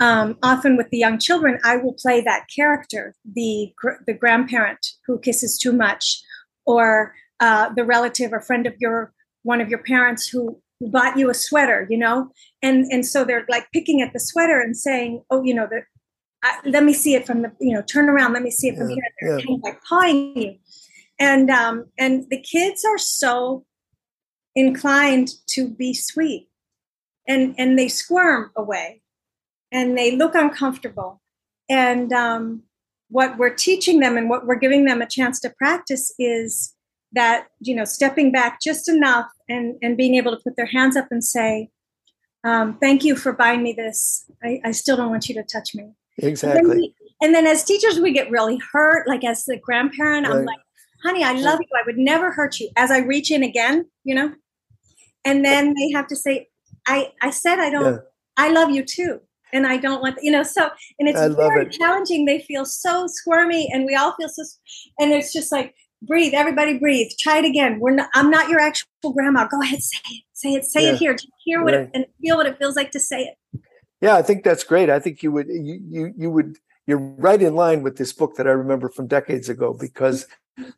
Um, 0.00 0.36
often 0.42 0.76
with 0.76 0.90
the 0.90 0.98
young 0.98 1.18
children, 1.18 1.58
I 1.64 1.76
will 1.76 1.94
play 1.94 2.20
that 2.20 2.46
character, 2.54 3.14
the 3.24 3.72
the 4.06 4.12
grandparent 4.12 4.86
who 5.06 5.18
kisses 5.18 5.58
too 5.58 5.72
much, 5.72 6.22
or 6.66 7.14
uh, 7.40 7.72
the 7.74 7.84
relative 7.84 8.32
or 8.32 8.40
friend 8.40 8.66
of 8.66 8.74
your 8.78 9.12
one 9.42 9.60
of 9.60 9.68
your 9.68 9.82
parents 9.82 10.28
who 10.28 10.60
bought 10.80 11.16
you 11.16 11.30
a 11.30 11.34
sweater, 11.34 11.86
you 11.88 11.96
know, 11.96 12.30
and 12.62 12.84
and 12.92 13.06
so 13.06 13.24
they're 13.24 13.46
like 13.48 13.66
picking 13.72 14.02
at 14.02 14.12
the 14.12 14.20
sweater 14.20 14.60
and 14.60 14.76
saying, 14.76 15.22
oh, 15.30 15.42
you 15.42 15.54
know, 15.54 15.66
the, 15.66 15.82
I, 16.42 16.58
let 16.66 16.84
me 16.84 16.92
see 16.92 17.14
it 17.14 17.26
from 17.26 17.42
the, 17.42 17.52
you 17.58 17.72
know, 17.72 17.82
turn 17.82 18.10
around, 18.10 18.34
let 18.34 18.42
me 18.42 18.50
see 18.50 18.68
it 18.68 18.76
from 18.76 18.90
Yeah, 18.90 18.96
here. 18.96 19.04
They're 19.20 19.38
yeah. 19.38 19.44
kind 19.46 19.58
of 19.58 19.64
like 19.64 19.82
pawing 19.88 20.36
you, 20.36 20.56
and 21.18 21.50
um, 21.50 21.86
and 21.98 22.26
the 22.28 22.40
kids 22.42 22.84
are 22.84 22.98
so 22.98 23.64
inclined 24.56 25.30
to 25.48 25.68
be 25.68 25.94
sweet, 25.94 26.48
and 27.28 27.54
and 27.58 27.78
they 27.78 27.88
squirm 27.88 28.50
away, 28.56 29.02
and 29.70 29.96
they 29.96 30.16
look 30.16 30.34
uncomfortable, 30.34 31.20
and 31.68 32.12
um, 32.12 32.62
what 33.08 33.38
we're 33.38 33.54
teaching 33.54 34.00
them 34.00 34.16
and 34.16 34.28
what 34.28 34.46
we're 34.46 34.58
giving 34.58 34.84
them 34.84 35.00
a 35.00 35.06
chance 35.06 35.38
to 35.40 35.50
practice 35.50 36.12
is 36.18 36.74
that 37.12 37.46
you 37.60 37.74
know 37.74 37.84
stepping 37.84 38.32
back 38.32 38.58
just 38.60 38.88
enough 38.88 39.26
and 39.48 39.76
and 39.82 39.96
being 39.96 40.16
able 40.16 40.32
to 40.36 40.42
put 40.42 40.56
their 40.56 40.66
hands 40.66 40.96
up 40.96 41.06
and 41.10 41.22
say 41.22 41.70
um, 42.44 42.78
thank 42.78 43.02
you 43.02 43.16
for 43.16 43.32
buying 43.32 43.62
me 43.64 43.72
this. 43.72 44.24
I, 44.42 44.60
I 44.64 44.70
still 44.70 44.96
don't 44.96 45.10
want 45.10 45.28
you 45.28 45.34
to 45.34 45.42
touch 45.42 45.74
me. 45.74 45.82
And 45.82 45.94
then, 46.18 46.30
Exactly. 46.30 46.76
we- 46.76 46.94
and 47.20 47.34
then 47.34 47.46
as 47.46 47.64
teachers 47.64 47.98
we 47.98 48.12
get 48.12 48.30
really 48.30 48.58
hurt. 48.72 49.08
Like 49.08 49.24
as 49.24 49.44
the 49.44 49.58
grandparent 49.58 50.26
i'm 50.26 50.44
like 50.44 50.58
honey 51.02 51.24
i 51.24 51.32
love 51.32 51.60
you. 51.60 51.66
I 51.76 51.82
would 51.86 51.98
never 51.98 52.32
hurt 52.32 52.58
you. 52.60 52.70
As 52.76 52.90
i 52.90 52.98
reach 52.98 53.30
in 53.30 53.42
again 53.42 53.86
you 54.04 54.14
know 54.14 54.32
and 55.26 55.44
then 55.44 55.74
they 55.74 55.90
have 55.92 56.06
to 56.06 56.16
say 56.16 56.48
i 56.86 57.12
i 57.22 57.30
said 57.30 57.58
i 57.58 57.68
don't 57.70 57.94
Yeah. 57.94 57.98
i 58.44 58.48
love 58.58 58.70
you 58.70 58.82
too 58.84 59.20
and 59.52 59.66
i 59.66 59.76
don't 59.76 60.00
want 60.00 60.16
you 60.22 60.32
know 60.32 60.42
so 60.42 60.70
and 60.98 61.08
it's 61.08 61.34
very 61.34 61.66
it. 61.66 61.72
challenging 61.72 62.24
they 62.24 62.40
feel 62.40 62.64
so 62.64 63.06
squirmy 63.06 63.68
and 63.72 63.84
we 63.84 63.94
all 63.94 64.14
feel 64.16 64.28
so 64.28 64.42
and 64.98 65.12
it's 65.12 65.32
just 65.32 65.52
like 65.52 65.74
breathe 66.02 66.34
everybody 66.34 66.78
breathe 66.78 67.10
try 67.18 67.38
it 67.38 67.44
again 67.44 67.78
we're 67.80 67.94
not 68.00 68.08
i'm 68.14 68.30
not 68.30 68.48
your 68.48 68.60
actual 68.60 69.12
grandma 69.14 69.46
go 69.46 69.60
ahead 69.62 69.82
say 69.82 69.98
it 70.10 70.22
say 70.32 70.50
it 70.54 70.64
say 70.64 70.84
Yeah. 70.84 70.92
it 70.92 70.96
here 70.98 71.12
Just 71.14 71.28
hear 71.44 71.62
what 71.64 71.74
Right. 71.74 71.82
it 71.84 71.90
and 71.94 72.06
feel 72.22 72.36
what 72.36 72.46
it 72.46 72.58
feels 72.58 72.76
like 72.76 72.90
to 72.92 73.00
say 73.00 73.20
it 73.30 73.60
Yeah, 74.02 74.14
I 74.14 74.22
think 74.22 74.44
that's 74.44 74.62
great. 74.72 74.90
I 74.90 75.00
think 75.00 75.22
you 75.22 75.32
would 75.32 75.48
you 75.48 75.74
you 75.96 76.02
you 76.22 76.30
would 76.30 76.58
you're 76.86 77.04
right 77.28 77.40
in 77.48 77.54
line 77.64 77.80
with 77.82 77.96
this 77.96 78.12
book 78.12 78.36
that 78.36 78.46
I 78.46 78.50
remember 78.64 78.88
from 78.96 79.06
decades 79.08 79.48
ago 79.48 79.68
because 79.86 80.26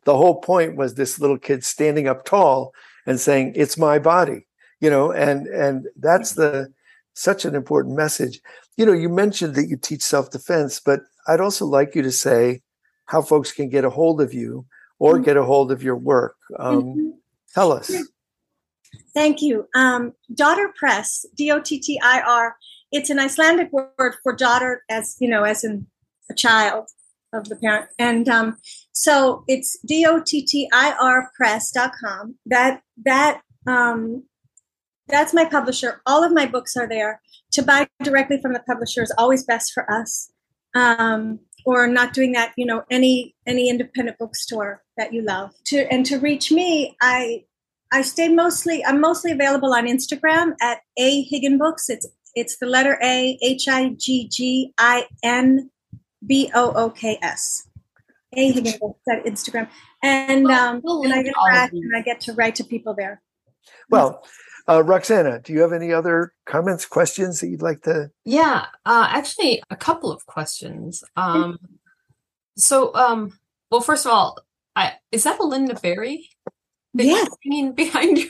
the 0.05 0.15
whole 0.15 0.37
point 0.51 0.77
was 0.77 0.95
this 0.95 1.19
little 1.19 1.37
kid 1.37 1.63
standing 1.65 2.07
up 2.07 2.23
tall 2.23 2.71
and 3.09 3.19
saying 3.19 3.53
it's 3.55 3.75
my 3.75 3.97
body, 3.97 4.45
you 4.79 4.89
know, 4.89 5.11
and 5.11 5.47
and 5.47 5.87
that's 5.97 6.33
the 6.33 6.71
such 7.15 7.43
an 7.43 7.55
important 7.55 7.97
message. 7.97 8.39
You 8.77 8.85
know, 8.85 8.93
you 8.93 9.09
mentioned 9.09 9.55
that 9.55 9.67
you 9.67 9.77
teach 9.77 10.03
self-defense, 10.03 10.79
but 10.79 11.01
I'd 11.27 11.41
also 11.41 11.65
like 11.65 11.95
you 11.95 12.03
to 12.03 12.11
say 12.11 12.61
how 13.05 13.23
folks 13.23 13.51
can 13.51 13.67
get 13.67 13.83
a 13.83 13.89
hold 13.89 14.21
of 14.21 14.33
you 14.33 14.65
or 14.99 15.17
Mhm. 15.17 15.25
get 15.25 15.37
a 15.37 15.43
hold 15.43 15.71
of 15.71 15.81
your 15.81 15.95
work. 15.95 16.35
Um, 16.57 16.83
Mhm. 16.83 17.13
Tell 17.55 17.71
us. 17.71 17.91
Thank 19.15 19.41
you. 19.41 19.67
Um, 19.73 20.13
Dottir 20.31 20.73
press, 20.75 21.25
D 21.35 21.51
O 21.51 21.59
T 21.59 21.79
T 21.79 21.99
I 22.03 22.21
R. 22.21 22.55
It's 22.91 23.09
an 23.09 23.17
Icelandic 23.17 23.73
word 23.73 24.15
for 24.21 24.35
daughter, 24.35 24.83
as 24.87 25.17
you 25.19 25.27
know, 25.27 25.43
as 25.43 25.63
in 25.63 25.87
a 26.29 26.35
child 26.35 26.89
of 27.33 27.49
the 27.49 27.55
parent. 27.55 27.89
And 27.97 28.27
um, 28.27 28.57
so 28.91 29.43
it's 29.47 29.77
D 29.85 30.05
O 30.05 30.21
T 30.21 30.45
T 30.45 30.69
I 30.73 30.95
R 30.99 31.31
press.com. 31.35 32.35
That, 32.45 32.81
that, 33.05 33.41
um, 33.67 34.23
that's 35.07 35.33
my 35.33 35.45
publisher. 35.45 36.01
All 36.05 36.23
of 36.23 36.31
my 36.31 36.45
books 36.45 36.75
are 36.77 36.87
there. 36.87 37.21
To 37.53 37.63
buy 37.63 37.87
directly 38.03 38.39
from 38.39 38.53
the 38.53 38.59
publisher 38.59 39.01
is 39.01 39.13
always 39.17 39.43
best 39.43 39.71
for 39.73 39.91
us. 39.91 40.31
Um, 40.75 41.39
or 41.65 41.87
not 41.87 42.13
doing 42.13 42.31
that, 42.33 42.53
you 42.57 42.65
know, 42.65 42.83
any 42.89 43.35
any 43.45 43.69
independent 43.69 44.17
bookstore 44.17 44.83
that 44.97 45.13
you 45.13 45.21
love. 45.21 45.51
To 45.65 45.91
and 45.91 46.05
to 46.05 46.19
reach 46.19 46.51
me, 46.51 46.95
I 47.01 47.43
I 47.91 48.01
stay 48.01 48.29
mostly. 48.29 48.85
I'm 48.85 49.01
mostly 49.01 49.31
available 49.31 49.73
on 49.73 49.87
Instagram 49.87 50.53
at 50.61 50.79
a 50.97 51.27
Higgin 51.29 51.57
Books. 51.57 51.89
It's 51.89 52.07
it's 52.35 52.57
the 52.57 52.65
letter 52.65 52.99
A 53.03 53.37
H 53.41 53.67
I 53.67 53.89
G 53.97 54.27
G 54.27 54.73
I 54.77 55.07
N 55.23 55.69
B 56.25 56.51
O 56.53 56.71
O 56.73 56.89
K 56.89 57.17
S. 57.21 57.65
A 58.33 58.53
Higgin 58.53 58.79
Books 58.79 58.99
at 59.11 59.25
Instagram, 59.25 59.67
and 60.03 60.45
um, 60.51 60.81
we'll 60.83 61.01
and 61.03 61.11
I 61.11 61.15
link 61.17 61.25
get 61.27 61.35
back 61.51 61.71
and 61.71 61.95
I 61.97 62.01
get 62.01 62.21
to 62.21 62.33
write 62.33 62.53
to 62.55 62.63
people 62.63 62.93
there. 62.93 63.23
Well, 63.89 64.23
uh, 64.67 64.83
Roxana, 64.83 65.39
do 65.39 65.51
you 65.51 65.61
have 65.61 65.73
any 65.73 65.91
other 65.91 66.33
comments, 66.45 66.85
questions 66.85 67.39
that 67.39 67.47
you'd 67.47 67.63
like 67.63 67.81
to? 67.83 68.11
Yeah, 68.25 68.65
uh, 68.85 69.07
actually, 69.09 69.63
a 69.71 69.75
couple 69.75 70.11
of 70.11 70.27
questions. 70.27 71.03
Um, 71.15 71.57
so, 72.55 72.93
um, 72.93 73.39
well, 73.71 73.81
first 73.81 74.05
of 74.05 74.11
all, 74.11 74.37
I 74.75 74.93
is 75.11 75.23
that 75.23 75.39
a 75.39 75.43
Lynda 75.43 75.81
Barry? 75.81 76.29
that 76.93 77.05
you're 77.05 77.15
Yes, 77.17 77.29
hanging 77.43 77.71
behind 77.75 78.19
you. 78.19 78.29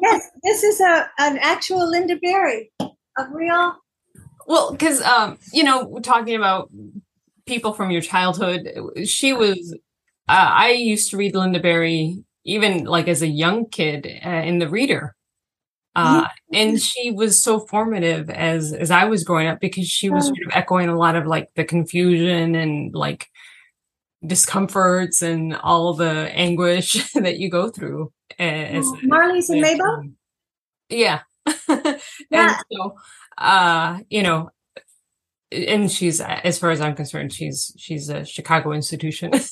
yes, 0.00 0.30
this 0.44 0.62
is 0.62 0.80
a 0.80 1.10
an 1.18 1.38
actual 1.38 1.90
Lynda 1.92 2.20
Barry, 2.20 2.70
a 2.80 3.26
real. 3.32 3.74
Well, 4.48 4.72
because 4.72 5.00
um, 5.02 5.38
you 5.52 5.62
know, 5.62 6.00
talking 6.02 6.34
about 6.34 6.70
people 7.46 7.72
from 7.72 7.90
your 7.92 8.00
childhood, 8.02 8.68
she 9.04 9.32
was. 9.32 9.72
Uh, 10.28 10.50
I 10.50 10.70
used 10.72 11.10
to 11.10 11.16
read 11.16 11.34
Lynda 11.34 11.62
Barry 11.62 12.24
even 12.44 12.84
like 12.84 13.08
as 13.08 13.22
a 13.22 13.26
young 13.28 13.68
kid 13.68 14.06
uh, 14.24 14.28
in 14.28 14.58
the 14.58 14.68
reader, 14.68 15.14
uh, 15.94 16.26
and 16.52 16.80
she 16.80 17.10
was 17.10 17.42
so 17.42 17.60
formative 17.60 18.28
as 18.30 18.72
as 18.72 18.90
I 18.90 19.04
was 19.04 19.22
growing 19.24 19.48
up 19.48 19.60
because 19.60 19.86
she 19.86 20.08
was 20.10 20.26
sort 20.26 20.38
of 20.46 20.52
echoing 20.54 20.88
a 20.88 20.96
lot 20.98 21.14
of 21.14 21.26
like 21.26 21.48
the 21.54 21.64
confusion 21.64 22.54
and 22.54 22.94
like 22.94 23.28
discomforts 24.26 25.22
and 25.22 25.54
all 25.56 25.94
the 25.94 26.30
anguish 26.34 26.92
that 27.14 27.38
you 27.38 27.50
go 27.50 27.68
through 27.70 28.12
as 28.38 28.84
Oh, 28.86 28.98
Marlys 29.04 29.48
and 29.50 29.60
Maybonne. 29.60 29.88
um, 29.88 30.16
yeah. 30.88 31.20
and 31.68 32.00
Yeah. 32.30 32.60
so, 32.72 32.96
uh, 33.38 34.00
you 34.10 34.22
know, 34.22 34.50
and 35.50 35.90
she's, 35.90 36.20
as 36.20 36.58
far 36.58 36.70
as 36.70 36.80
I'm 36.80 36.94
concerned, 36.94 37.32
she's 37.32 37.72
she's 37.78 38.08
a 38.10 38.24
Chicago 38.24 38.72
institution. 38.72 39.32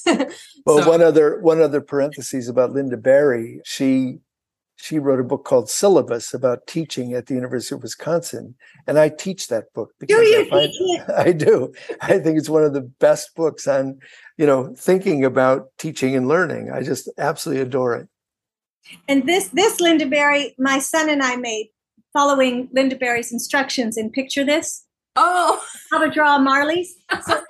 Well, 0.67 0.83
So- 0.83 0.91
one 0.91 1.01
other 1.01 1.39
one 1.41 1.61
other 1.63 1.81
parenthesis 1.81 2.49
about 2.49 2.73
Lynda 2.73 3.01
Barry. 3.01 3.61
She 3.65 4.19
she 4.75 4.99
wrote 4.99 5.21
a 5.21 5.25
book 5.25 5.45
called 5.45 5.71
Syllabus 5.71 6.35
about 6.35 6.67
teaching 6.67 7.13
at 7.15 7.27
the 7.27 7.35
University 7.35 7.77
of 7.77 7.83
Wisconsin, 7.85 8.57
and 8.89 8.99
I 8.99 9.09
teach 9.11 9.47
that 9.47 9.73
book 9.75 9.93
because 10.01 10.19
you 10.19 10.41
I, 10.41 10.51
find, 10.51 10.73
teach 10.73 11.01
it? 11.01 11.11
I 11.17 11.31
do. 11.33 11.73
I 12.01 12.19
think 12.19 12.37
it's 12.37 12.49
one 12.49 12.65
of 12.65 12.75
the 12.75 12.81
best 12.81 13.37
books 13.37 13.69
on 13.69 14.01
you 14.39 14.45
know 14.45 14.75
thinking 14.77 15.25
about 15.25 15.69
teaching 15.79 16.17
and 16.17 16.27
learning. 16.27 16.73
I 16.73 16.83
just 16.83 17.09
absolutely 17.17 17.63
adore 17.63 17.95
it. 17.95 18.09
And 19.09 19.25
this 19.25 19.49
this 19.51 19.81
Lynda 19.81 20.11
barry 20.11 20.57
my 20.59 20.81
son 20.81 21.09
and 21.09 21.23
I 21.23 21.37
made 21.37 21.71
following 22.17 22.69
Lynda 22.69 22.99
Barry's 22.99 23.33
instructions. 23.33 23.97
And 23.97 24.13
picture 24.13 24.45
this: 24.45 24.85
oh, 25.17 25.61
how 25.91 25.99
to 25.99 26.11
draw 26.11 26.39
Marlys. 26.39 26.89
So 27.23 27.43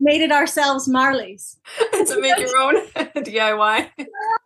made 0.00 0.22
it 0.22 0.32
ourselves 0.32 0.88
Marlys. 0.88 1.56
to 1.92 2.20
make 2.20 2.38
your 2.38 2.56
own 2.56 2.86
DIY. 2.96 3.90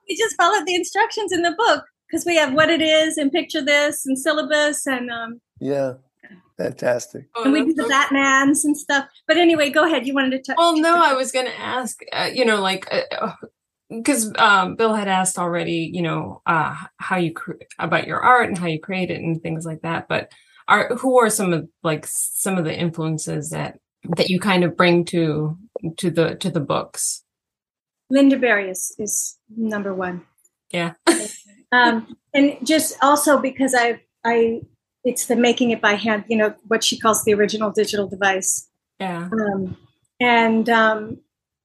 We 0.08 0.16
just 0.16 0.36
followed 0.36 0.66
the 0.66 0.74
instructions 0.74 1.32
in 1.32 1.42
the 1.42 1.52
book 1.52 1.84
because 2.08 2.26
we 2.26 2.36
have 2.36 2.52
what 2.52 2.70
it 2.70 2.82
is 2.82 3.16
and 3.16 3.30
picture 3.30 3.62
this 3.62 4.04
and 4.04 4.18
syllabus 4.18 4.86
and 4.86 5.10
um 5.10 5.40
Yeah, 5.60 5.94
fantastic. 6.56 7.26
Oh, 7.36 7.44
and 7.44 7.52
we 7.52 7.64
do 7.64 7.74
the 7.74 7.84
Batmans 7.84 8.64
and 8.64 8.76
stuff. 8.76 9.06
But 9.28 9.36
anyway, 9.36 9.70
go 9.70 9.84
ahead. 9.86 10.06
You 10.06 10.14
wanted 10.14 10.32
to 10.32 10.42
touch. 10.42 10.56
Well, 10.58 10.76
no, 10.76 10.96
I 10.96 11.14
was 11.14 11.30
going 11.32 11.46
to 11.46 11.58
ask, 11.60 12.00
uh, 12.12 12.30
you 12.32 12.44
know, 12.44 12.60
like, 12.60 12.86
because 13.96 14.32
um, 14.38 14.76
Bill 14.76 14.94
had 14.94 15.08
asked 15.08 15.38
already, 15.38 15.90
you 15.92 16.02
know, 16.02 16.42
uh, 16.46 16.74
how 16.98 17.16
you 17.16 17.32
cre- 17.32 17.52
about 17.78 18.06
your 18.06 18.20
art 18.20 18.48
and 18.48 18.58
how 18.58 18.66
you 18.66 18.80
create 18.80 19.10
it 19.10 19.20
and 19.20 19.42
things 19.42 19.64
like 19.64 19.82
that. 19.82 20.08
But 20.08 20.30
are 20.68 20.94
who 20.96 21.18
are 21.20 21.30
some 21.30 21.52
of 21.52 21.68
like 21.82 22.06
some 22.06 22.56
of 22.56 22.64
the 22.64 22.76
influences 22.76 23.50
that 23.50 23.78
that 24.16 24.28
you 24.28 24.40
kind 24.40 24.64
of 24.64 24.76
bring 24.76 25.04
to 25.06 25.58
to 25.98 26.10
the 26.10 26.34
to 26.36 26.50
the 26.50 26.60
books? 26.60 27.24
Lynda 28.12 28.40
Barry 28.40 28.70
is, 28.70 28.94
is 28.98 29.38
number 29.56 29.94
one. 29.94 30.24
Yeah. 30.70 30.94
um, 31.72 32.16
and 32.32 32.56
just 32.62 32.96
also 33.02 33.38
because 33.38 33.74
I 33.74 34.00
I 34.24 34.60
it's 35.04 35.26
the 35.26 35.36
making 35.36 35.70
it 35.70 35.80
by 35.80 35.94
hand. 35.94 36.24
You 36.28 36.36
know 36.36 36.54
what 36.68 36.82
she 36.84 36.98
calls 36.98 37.24
the 37.24 37.34
original 37.34 37.70
digital 37.70 38.08
device. 38.08 38.68
Yeah. 38.98 39.28
Um, 39.32 39.76
and 40.20 40.68
um, 40.68 41.18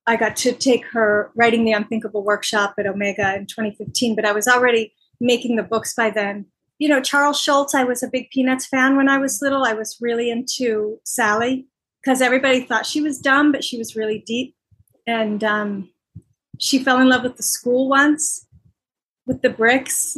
I 0.10 0.16
got 0.16 0.36
to 0.38 0.54
take 0.54 0.88
her 0.88 1.32
writing 1.36 1.66
the 1.66 1.72
unthinkable 1.72 2.24
workshop 2.24 2.74
at 2.80 2.88
Omega 2.88 3.36
in 3.36 3.46
2015. 3.46 4.16
But 4.16 4.26
I 4.26 4.32
was 4.32 4.48
already 4.48 4.92
making 5.22 5.56
the 5.56 5.62
books 5.62 5.94
by 5.94 6.10
then. 6.10 6.48
You 6.80 6.90
know, 6.90 7.00
Charles 7.00 7.40
Schulz. 7.40 7.76
I 7.76 7.84
was 7.84 8.02
a 8.02 8.08
big 8.08 8.32
Peanuts 8.32 8.66
fan 8.66 8.98
when 8.98 9.08
I 9.08 9.20
was 9.20 9.40
little. 9.40 9.64
I 9.64 9.74
was 9.74 9.98
really 10.02 10.32
into 10.32 11.00
Sally 11.06 11.68
because 12.02 12.24
everybody 12.24 12.64
thought 12.64 12.88
she 12.88 13.02
was 13.02 13.20
dumb, 13.20 13.52
but 13.52 13.64
she 13.64 13.78
was 13.78 13.96
really 13.96 14.24
deep. 14.26 14.56
And 15.06 15.44
um, 15.44 15.92
she 16.58 16.80
fell 16.80 17.00
in 17.00 17.08
love 17.08 17.22
with 17.22 17.38
the 17.38 17.44
school 17.44 17.88
once, 17.88 18.48
with 19.28 19.44
the 19.44 19.50
bricks, 19.52 20.18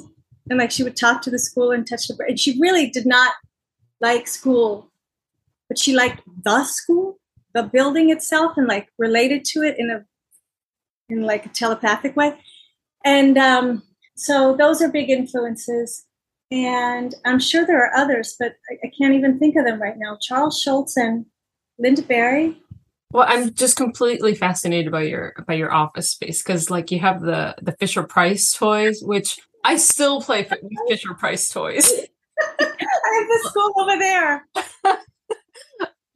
and 0.49 0.57
like 0.57 0.71
she 0.71 0.83
would 0.83 0.95
talk 0.95 1.21
to 1.23 1.29
the 1.29 1.39
school 1.39 1.71
and 1.71 1.85
touch 1.85 2.07
the 2.07 2.15
brick. 2.15 2.29
And 2.29 2.39
she 2.39 2.57
really 2.61 2.89
did 2.89 3.05
not 3.05 3.33
like 3.99 4.29
school, 4.29 4.89
but 5.67 5.77
she 5.77 5.93
liked 5.93 6.21
the 6.45 6.63
school, 6.63 7.19
the 7.53 7.63
building 7.63 8.09
itself, 8.09 8.53
and 8.57 8.67
like 8.67 8.89
related 8.97 9.45
to 9.45 9.61
it 9.63 9.75
in 9.77 9.89
a 9.89 10.05
in 11.09 11.23
like 11.23 11.45
a 11.45 11.49
telepathic 11.49 12.15
way. 12.15 12.37
and 13.03 13.37
um, 13.37 13.83
so 14.15 14.55
those 14.55 14.81
are 14.81 14.91
big 14.91 15.09
influences. 15.09 16.05
And 16.51 17.15
I'm 17.25 17.39
sure 17.39 17.65
there 17.65 17.83
are 17.83 17.95
others, 17.95 18.35
but 18.37 18.55
I, 18.69 18.87
I 18.87 18.91
can't 18.97 19.13
even 19.13 19.39
think 19.39 19.55
of 19.55 19.65
them 19.65 19.81
right 19.81 19.97
now. 19.97 20.17
Charles 20.21 20.59
Schulz 20.59 20.97
and 20.97 21.25
lynda 21.83 22.05
Barry. 22.05 22.61
Well, 23.11 23.25
I'm 23.27 23.53
just 23.53 23.77
completely 23.77 24.35
fascinated 24.35 24.91
by 24.91 25.03
your 25.03 25.33
by 25.47 25.55
your 25.55 25.73
office 25.73 26.11
space 26.11 26.41
because, 26.41 26.69
like, 26.69 26.91
you 26.91 26.99
have 26.99 27.21
the 27.21 27.55
the 27.61 27.73
Fisher 27.73 28.03
Price 28.03 28.53
toys, 28.53 29.01
which 29.01 29.39
I 29.65 29.77
still 29.77 30.21
play 30.21 30.47
with 30.49 30.61
Fisher 30.87 31.13
Price 31.13 31.49
toys. 31.49 31.91
I 32.59 32.63
have 32.63 33.27
the 33.27 33.49
school 33.49 33.73
over 33.77 33.97
there. 33.97 34.47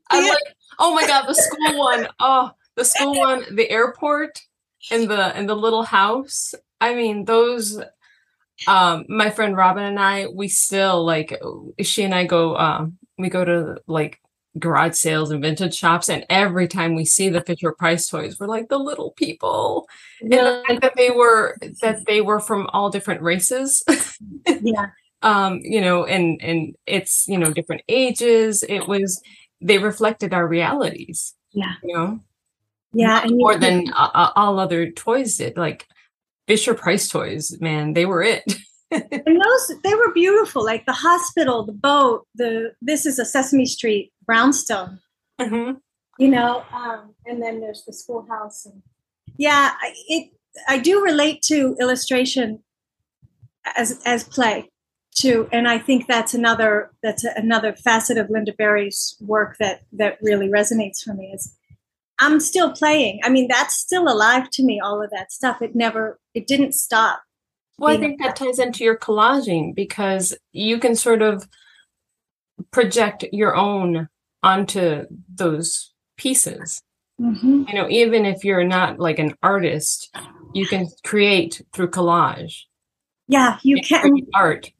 I 0.10 0.28
like. 0.28 0.56
Oh 0.80 0.94
my 0.94 1.08
god, 1.08 1.26
the 1.28 1.34
school 1.34 1.80
one. 1.80 2.08
Oh, 2.20 2.52
the 2.76 2.86
school 2.86 3.18
one, 3.18 3.44
the 3.56 3.70
airport, 3.70 4.42
and 4.92 5.10
the 5.10 5.36
and 5.36 5.48
the 5.48 5.56
little 5.56 5.84
house. 5.84 6.54
I 6.82 6.96
mean, 6.96 7.26
those 7.26 7.80
um 8.68 9.06
my 9.10 9.30
friend 9.30 9.56
Robin 9.56 9.84
and 9.84 10.00
I, 10.00 10.28
we 10.28 10.48
still 10.48 11.04
like 11.06 11.40
she 11.82 12.04
and 12.04 12.14
I 12.14 12.26
go 12.26 12.56
um 12.58 12.98
we 13.18 13.30
go 13.30 13.46
to 13.46 13.78
like 13.88 14.20
garage 14.58 14.96
sales 14.96 15.32
and 15.32 15.42
vintage 15.42 15.76
shops 15.76 16.08
and 16.08 16.26
every 16.30 16.68
time 16.68 16.96
we 16.96 17.06
see 17.06 17.30
the 17.30 17.42
Fisher 17.42 17.74
Price 17.74 18.08
toys, 18.08 18.40
we're 18.40 18.48
like 18.48 18.70
the 18.70 18.80
little 18.80 19.12
people. 19.12 19.88
Yeah. 20.22 20.62
And 20.70 20.82
that 20.82 20.96
they 20.96 21.10
were 21.10 21.58
that 21.82 22.06
they 22.06 22.22
were 22.22 22.40
from 22.40 22.68
all 22.72 22.90
different 22.90 23.22
races. 23.22 23.84
yeah. 24.48 24.88
um, 25.22 25.60
you 25.64 25.82
know, 25.82 26.06
and 26.06 26.42
and 26.42 26.76
it's, 26.86 27.28
you 27.28 27.38
know, 27.38 27.52
different 27.52 27.82
ages. 27.90 28.64
It 28.64 28.88
was 28.88 29.22
they 29.66 29.80
reflected 29.80 30.34
our 30.34 30.48
realities. 30.48 31.34
Yeah. 31.52 31.74
You 31.84 31.94
know. 31.94 32.20
Yeah, 32.94 33.24
and 33.24 33.36
more 33.36 33.58
than 33.58 33.92
uh, 33.94 34.32
all 34.38 34.58
other 34.58 34.90
toys 34.90 35.36
did. 35.36 35.58
Like 35.58 35.86
Fisher 36.48 36.74
Price 36.74 37.10
toys, 37.10 37.58
man, 37.60 37.94
they 37.94 38.06
were 38.06 38.24
it. 38.24 38.56
and 38.92 39.12
those 39.12 39.72
they 39.84 39.94
were 39.96 40.14
beautiful, 40.14 40.64
like 40.64 40.86
the 40.86 40.94
hospital, 40.94 41.66
the 41.66 41.74
boat, 41.74 42.26
the 42.36 42.72
this 42.82 43.06
is 43.06 43.20
a 43.20 43.26
Sesame 43.26 43.66
Street 43.66 44.14
brownstone. 44.26 45.00
Mm-hmm. 45.42 45.78
You 46.20 46.30
know, 46.30 46.64
um, 46.72 47.14
and 47.26 47.42
then 47.42 47.60
there's 47.60 47.84
the 47.86 47.92
schoolhouse, 47.92 48.66
and 48.66 48.82
yeah, 49.38 49.74
it. 50.08 50.32
I 50.70 50.78
do 50.78 51.04
relate 51.04 51.42
to 51.48 51.76
illustration 51.82 52.64
as 53.76 54.00
as 54.06 54.24
play 54.24 54.70
too, 55.26 55.50
and 55.52 55.68
I 55.68 55.78
think 55.78 56.08
that's 56.08 56.34
another 56.34 56.92
that's 57.02 57.24
another 57.24 57.74
facet 57.74 58.18
of 58.18 58.28
Lynda 58.28 58.56
Barry's 58.56 59.16
work 59.20 59.58
that 59.60 59.82
that 59.94 60.18
really 60.22 60.48
resonates 60.48 61.04
for 61.04 61.14
me. 61.14 61.32
Is 61.34 61.56
I'm 62.20 62.40
still 62.40 62.72
playing. 62.72 63.22
I 63.24 63.30
mean, 63.30 63.48
that's 63.48 63.76
still 63.76 64.08
alive 64.08 64.50
to 64.52 64.64
me. 64.64 64.80
All 64.80 65.04
of 65.04 65.10
that 65.12 65.32
stuff. 65.32 65.62
It 65.62 65.76
never. 65.76 66.20
It 66.34 66.48
didn't 66.48 66.74
stop. 66.74 67.22
Well, 67.78 67.94
I 67.94 68.00
think 68.00 68.22
that 68.22 68.38
ties 68.38 68.60
into 68.60 68.86
your 68.86 68.98
collaging 68.98 69.76
because 69.76 70.38
you 70.54 70.80
can 70.80 70.96
sort 70.96 71.22
of 71.22 71.48
project 72.72 73.26
your 73.34 73.54
own 73.56 74.08
onto 74.42 75.06
those 75.34 75.92
pieces. 76.18 76.82
Mm-hmm. 77.20 77.64
You 77.68 77.74
know, 77.74 77.90
even 77.90 78.26
if 78.26 78.46
you're 78.46 78.64
not 78.64 79.00
like 79.00 79.20
an 79.20 79.36
artist, 79.44 80.16
you 80.54 80.66
can 80.66 80.88
create 81.04 81.62
through 81.74 81.90
collage. 81.92 82.62
Yeah, 83.28 83.58
you 83.64 83.82
can 83.82 84.20
art, 84.34 84.72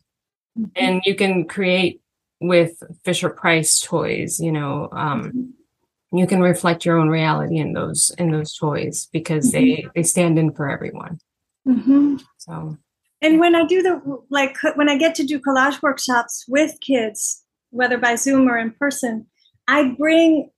mm-hmm. 0.58 0.72
and 0.76 1.02
you 1.06 1.16
can 1.16 1.46
create 1.46 2.02
with 2.42 2.82
Fisher 3.04 3.30
Price 3.30 3.80
toys. 3.80 4.40
You 4.40 4.52
know, 4.52 4.90
um, 4.92 5.24
mm-hmm. 5.24 6.18
you 6.18 6.28
can 6.28 6.42
reflect 6.42 6.86
your 6.86 6.98
own 6.98 7.10
reality 7.10 7.58
in 7.58 7.74
those 7.74 8.12
in 8.18 8.32
those 8.32 8.56
toys 8.56 9.08
because 9.12 9.52
they 9.52 9.66
Mm-hmm. 9.66 9.88
they 9.96 10.04
stand 10.04 10.40
in 10.40 10.52
for 10.52 10.70
everyone. 10.70 11.20
Mhm. 11.68 12.22
So 12.38 12.78
and 13.22 13.40
when 13.40 13.56
I 13.56 13.66
do 13.66 13.82
the 13.82 14.02
like 14.30 14.56
when 14.76 14.90
I 14.90 14.98
get 14.98 15.16
to 15.16 15.24
do 15.24 15.40
collage 15.40 15.82
workshops 15.82 16.46
with 16.48 16.80
kids, 16.82 17.44
whether 17.72 17.98
by 17.98 18.16
Zoom 18.16 18.48
or 18.48 18.58
in 18.58 18.72
person, 18.72 19.28
I 19.68 19.96
bring 19.98 20.52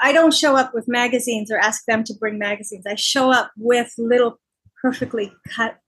I 0.00 0.12
don't 0.12 0.32
show 0.32 0.54
up 0.54 0.72
with 0.72 0.86
magazines 0.86 1.50
or 1.50 1.58
ask 1.58 1.84
them 1.86 2.04
to 2.04 2.14
bring 2.14 2.38
magazines. 2.38 2.84
I 2.86 2.94
show 2.94 3.32
up 3.32 3.50
with 3.56 3.92
little 3.98 4.38
perfectly 4.80 5.32
cut 5.48 5.78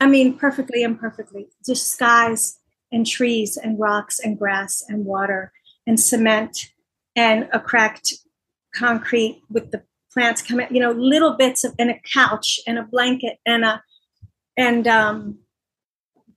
I 0.00 0.06
mean 0.06 0.36
perfectly 0.36 0.82
imperfectly, 0.82 1.46
just 1.64 1.92
skies 1.92 2.58
and 2.92 3.06
trees 3.06 3.56
and 3.56 3.78
rocks 3.78 4.18
and 4.18 4.38
grass 4.38 4.82
and 4.88 5.04
water 5.04 5.52
and 5.86 5.98
cement 5.98 6.70
and 7.16 7.48
a 7.52 7.60
cracked 7.60 8.14
concrete 8.74 9.40
with 9.50 9.70
the 9.70 9.82
plants 10.12 10.42
coming, 10.42 10.66
you 10.70 10.80
know, 10.80 10.92
little 10.92 11.36
bits 11.36 11.64
of 11.64 11.74
and 11.78 11.90
a 11.90 12.00
couch 12.12 12.60
and 12.66 12.78
a 12.78 12.82
blanket 12.82 13.38
and 13.44 13.64
a 13.64 13.82
and 14.56 14.86
um, 14.86 15.38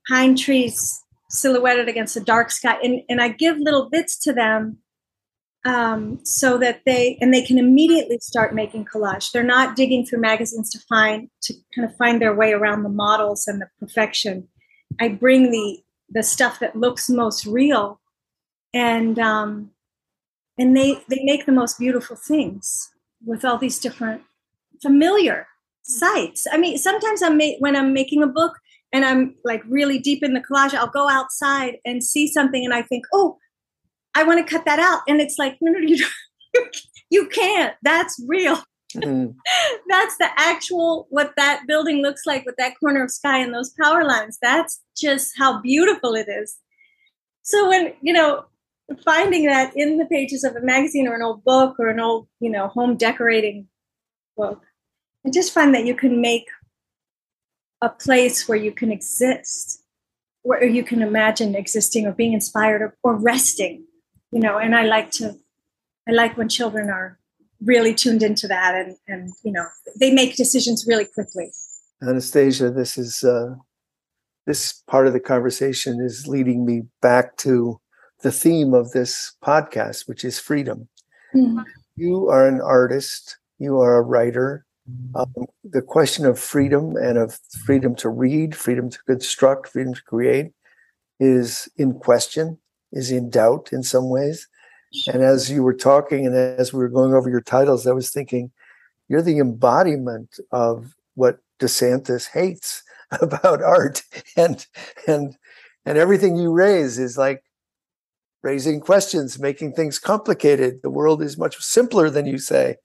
pine 0.08 0.36
trees 0.36 1.02
silhouetted 1.30 1.88
against 1.88 2.16
a 2.16 2.20
dark 2.20 2.50
sky. 2.50 2.78
And, 2.82 3.02
and 3.08 3.20
i 3.20 3.28
give 3.28 3.58
little 3.58 3.88
bits 3.88 4.18
to 4.20 4.32
them 4.32 4.78
um, 5.64 6.20
so 6.24 6.56
that 6.58 6.82
they 6.86 7.18
and 7.20 7.32
they 7.32 7.42
can 7.42 7.58
immediately 7.58 8.18
start 8.20 8.54
making 8.54 8.86
collage. 8.86 9.32
They're 9.32 9.42
not 9.42 9.76
digging 9.76 10.06
through 10.06 10.20
magazines 10.20 10.70
to 10.70 10.78
find 10.88 11.28
to 11.42 11.54
kind 11.74 11.88
of 11.88 11.96
find 11.96 12.20
their 12.20 12.34
way 12.34 12.52
around 12.52 12.82
the 12.82 12.88
models 12.88 13.46
and 13.46 13.60
the 13.60 13.68
perfection. 13.78 14.48
I 15.00 15.08
bring 15.08 15.50
the 15.50 15.80
the 16.10 16.22
stuff 16.22 16.58
that 16.60 16.76
looks 16.76 17.10
most 17.10 17.46
real 17.46 18.00
and 18.74 19.18
um, 19.18 19.70
and 20.58 20.76
they 20.76 21.02
they 21.08 21.20
make 21.24 21.46
the 21.46 21.52
most 21.52 21.78
beautiful 21.78 22.16
things 22.16 22.90
with 23.24 23.44
all 23.44 23.58
these 23.58 23.78
different 23.78 24.22
familiar 24.82 25.46
sights. 25.82 26.46
I 26.50 26.58
mean, 26.58 26.78
sometimes 26.78 27.22
I'm 27.22 27.36
ma- 27.36 27.58
when 27.58 27.76
I'm 27.76 27.92
making 27.92 28.22
a 28.22 28.26
book 28.26 28.52
and 28.92 29.04
I'm 29.04 29.34
like 29.44 29.62
really 29.68 29.98
deep 29.98 30.22
in 30.22 30.34
the 30.34 30.40
collage, 30.40 30.74
I'll 30.74 30.86
go 30.88 31.08
outside 31.08 31.76
and 31.84 32.02
see 32.02 32.26
something 32.26 32.64
and 32.64 32.74
I 32.74 32.82
think, 32.82 33.04
oh, 33.12 33.38
I 34.14 34.24
want 34.24 34.44
to 34.44 34.50
cut 34.50 34.64
that 34.64 34.80
out, 34.80 35.02
and 35.06 35.20
it's 35.20 35.38
like, 35.38 35.58
no, 35.60 35.70
no, 35.70 35.78
you 35.78 36.04
you 37.10 37.28
can't. 37.28 37.74
That's 37.82 38.20
real. 38.26 38.62
Mm. 38.94 39.34
That's 39.88 40.16
the 40.16 40.28
actual 40.36 41.06
what 41.10 41.34
that 41.36 41.64
building 41.66 42.02
looks 42.02 42.22
like 42.26 42.44
with 42.46 42.56
that 42.56 42.78
corner 42.80 43.04
of 43.04 43.10
sky 43.10 43.38
and 43.38 43.54
those 43.54 43.74
power 43.80 44.04
lines. 44.04 44.38
That's 44.40 44.80
just 44.96 45.32
how 45.36 45.60
beautiful 45.60 46.14
it 46.14 46.28
is. 46.28 46.56
So 47.42 47.68
when 47.68 47.92
you 48.00 48.12
know 48.12 48.46
finding 49.04 49.46
that 49.46 49.72
in 49.76 49.98
the 49.98 50.06
pages 50.06 50.44
of 50.44 50.56
a 50.56 50.62
magazine 50.62 51.06
or 51.06 51.14
an 51.14 51.22
old 51.22 51.44
book 51.44 51.76
or 51.78 51.88
an 51.88 52.00
old 52.00 52.26
you 52.40 52.50
know 52.50 52.68
home 52.68 52.96
decorating 52.96 53.68
book 54.34 54.62
I 55.26 55.30
just 55.30 55.52
find 55.52 55.74
that 55.74 55.84
you 55.84 55.94
can 55.94 56.20
make 56.20 56.46
a 57.82 57.88
place 57.88 58.48
where 58.48 58.58
you 58.58 58.72
can 58.72 58.90
exist, 58.90 59.82
where 60.42 60.64
you 60.64 60.82
can 60.82 61.02
imagine 61.02 61.54
existing 61.54 62.06
or 62.06 62.12
being 62.12 62.32
inspired 62.32 62.82
or, 62.82 62.96
or 63.02 63.16
resting, 63.16 63.84
you 64.32 64.40
know. 64.40 64.58
And 64.58 64.74
I 64.74 64.84
like 64.84 65.10
to, 65.12 65.36
I 66.08 66.12
like 66.12 66.36
when 66.36 66.48
children 66.48 66.88
are 66.88 67.18
really 67.62 67.94
tuned 67.94 68.22
into 68.22 68.46
that 68.48 68.74
and, 68.74 68.96
and 69.08 69.32
you 69.42 69.52
know, 69.52 69.66
they 69.98 70.12
make 70.12 70.36
decisions 70.36 70.84
really 70.86 71.04
quickly. 71.04 71.50
Anastasia, 72.02 72.70
this 72.70 72.96
is 72.96 73.24
uh, 73.24 73.54
this 74.46 74.82
part 74.86 75.06
of 75.06 75.12
the 75.12 75.20
conversation 75.20 76.00
is 76.00 76.26
leading 76.28 76.64
me 76.64 76.82
back 77.02 77.36
to 77.38 77.80
the 78.22 78.32
theme 78.32 78.74
of 78.74 78.92
this 78.92 79.36
podcast, 79.44 80.08
which 80.08 80.24
is 80.24 80.38
freedom. 80.38 80.88
Mm-hmm. 81.34 81.60
You 81.96 82.28
are 82.28 82.46
an 82.46 82.60
artist. 82.60 83.38
You 83.58 83.80
are 83.80 83.96
a 83.96 84.02
writer. 84.02 84.64
Um, 85.14 85.46
the 85.64 85.82
question 85.82 86.24
of 86.24 86.38
freedom 86.38 86.96
and 86.96 87.18
of 87.18 87.38
freedom 87.66 87.94
to 87.96 88.08
read, 88.08 88.56
freedom 88.56 88.88
to 88.88 88.98
construct, 89.06 89.68
freedom 89.68 89.92
to 89.92 90.02
create 90.02 90.52
is 91.20 91.68
in 91.76 91.98
question, 91.98 92.58
is 92.92 93.10
in 93.10 93.28
doubt 93.28 93.68
in 93.70 93.82
some 93.82 94.08
ways. 94.08 94.48
And 95.06 95.22
as 95.22 95.50
you 95.50 95.62
were 95.62 95.74
talking 95.74 96.26
and 96.26 96.34
as 96.34 96.72
we 96.72 96.78
were 96.78 96.88
going 96.88 97.14
over 97.14 97.28
your 97.28 97.40
titles, 97.40 97.86
I 97.86 97.92
was 97.92 98.10
thinking, 98.10 98.50
you're 99.08 99.22
the 99.22 99.38
embodiment 99.38 100.38
of 100.50 100.94
what 101.14 101.38
DeSantis 101.58 102.28
hates 102.30 102.82
about 103.20 103.62
art. 103.62 104.02
And 104.36 104.66
and 105.06 105.36
and 105.84 105.98
everything 105.98 106.36
you 106.36 106.52
raise 106.52 106.98
is 106.98 107.16
like 107.16 107.42
raising 108.42 108.80
questions, 108.80 109.38
making 109.38 109.72
things 109.72 109.98
complicated. 109.98 110.80
The 110.82 110.90
world 110.90 111.22
is 111.22 111.38
much 111.38 111.56
simpler 111.58 112.08
than 112.10 112.26
you 112.26 112.38
say 112.38 112.76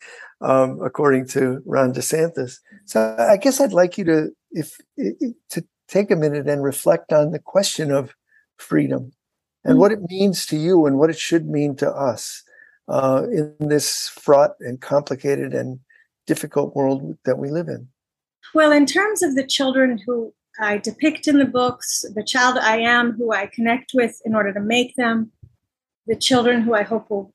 um, 0.43 0.79
according 0.83 1.27
to 1.29 1.61
Ron 1.65 1.93
DeSantis. 1.93 2.59
So 2.85 3.15
I 3.17 3.37
guess 3.37 3.59
I'd 3.59 3.73
like 3.73 3.97
you 3.97 4.03
to, 4.05 4.29
if, 4.51 4.77
to 4.97 5.65
take 5.87 6.11
a 6.11 6.15
minute 6.15 6.47
and 6.47 6.63
reflect 6.63 7.13
on 7.13 7.31
the 7.31 7.39
question 7.39 7.91
of 7.91 8.13
freedom 8.57 9.13
and 9.63 9.73
mm-hmm. 9.73 9.79
what 9.79 9.91
it 9.91 10.01
means 10.09 10.45
to 10.47 10.57
you 10.57 10.85
and 10.85 10.97
what 10.97 11.09
it 11.09 11.17
should 11.17 11.47
mean 11.47 11.75
to 11.77 11.89
us 11.89 12.43
uh, 12.87 13.23
in 13.31 13.55
this 13.59 14.09
fraught 14.09 14.55
and 14.59 14.81
complicated 14.81 15.53
and 15.53 15.79
difficult 16.27 16.75
world 16.75 17.17
that 17.25 17.37
we 17.37 17.49
live 17.49 17.67
in. 17.67 17.87
Well, 18.53 18.71
in 18.71 18.85
terms 18.85 19.23
of 19.23 19.35
the 19.35 19.45
children 19.45 19.99
who 20.05 20.33
I 20.59 20.77
depict 20.77 21.27
in 21.27 21.39
the 21.39 21.45
books, 21.45 22.05
the 22.13 22.23
child 22.23 22.57
I 22.57 22.77
am 22.77 23.13
who 23.13 23.31
I 23.31 23.47
connect 23.47 23.91
with 23.93 24.21
in 24.25 24.35
order 24.35 24.53
to 24.53 24.59
make 24.59 24.95
them, 24.95 25.31
the 26.05 26.15
children 26.15 26.61
who 26.61 26.73
I 26.73 26.83
hope 26.83 27.09
will 27.09 27.33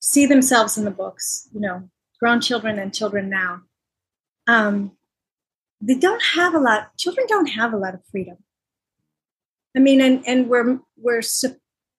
see 0.00 0.26
themselves 0.26 0.78
in 0.78 0.84
the 0.84 0.90
books, 0.90 1.48
you 1.52 1.60
know, 1.60 1.90
grown 2.20 2.40
children 2.40 2.78
and 2.78 2.94
children 2.94 3.28
now. 3.28 3.62
Um, 4.46 4.92
they 5.80 5.94
don't 5.94 6.22
have 6.22 6.54
a 6.54 6.58
lot 6.58 6.96
children 6.96 7.26
don't 7.28 7.48
have 7.48 7.74
a 7.74 7.76
lot 7.76 7.92
of 7.92 8.00
freedom 8.10 8.38
i 9.76 9.80
mean 9.80 10.00
and 10.00 10.22
and 10.26 10.48
we're 10.48 10.78
we're 10.96 11.22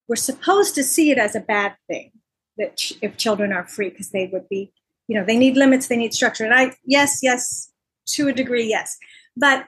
we're 0.08 0.16
supposed 0.16 0.76
to 0.76 0.84
see 0.84 1.12
it 1.12 1.18
as 1.18 1.36
a 1.36 1.40
bad 1.40 1.76
thing 1.88 2.12
that 2.58 2.78
ch- 2.78 2.94
if 3.02 3.18
children 3.18 3.54
are 3.54 3.68
free 3.68 3.90
because 3.90 4.10
they 4.12 4.28
would 4.32 4.48
be 4.50 4.72
you 5.08 5.18
know 5.18 5.26
they 5.26 5.38
need 5.38 5.56
limits 5.56 5.88
they 5.88 5.98
need 5.98 6.14
structure. 6.14 6.46
And 6.46 6.54
i 6.54 6.76
yes 6.86 7.20
yes 7.22 7.72
to 8.08 8.28
a 8.28 8.34
degree 8.34 8.68
yes. 8.68 8.98
But 9.36 9.66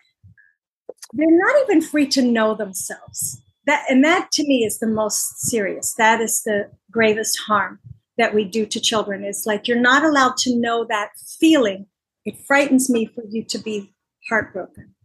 they're 1.14 1.28
not 1.30 1.62
even 1.64 1.82
free 1.82 2.08
to 2.08 2.22
know 2.22 2.56
themselves. 2.56 3.42
That 3.66 3.86
and 3.90 4.04
that 4.04 4.32
to 4.34 4.44
me 4.44 4.64
is 4.64 4.80
the 4.80 4.88
most 4.88 5.40
serious. 5.40 5.94
That 5.98 6.22
is 6.22 6.42
the 6.44 6.72
gravest 6.92 7.40
harm 7.46 7.80
that 8.18 8.34
we 8.34 8.44
do 8.44 8.66
to 8.66 8.80
children. 8.80 9.24
Is 9.24 9.44
like 9.46 9.68
you're 9.68 9.80
not 9.80 10.04
allowed 10.04 10.38
to 10.38 10.56
know 10.56 10.86
that 10.90 11.12
feeling. 11.40 11.86
It 12.26 12.38
frightens 12.48 12.90
me 12.90 13.06
for 13.06 13.24
you 13.30 13.44
to 13.46 13.58
be 13.58 13.94
heartbroken. 14.30 14.96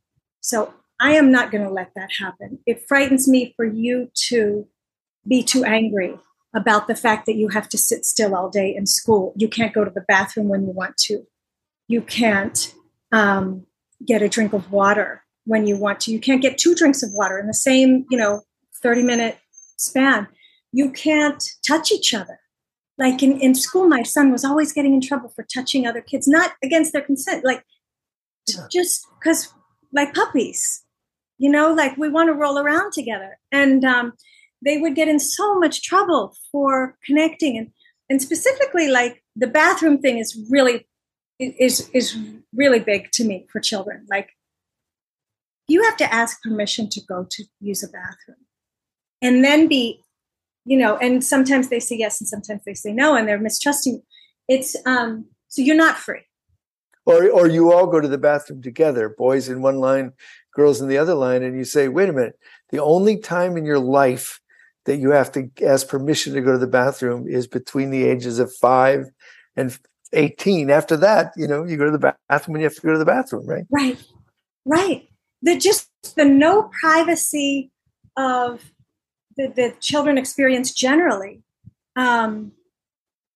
So 0.41 0.75
i 1.01 1.13
am 1.13 1.31
not 1.31 1.51
going 1.51 1.65
to 1.65 1.73
let 1.73 1.91
that 1.97 2.11
happen. 2.19 2.59
It 2.67 2.87
frightens 2.87 3.29
me 3.29 3.53
for 3.57 3.65
you 3.65 4.11
to 4.29 4.67
be 5.27 5.43
too 5.43 5.65
angry 5.65 6.19
about 6.55 6.87
the 6.87 6.95
fact 6.95 7.27
that 7.27 7.35
you 7.37 7.49
have 7.49 7.69
to 7.69 7.79
sit 7.79 8.05
still 8.05 8.35
all 8.35 8.49
day 8.49 8.75
in 8.75 8.87
school. 8.87 9.33
You 9.37 9.49
can't 9.49 9.75
go 9.75 9.85
to 9.85 9.91
the 9.91 10.05
bathroom 10.07 10.49
when 10.49 10.65
you 10.65 10.71
want 10.71 10.97
to. 10.99 11.27
You 11.89 12.01
can't 12.01 12.73
um, 13.13 13.67
get 14.07 14.23
a 14.23 14.29
drink 14.29 14.53
of 14.53 14.71
water 14.71 15.25
when 15.45 15.67
you 15.67 15.77
want 15.77 16.01
to. 16.01 16.13
You 16.13 16.21
can't 16.21 16.43
get 16.43 16.59
two 16.59 16.75
drinks 16.75 17.03
of 17.03 17.11
water 17.13 17.39
in 17.39 17.47
the 17.47 17.55
same 17.55 18.07
you 18.11 18.17
know 18.17 18.43
30 18.83 19.03
minute 19.03 19.39
span. 19.77 20.29
You 20.73 20.91
can't 20.91 21.43
touch 21.67 21.93
each 21.93 22.15
other. 22.15 22.39
Like 22.97 23.23
in, 23.23 23.41
in 23.41 23.55
school 23.55 23.89
my 23.89 24.03
son 24.05 24.31
was 24.31 24.45
always 24.45 24.73
getting 24.73 24.95
in 24.95 25.01
trouble 25.01 25.29
for 25.35 25.45
touching 25.53 25.87
other 25.87 26.01
kids 26.01 26.29
not 26.29 26.53
against 26.63 26.93
their 26.93 27.03
consent 27.03 27.45
like 27.45 27.65
just 28.71 29.07
because 29.19 29.53
like 29.93 30.15
puppies 30.15 30.84
you 31.39 31.51
know 31.51 31.72
like 31.72 31.97
we 31.97 32.09
want 32.09 32.28
to 32.28 32.35
roll 32.35 32.59
around 32.59 32.93
together. 32.93 33.39
And 33.53 33.85
um, 33.85 34.12
they 34.64 34.78
would 34.78 34.95
get 34.95 35.09
in 35.09 35.20
so 35.20 35.59
much 35.59 35.82
trouble 35.82 36.35
for 36.51 36.97
connecting. 37.05 37.57
And 37.59 37.70
and 38.11 38.20
specifically 38.20 38.89
like 38.89 39.22
the 39.37 39.47
bathroom 39.47 39.99
thing 39.99 40.18
is 40.18 40.39
really 40.51 40.87
is 41.39 41.91
is 41.93 42.16
really 42.55 42.80
big 42.80 43.11
to 43.12 43.24
me 43.24 43.47
for 43.51 43.61
children. 43.61 44.07
Like 44.09 44.30
you 45.68 45.82
have 45.85 45.97
to 45.99 46.12
ask 46.12 46.43
permission 46.43 46.89
to 46.91 47.01
go 47.01 47.26
to 47.30 47.45
use 47.61 47.82
a 47.82 47.89
bathroom. 47.89 48.45
And 49.22 49.45
then 49.45 49.68
be 49.68 50.01
you 50.64 50.78
know 50.78 50.97
and 50.99 51.24
sometimes 51.24 51.68
they 51.68 51.80
say 51.80 51.97
yes 51.97 52.20
and 52.20 52.28
sometimes 52.28 52.62
they 52.64 52.74
say 52.74 52.93
no 52.93 53.14
and 53.16 53.26
they're 53.26 53.39
mistrusting. 53.39 54.03
It's 54.49 54.76
um 54.87 55.26
so 55.49 55.62
you're 55.62 55.76
not 55.76 55.97
free 55.97 56.22
or 57.07 57.29
or 57.31 57.49
you 57.49 57.73
all 57.73 57.87
go 57.87 58.01
to 58.01 58.09
the 58.09 58.19
bathroom 58.19 58.63
together 58.63 59.09
boys 59.09 59.49
in 59.49 59.63
one 59.63 59.79
line 59.79 60.13
girls 60.55 60.81
in 60.81 60.89
the 60.89 60.99
other 60.99 61.15
line 61.15 61.43
and 61.43 61.57
you 61.57 61.65
say 61.65 61.89
wait 61.89 62.09
a 62.09 62.13
minute. 62.13 62.39
The 62.71 62.83
only 62.83 63.19
time 63.19 63.57
in 63.57 63.65
your 63.65 63.79
life 63.79 64.41
that 64.87 64.97
you 64.97 65.11
have 65.11 65.33
to 65.33 65.51
ask 65.65 65.89
permission 65.89 66.35
to 66.35 66.41
go 66.41 66.53
to 66.53 66.59
the 66.59 66.67
bathroom 66.67 67.27
is 67.27 67.47
between 67.47 67.91
the 67.91 68.05
ages 68.05 68.39
of 68.39 68.53
5 68.55 69.07
and 69.57 69.79
18 70.13 70.71
after 70.71 70.97
that 70.97 71.33
you 71.37 71.49
know 71.49 71.65
you 71.65 71.77
go 71.77 71.87
to 71.87 71.91
the 71.91 72.15
bathroom 72.29 72.53
when 72.53 72.61
you 72.61 72.67
have 72.67 72.77
to 72.77 72.83
go 72.83 72.93
to 72.93 72.99
the 72.99 73.05
bathroom 73.05 73.47
right? 73.47 73.65
Right. 73.71 73.99
Right. 74.65 75.09
The 75.43 75.59
just 75.59 75.91
the 76.17 76.25
no 76.25 76.71
privacy 76.81 77.71
of 78.17 78.63
the, 79.37 79.49
the 79.49 79.75
children 79.81 80.17
experience 80.17 80.73
generally 80.73 81.43
um, 81.97 82.53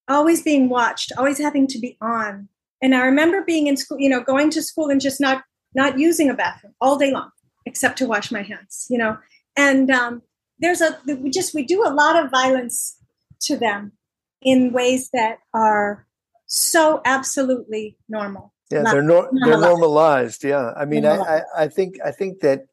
always 0.08 0.42
being 0.42 0.68
watched 0.68 1.12
always 1.18 1.38
having 1.38 1.66
to 1.68 1.78
be 1.78 1.96
on 2.00 2.48
and 2.82 2.94
i 2.94 3.00
remember 3.00 3.42
being 3.42 3.66
in 3.66 3.76
school 3.76 3.98
you 3.98 4.08
know 4.08 4.22
going 4.22 4.50
to 4.50 4.62
school 4.62 4.88
and 4.88 5.00
just 5.00 5.20
not 5.20 5.42
not 5.74 5.98
using 5.98 6.30
a 6.30 6.34
bathroom 6.34 6.74
all 6.80 6.96
day 6.96 7.12
long 7.12 7.30
except 7.66 7.98
to 7.98 8.06
wash 8.06 8.30
my 8.32 8.42
hands 8.42 8.86
you 8.88 8.98
know? 8.98 9.16
And 9.58 9.90
um, 9.90 10.22
there's 10.60 10.80
a 10.80 10.96
we 11.06 11.30
just 11.30 11.52
we 11.52 11.64
do 11.64 11.84
a 11.84 11.92
lot 11.92 12.22
of 12.22 12.30
violence 12.30 12.96
to 13.40 13.56
them 13.56 13.92
in 14.40 14.72
ways 14.72 15.10
that 15.12 15.38
are 15.52 16.06
so 16.46 17.02
absolutely 17.04 17.98
normal. 18.08 18.54
Yeah 18.70 18.84
they're 18.84 19.02
no, 19.02 19.28
they're 19.44 19.58
normalized. 19.58 20.44
yeah. 20.44 20.72
I 20.76 20.84
mean 20.84 21.04
I, 21.04 21.16
I 21.16 21.42
i 21.56 21.68
think 21.68 21.96
i 22.04 22.10
think 22.10 22.40
that 22.40 22.66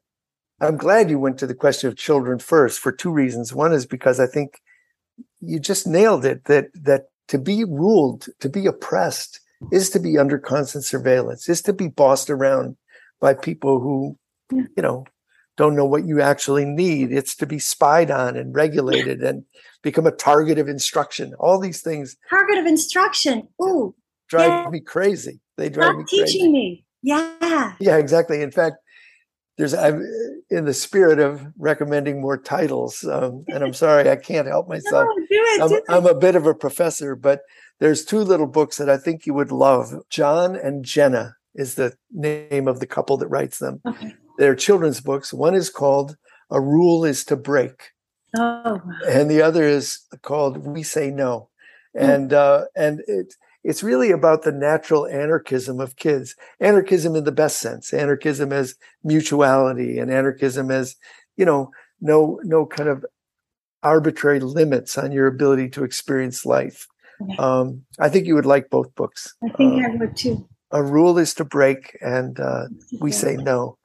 I'm 0.60 0.76
glad 0.76 1.10
you 1.10 1.18
went 1.18 1.38
to 1.38 1.46
the 1.46 1.54
question 1.54 1.88
of 1.88 1.96
children 1.96 2.38
first 2.38 2.80
for 2.80 2.90
two 2.90 3.10
reasons. 3.10 3.52
One 3.52 3.74
is 3.74 3.84
because 3.84 4.18
I 4.18 4.26
think 4.26 4.62
you 5.40 5.60
just 5.60 5.86
nailed 5.86 6.24
it 6.24 6.44
that 6.44 6.68
that 6.74 7.08
to 7.28 7.38
be 7.38 7.64
ruled, 7.64 8.28
to 8.40 8.48
be 8.48 8.66
oppressed 8.66 9.40
is 9.72 9.90
to 9.90 10.00
be 10.00 10.18
under 10.18 10.38
constant 10.38 10.84
surveillance, 10.84 11.48
is 11.48 11.62
to 11.62 11.72
be 11.72 11.88
bossed 11.88 12.30
around 12.30 12.76
by 13.20 13.34
people 13.34 13.80
who, 13.80 14.18
you 14.50 14.82
know, 14.82 15.04
don't 15.56 15.74
know 15.74 15.86
what 15.86 16.04
you 16.04 16.20
actually 16.20 16.64
need. 16.64 17.12
It's 17.12 17.34
to 17.36 17.46
be 17.46 17.58
spied 17.58 18.10
on 18.10 18.36
and 18.36 18.54
regulated 18.54 19.22
and 19.22 19.44
become 19.82 20.06
a 20.06 20.12
target 20.12 20.58
of 20.58 20.68
instruction. 20.68 21.34
All 21.38 21.58
these 21.58 21.80
things. 21.80 22.16
Target 22.28 22.58
of 22.58 22.66
instruction. 22.66 23.48
Ooh. 23.62 23.94
Drive 24.28 24.48
yeah. 24.48 24.68
me 24.70 24.80
crazy. 24.80 25.40
They 25.56 25.68
drive 25.68 25.92
Not 25.92 25.98
me 25.98 26.04
teaching 26.06 26.26
crazy. 26.26 26.52
me. 26.52 26.84
Yeah. 27.02 27.74
Yeah, 27.78 27.96
exactly. 27.96 28.42
In 28.42 28.50
fact, 28.50 28.76
there's 29.56 29.72
I'm 29.72 30.02
in 30.50 30.66
the 30.66 30.74
spirit 30.74 31.18
of 31.18 31.46
recommending 31.58 32.20
more 32.20 32.36
titles, 32.36 33.04
um, 33.04 33.44
and 33.48 33.64
I'm 33.64 33.72
sorry 33.84 34.10
I 34.10 34.16
can't 34.16 34.46
help 34.46 34.68
myself. 34.68 35.06
No, 35.06 35.14
do 35.16 35.26
it, 35.30 35.62
I'm, 35.62 35.68
do 35.68 35.76
it. 35.76 35.84
I'm 35.88 36.06
a 36.06 36.14
bit 36.14 36.36
of 36.36 36.46
a 36.46 36.54
professor, 36.54 37.16
but 37.16 37.40
there's 37.80 38.04
two 38.04 38.20
little 38.20 38.46
books 38.46 38.76
that 38.78 38.88
I 38.88 38.96
think 38.96 39.26
you 39.26 39.34
would 39.34 39.52
love. 39.52 39.94
John 40.10 40.56
and 40.56 40.84
Jenna 40.84 41.36
is 41.54 41.74
the 41.74 41.96
name 42.12 42.68
of 42.68 42.80
the 42.80 42.86
couple 42.86 43.16
that 43.18 43.28
writes 43.28 43.58
them. 43.58 43.80
Okay. 43.86 44.14
They're 44.38 44.54
children's 44.54 45.00
books. 45.00 45.32
One 45.32 45.54
is 45.54 45.70
called 45.70 46.16
"A 46.50 46.60
Rule 46.60 47.04
Is 47.04 47.24
to 47.26 47.36
Break," 47.36 47.92
Oh, 48.36 48.80
and 49.08 49.30
the 49.30 49.42
other 49.42 49.64
is 49.64 50.00
called 50.22 50.58
"We 50.58 50.82
Say 50.82 51.10
No," 51.10 51.48
and 51.94 52.32
uh, 52.32 52.66
and 52.76 53.02
it 53.06 53.34
it's 53.66 53.82
really 53.82 54.12
about 54.12 54.42
the 54.42 54.52
natural 54.52 55.06
anarchism 55.08 55.80
of 55.80 55.96
kids 55.96 56.36
anarchism 56.60 57.16
in 57.16 57.24
the 57.24 57.32
best 57.32 57.58
sense 57.58 57.92
anarchism 57.92 58.52
as 58.52 58.76
mutuality 59.02 59.98
and 59.98 60.10
anarchism 60.10 60.70
as 60.70 60.94
you 61.36 61.44
know 61.44 61.70
no 62.00 62.40
no 62.44 62.64
kind 62.64 62.88
of 62.88 63.04
arbitrary 63.82 64.38
limits 64.38 64.96
on 64.96 65.10
your 65.10 65.26
ability 65.26 65.68
to 65.68 65.82
experience 65.82 66.46
life 66.46 66.86
um, 67.38 67.82
i 67.98 68.08
think 68.08 68.26
you 68.26 68.34
would 68.34 68.46
like 68.46 68.70
both 68.70 68.94
books 68.94 69.34
I 69.44 69.48
think 69.50 69.82
uh, 69.82 69.88
I 69.88 69.96
would 69.96 70.16
too. 70.16 70.48
a 70.70 70.82
rule 70.82 71.18
is 71.18 71.34
to 71.34 71.44
break 71.44 71.96
and 72.00 72.38
uh, 72.40 72.66
we 73.00 73.12
say 73.12 73.36
no 73.36 73.78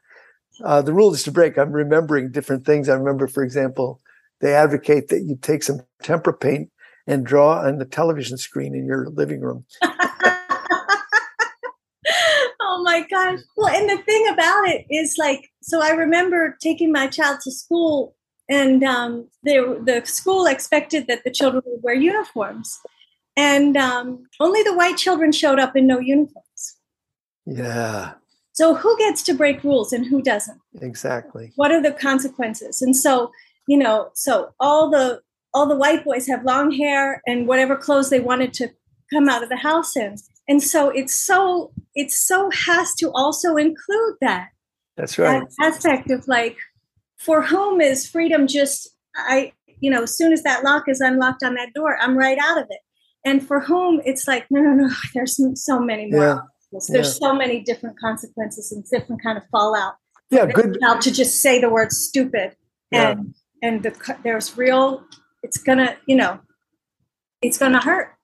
uh, 0.63 0.81
the 0.81 0.93
rule 0.93 1.13
is 1.13 1.23
to 1.23 1.31
break 1.31 1.57
i'm 1.57 1.71
remembering 1.71 2.31
different 2.31 2.65
things 2.65 2.89
i 2.89 2.95
remember 2.95 3.27
for 3.27 3.43
example 3.43 3.99
they 4.41 4.53
advocate 4.55 5.07
that 5.09 5.21
you 5.21 5.37
take 5.41 5.63
some 5.63 5.81
tempera 6.01 6.33
paint 6.33 6.69
and 7.07 7.25
draw 7.25 7.59
on 7.59 7.77
the 7.77 7.85
television 7.85 8.37
screen 8.37 8.75
in 8.75 8.85
your 8.85 9.07
living 9.09 9.41
room. 9.41 9.65
oh 12.61 12.81
my 12.83 13.05
gosh. 13.09 13.39
Well, 13.57 13.73
and 13.73 13.89
the 13.89 14.01
thing 14.03 14.27
about 14.31 14.67
it 14.69 14.85
is 14.89 15.15
like, 15.17 15.51
so 15.61 15.81
I 15.81 15.89
remember 15.91 16.57
taking 16.61 16.91
my 16.91 17.07
child 17.07 17.39
to 17.43 17.51
school, 17.51 18.15
and 18.49 18.83
um, 18.83 19.27
the, 19.43 19.81
the 19.83 20.05
school 20.05 20.45
expected 20.45 21.07
that 21.07 21.23
the 21.23 21.31
children 21.31 21.63
would 21.65 21.83
wear 21.83 21.95
uniforms. 21.95 22.79
And 23.37 23.77
um, 23.77 24.25
only 24.39 24.61
the 24.63 24.75
white 24.75 24.97
children 24.97 25.31
showed 25.31 25.59
up 25.59 25.75
in 25.75 25.87
no 25.87 25.99
uniforms. 25.99 26.77
Yeah. 27.45 28.13
So 28.53 28.75
who 28.75 28.97
gets 28.97 29.23
to 29.23 29.33
break 29.33 29.63
rules 29.63 29.93
and 29.93 30.05
who 30.05 30.21
doesn't? 30.21 30.59
Exactly. 30.81 31.53
What 31.55 31.71
are 31.71 31.81
the 31.81 31.93
consequences? 31.93 32.81
And 32.81 32.95
so, 32.95 33.31
you 33.67 33.77
know, 33.77 34.09
so 34.13 34.53
all 34.59 34.89
the 34.89 35.21
all 35.53 35.67
the 35.67 35.75
white 35.75 36.03
boys 36.03 36.27
have 36.27 36.43
long 36.45 36.71
hair 36.71 37.21
and 37.25 37.47
whatever 37.47 37.75
clothes 37.75 38.09
they 38.09 38.19
wanted 38.19 38.53
to 38.53 38.69
come 39.11 39.27
out 39.27 39.43
of 39.43 39.49
the 39.49 39.57
house 39.57 39.95
in 39.95 40.15
and 40.47 40.61
so 40.61 40.89
it's 40.89 41.15
so 41.15 41.71
it 41.95 42.11
so 42.11 42.49
has 42.51 42.93
to 42.95 43.11
also 43.11 43.55
include 43.55 44.15
that 44.21 44.49
that's 44.97 45.17
right 45.17 45.43
that 45.59 45.65
aspect 45.65 46.09
of 46.11 46.27
like 46.27 46.57
for 47.17 47.41
whom 47.41 47.81
is 47.81 48.07
freedom 48.07 48.47
just 48.47 48.89
i 49.15 49.51
you 49.79 49.89
know 49.89 50.03
as 50.03 50.15
soon 50.15 50.33
as 50.33 50.43
that 50.43 50.63
lock 50.63 50.83
is 50.87 51.01
unlocked 51.01 51.43
on 51.43 51.55
that 51.55 51.73
door 51.73 51.97
i'm 52.01 52.17
right 52.17 52.37
out 52.41 52.57
of 52.57 52.65
it 52.69 52.79
and 53.25 53.45
for 53.45 53.59
whom 53.59 54.01
it's 54.05 54.27
like 54.27 54.45
no 54.49 54.61
no 54.61 54.73
no 54.73 54.89
there's 55.13 55.39
so 55.55 55.79
many 55.79 56.09
more 56.11 56.23
Yeah. 56.71 56.79
there's 56.89 57.17
so 57.17 57.33
many 57.33 57.61
different 57.61 57.99
consequences 57.99 58.71
and 58.71 58.83
different 58.89 59.21
kind 59.23 59.37
of 59.37 59.43
fallout. 59.51 59.95
Yeah 60.29 60.45
good. 60.45 60.77
child 60.81 61.01
to 61.01 61.11
just 61.11 61.41
say 61.41 61.59
the 61.59 61.69
word 61.69 61.91
stupid. 61.91 62.55
Yeah. 62.91 63.11
and 63.11 63.35
and 63.61 63.83
the, 63.83 64.15
there's 64.23 64.57
real 64.57 65.03
it's 65.43 65.57
gonna 65.57 65.97
you 66.07 66.15
know 66.15 66.39
it's 67.41 67.57
gonna 67.57 67.81
hurt. 67.81 68.15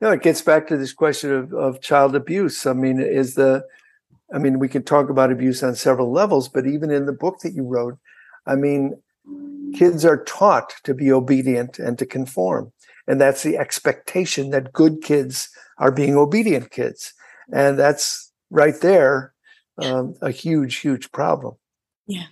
No 0.00 0.10
it 0.10 0.22
gets 0.22 0.42
back 0.42 0.66
to 0.68 0.76
this 0.76 0.92
question 0.92 1.32
of, 1.32 1.52
of 1.54 1.80
child 1.80 2.14
abuse. 2.14 2.66
I 2.66 2.72
mean 2.72 3.00
is 3.00 3.34
the 3.34 3.64
i 4.34 4.38
mean 4.38 4.58
we 4.58 4.68
can 4.68 4.82
talk 4.82 5.08
about 5.08 5.30
abuse 5.30 5.62
on 5.62 5.74
several 5.74 6.10
levels 6.12 6.48
but 6.48 6.66
even 6.66 6.90
in 6.90 7.06
the 7.06 7.12
book 7.12 7.38
that 7.40 7.52
you 7.52 7.62
wrote 7.62 7.96
i 8.46 8.54
mean 8.54 9.00
kids 9.74 10.04
are 10.04 10.24
taught 10.24 10.74
to 10.84 10.94
be 10.94 11.12
obedient 11.12 11.78
and 11.78 11.98
to 11.98 12.06
conform 12.06 12.72
and 13.06 13.20
that's 13.20 13.42
the 13.42 13.56
expectation 13.56 14.50
that 14.50 14.72
good 14.72 15.02
kids 15.02 15.48
are 15.78 15.92
being 15.92 16.16
obedient 16.16 16.70
kids 16.70 17.12
and 17.52 17.78
that's 17.78 18.32
right 18.50 18.80
there 18.80 19.32
um, 19.78 20.14
a 20.22 20.30
huge, 20.30 20.76
huge 20.76 21.10
problem. 21.12 21.54
Yeah. 22.06 22.26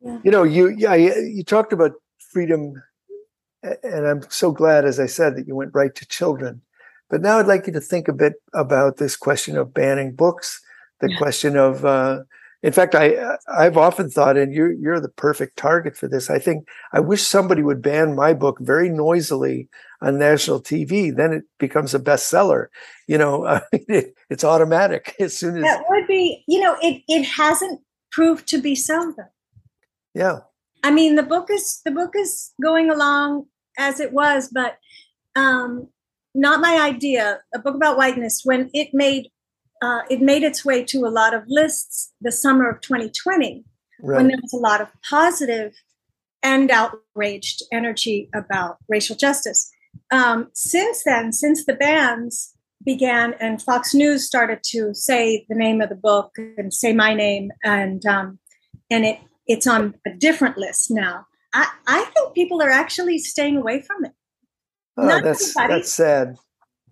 Yeah. 0.00 0.18
You 0.24 0.30
know, 0.30 0.42
you 0.42 0.68
yeah, 0.70 0.94
you 0.94 1.44
talked 1.44 1.72
about 1.72 1.92
freedom, 2.32 2.82
and 3.62 4.06
I'm 4.06 4.22
so 4.30 4.50
glad, 4.50 4.84
as 4.84 4.98
I 4.98 5.06
said, 5.06 5.36
that 5.36 5.46
you 5.46 5.54
went 5.54 5.74
right 5.74 5.94
to 5.94 6.06
children. 6.06 6.62
But 7.08 7.20
now 7.20 7.38
I'd 7.38 7.46
like 7.46 7.66
you 7.66 7.72
to 7.74 7.80
think 7.80 8.08
a 8.08 8.12
bit 8.12 8.34
about 8.54 8.96
this 8.96 9.16
question 9.16 9.56
of 9.56 9.74
banning 9.74 10.14
books, 10.14 10.60
the 11.00 11.10
Yeah. 11.10 11.18
question 11.18 11.56
of. 11.56 11.84
Uh, 11.84 12.22
in 12.62 12.72
fact, 12.72 12.94
I 12.94 13.36
I've 13.48 13.76
often 13.76 14.08
thought, 14.08 14.36
and 14.36 14.52
you're 14.52 14.72
you're 14.72 15.00
the 15.00 15.08
perfect 15.08 15.56
target 15.56 15.96
for 15.96 16.06
this. 16.06 16.30
I 16.30 16.38
think 16.38 16.68
I 16.92 17.00
wish 17.00 17.22
somebody 17.22 17.62
would 17.62 17.82
ban 17.82 18.14
my 18.14 18.32
book 18.34 18.58
very 18.60 18.88
noisily 18.88 19.68
on 20.00 20.18
national 20.18 20.60
TV. 20.62 21.14
Then 21.14 21.32
it 21.32 21.44
becomes 21.58 21.92
a 21.92 21.98
bestseller. 21.98 22.66
You 23.08 23.18
know, 23.18 23.60
it, 23.72 24.14
it's 24.30 24.44
automatic 24.44 25.16
as 25.20 25.36
soon 25.36 25.56
as 25.56 25.62
That 25.62 25.84
would 25.88 26.06
be, 26.06 26.44
you 26.46 26.60
know, 26.60 26.76
it 26.80 27.02
it 27.08 27.24
hasn't 27.24 27.80
proved 28.12 28.46
to 28.48 28.60
be 28.60 28.74
so 28.74 29.12
though. 29.16 29.24
yeah. 30.14 30.38
I 30.84 30.90
mean, 30.90 31.14
the 31.14 31.22
book 31.22 31.48
is 31.50 31.80
the 31.84 31.92
book 31.92 32.12
is 32.16 32.52
going 32.62 32.90
along 32.90 33.46
as 33.78 34.00
it 34.00 34.12
was, 34.12 34.50
but 34.52 34.78
um, 35.36 35.88
not 36.34 36.60
my 36.60 36.80
idea. 36.80 37.40
A 37.54 37.58
book 37.58 37.74
about 37.74 37.96
whiteness 37.96 38.42
when 38.44 38.70
it 38.72 38.90
made 38.92 39.28
uh, 39.82 40.02
it 40.08 40.22
made 40.22 40.44
its 40.44 40.64
way 40.64 40.84
to 40.84 40.98
a 41.00 41.10
lot 41.10 41.34
of 41.34 41.42
lists 41.48 42.12
the 42.20 42.32
summer 42.32 42.70
of 42.70 42.80
2020 42.80 43.64
when 43.98 44.28
there 44.28 44.38
was 44.40 44.52
a 44.52 44.56
lot 44.56 44.80
of 44.80 44.88
positive 45.08 45.74
and 46.42 46.70
outraged 46.70 47.62
energy 47.72 48.28
about 48.34 48.78
racial 48.88 49.14
justice. 49.14 49.70
Um, 50.10 50.48
since 50.54 51.02
then, 51.04 51.32
since 51.32 51.64
the 51.64 51.74
bans 51.74 52.54
began 52.84 53.34
and 53.34 53.62
Fox 53.62 53.94
News 53.94 54.26
started 54.26 54.60
to 54.66 54.94
say 54.94 55.46
the 55.48 55.54
name 55.54 55.80
of 55.80 55.88
the 55.88 55.94
book 55.94 56.32
and 56.36 56.72
say 56.72 56.92
my 56.92 57.14
name, 57.14 57.50
and 57.62 58.04
um, 58.06 58.38
and 58.90 59.04
it 59.04 59.18
it's 59.46 59.66
on 59.66 59.94
a 60.06 60.10
different 60.10 60.58
list 60.58 60.90
now. 60.90 61.26
I, 61.54 61.68
I 61.86 62.04
think 62.04 62.34
people 62.34 62.62
are 62.62 62.70
actually 62.70 63.18
staying 63.18 63.56
away 63.56 63.82
from 63.82 64.04
it. 64.04 64.12
Oh, 64.96 65.06
not 65.06 65.22
that's 65.22 65.56
everybody. 65.56 65.80
that's 65.80 65.92
sad. 65.92 66.36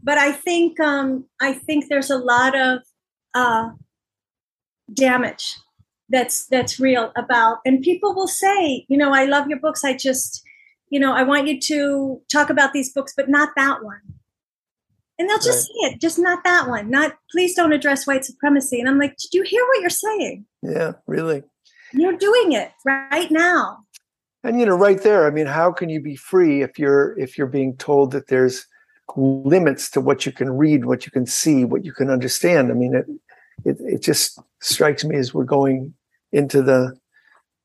But 0.03 0.19
I 0.19 0.33
think 0.33 0.81
um, 0.81 1.27
I 1.41 1.53
think 1.53 1.89
there's 1.89 2.11
a 2.11 2.19
lot 2.19 2.59
of 2.59 2.81
uh, 3.35 3.71
damage 4.93 5.57
that's 6.09 6.47
that's 6.47 6.81
real 6.81 7.13
about, 7.17 7.59
and 7.65 7.83
people 7.83 8.15
will 8.15 8.29
say, 8.29 8.85
you 8.89 8.97
know, 8.97 9.13
I 9.13 9.25
love 9.25 9.49
your 9.49 9.61
books. 9.61 9.85
I 9.85 9.97
just, 9.97 10.43
you 10.89 10.99
know, 10.99 11.13
I 11.13 11.23
want 11.23 11.47
you 11.47 11.61
to 11.61 12.21
talk 12.33 12.51
about 12.51 12.73
these 12.73 12.93
books, 12.93 13.13
but 13.17 13.29
not 13.29 13.51
that 13.57 13.83
one. 13.85 14.01
And 15.19 15.29
they'll 15.29 15.39
just 15.39 15.67
say 15.67 15.75
it, 15.83 16.01
just 16.01 16.19
not 16.19 16.45
that 16.45 16.67
one. 16.67 16.91
Not 16.91 17.13
please 17.31 17.55
don't 17.55 17.75
address 17.75 18.07
white 18.07 18.25
supremacy. 18.25 18.81
And 18.81 18.89
I'm 18.89 18.99
like, 18.99 19.17
did 19.19 19.35
you 19.35 19.43
hear 19.43 19.63
what 19.67 19.81
you're 19.83 19.91
saying? 19.91 20.47
Yeah, 20.63 20.93
really. 21.07 21.43
You're 21.93 22.17
doing 22.17 22.53
it 22.53 22.73
right 22.87 23.31
now. 23.31 23.81
And 24.43 24.59
you 24.59 24.65
know, 24.65 24.77
right 24.77 25.01
there, 25.03 25.27
I 25.27 25.31
mean, 25.31 25.45
how 25.45 25.73
can 25.73 25.91
you 25.91 26.01
be 26.01 26.17
free 26.17 26.63
if 26.63 26.79
you're 26.79 27.19
if 27.19 27.37
you're 27.37 27.47
being 27.47 27.77
told 27.77 28.13
that 28.13 28.29
there's 28.29 28.67
limits 29.17 29.91
to 29.91 30.01
what 30.01 30.27
you 30.27 30.33
can 30.33 30.51
read, 30.51 30.85
what 30.85 31.07
you 31.07 31.13
can 31.13 31.27
see, 31.27 31.65
what 31.65 31.85
you 31.85 31.93
can 31.93 32.11
understand? 32.11 32.71
I 32.71 32.75
mean, 32.75 32.95
it 32.95 33.07
it, 33.65 33.77
it 33.81 34.03
just 34.03 34.39
strikes 34.61 35.05
me 35.05 35.17
as 35.17 35.35
we're 35.35 35.45
going 35.45 35.95
into 36.33 36.63
the 36.63 36.97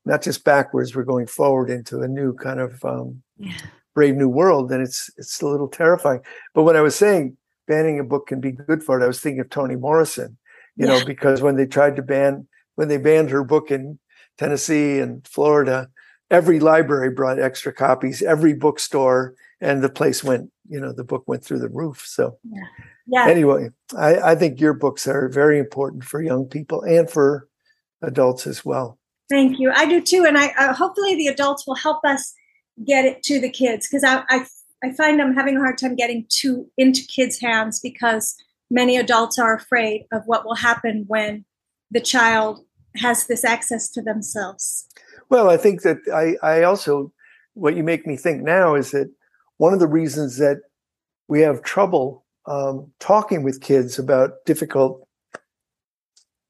not 0.05 0.21
just 0.21 0.43
backwards, 0.43 0.95
we're 0.95 1.03
going 1.03 1.27
forward 1.27 1.69
into 1.69 2.01
a 2.01 2.07
new 2.07 2.33
kind 2.33 2.59
of 2.59 2.83
um, 2.85 3.23
Yeah. 3.37 3.51
brave 3.93 4.15
new 4.15 4.29
world, 4.29 4.71
and 4.71 4.81
it's 4.83 5.09
it's 5.17 5.41
a 5.41 5.47
little 5.47 5.67
terrifying. 5.67 6.21
But 6.53 6.63
when 6.63 6.75
I 6.75 6.81
was 6.81 6.95
saying 6.95 7.37
banning 7.67 7.99
a 7.99 8.03
book 8.03 8.27
can 8.27 8.39
be 8.39 8.51
good 8.51 8.83
for 8.83 8.99
it, 8.99 9.03
I 9.03 9.07
was 9.07 9.19
thinking 9.19 9.39
of 9.41 9.49
Toni 9.49 9.75
Morrison, 9.75 10.37
you 10.75 10.85
know, 10.85 11.01
because 11.01 11.41
when 11.41 11.55
they 11.55 11.65
tried 11.65 11.95
to 11.95 12.01
ban 12.01 12.47
when 12.75 12.87
they 12.89 12.97
banned 12.97 13.29
her 13.31 13.43
book 13.43 13.71
in 13.71 13.99
Tennessee 14.37 14.99
and 14.99 15.25
Florida, 15.27 15.89
every 16.31 16.59
library 16.59 17.11
brought 17.11 17.39
extra 17.39 17.73
copies, 17.73 18.21
every 18.21 18.53
bookstore, 18.53 19.35
and 19.61 19.83
the 19.83 19.89
place 19.89 20.23
went, 20.23 20.51
you 20.67 20.79
know, 20.79 20.91
the 20.91 21.03
book 21.03 21.23
went 21.27 21.43
through 21.43 21.59
the 21.59 21.69
roof. 21.69 22.03
So 22.05 22.37
Yeah. 23.07 23.27
anyway, 23.27 23.69
I, 23.95 24.31
I 24.31 24.35
think 24.35 24.59
your 24.59 24.73
books 24.73 25.07
are 25.07 25.29
very 25.29 25.59
important 25.59 26.03
for 26.03 26.21
young 26.21 26.45
people 26.45 26.81
and 26.81 27.09
for 27.09 27.47
adults 28.01 28.47
as 28.47 28.65
well. 28.65 28.97
Thank 29.29 29.59
you. 29.59 29.71
I 29.71 29.85
do 29.85 30.01
too, 30.01 30.25
and 30.27 30.37
I 30.37 30.47
uh, 30.57 30.73
hopefully 30.73 31.15
the 31.15 31.27
adults 31.27 31.65
will 31.65 31.75
help 31.75 32.05
us 32.05 32.33
get 32.85 33.05
it 33.05 33.23
to 33.23 33.39
the 33.39 33.49
kids 33.49 33.87
because 33.87 34.03
I, 34.03 34.23
I 34.29 34.45
I 34.83 34.93
find 34.93 35.19
I'm 35.19 35.33
having 35.33 35.57
a 35.57 35.59
hard 35.59 35.79
time 35.79 35.95
getting 35.95 36.27
to 36.41 36.69
into 36.77 37.01
kids' 37.07 37.39
hands 37.39 37.79
because 37.79 38.35
many 38.69 38.97
adults 38.97 39.39
are 39.39 39.55
afraid 39.55 40.05
of 40.11 40.21
what 40.25 40.45
will 40.45 40.55
happen 40.55 41.05
when 41.07 41.45
the 41.89 42.01
child 42.01 42.65
has 42.97 43.25
this 43.25 43.43
access 43.43 43.89
to 43.91 44.01
themselves. 44.01 44.87
Well, 45.29 45.49
I 45.49 45.57
think 45.57 45.81
that 45.81 45.97
I, 46.13 46.37
I 46.45 46.63
also, 46.63 47.11
what 47.53 47.75
you 47.75 47.83
make 47.83 48.05
me 48.05 48.15
think 48.15 48.43
now 48.43 48.75
is 48.75 48.91
that 48.91 49.11
one 49.57 49.73
of 49.73 49.79
the 49.79 49.87
reasons 49.87 50.37
that 50.37 50.61
we 51.27 51.41
have 51.41 51.63
trouble 51.63 52.25
um, 52.45 52.91
talking 52.99 53.43
with 53.43 53.61
kids 53.61 53.97
about 53.97 54.45
difficult 54.45 55.07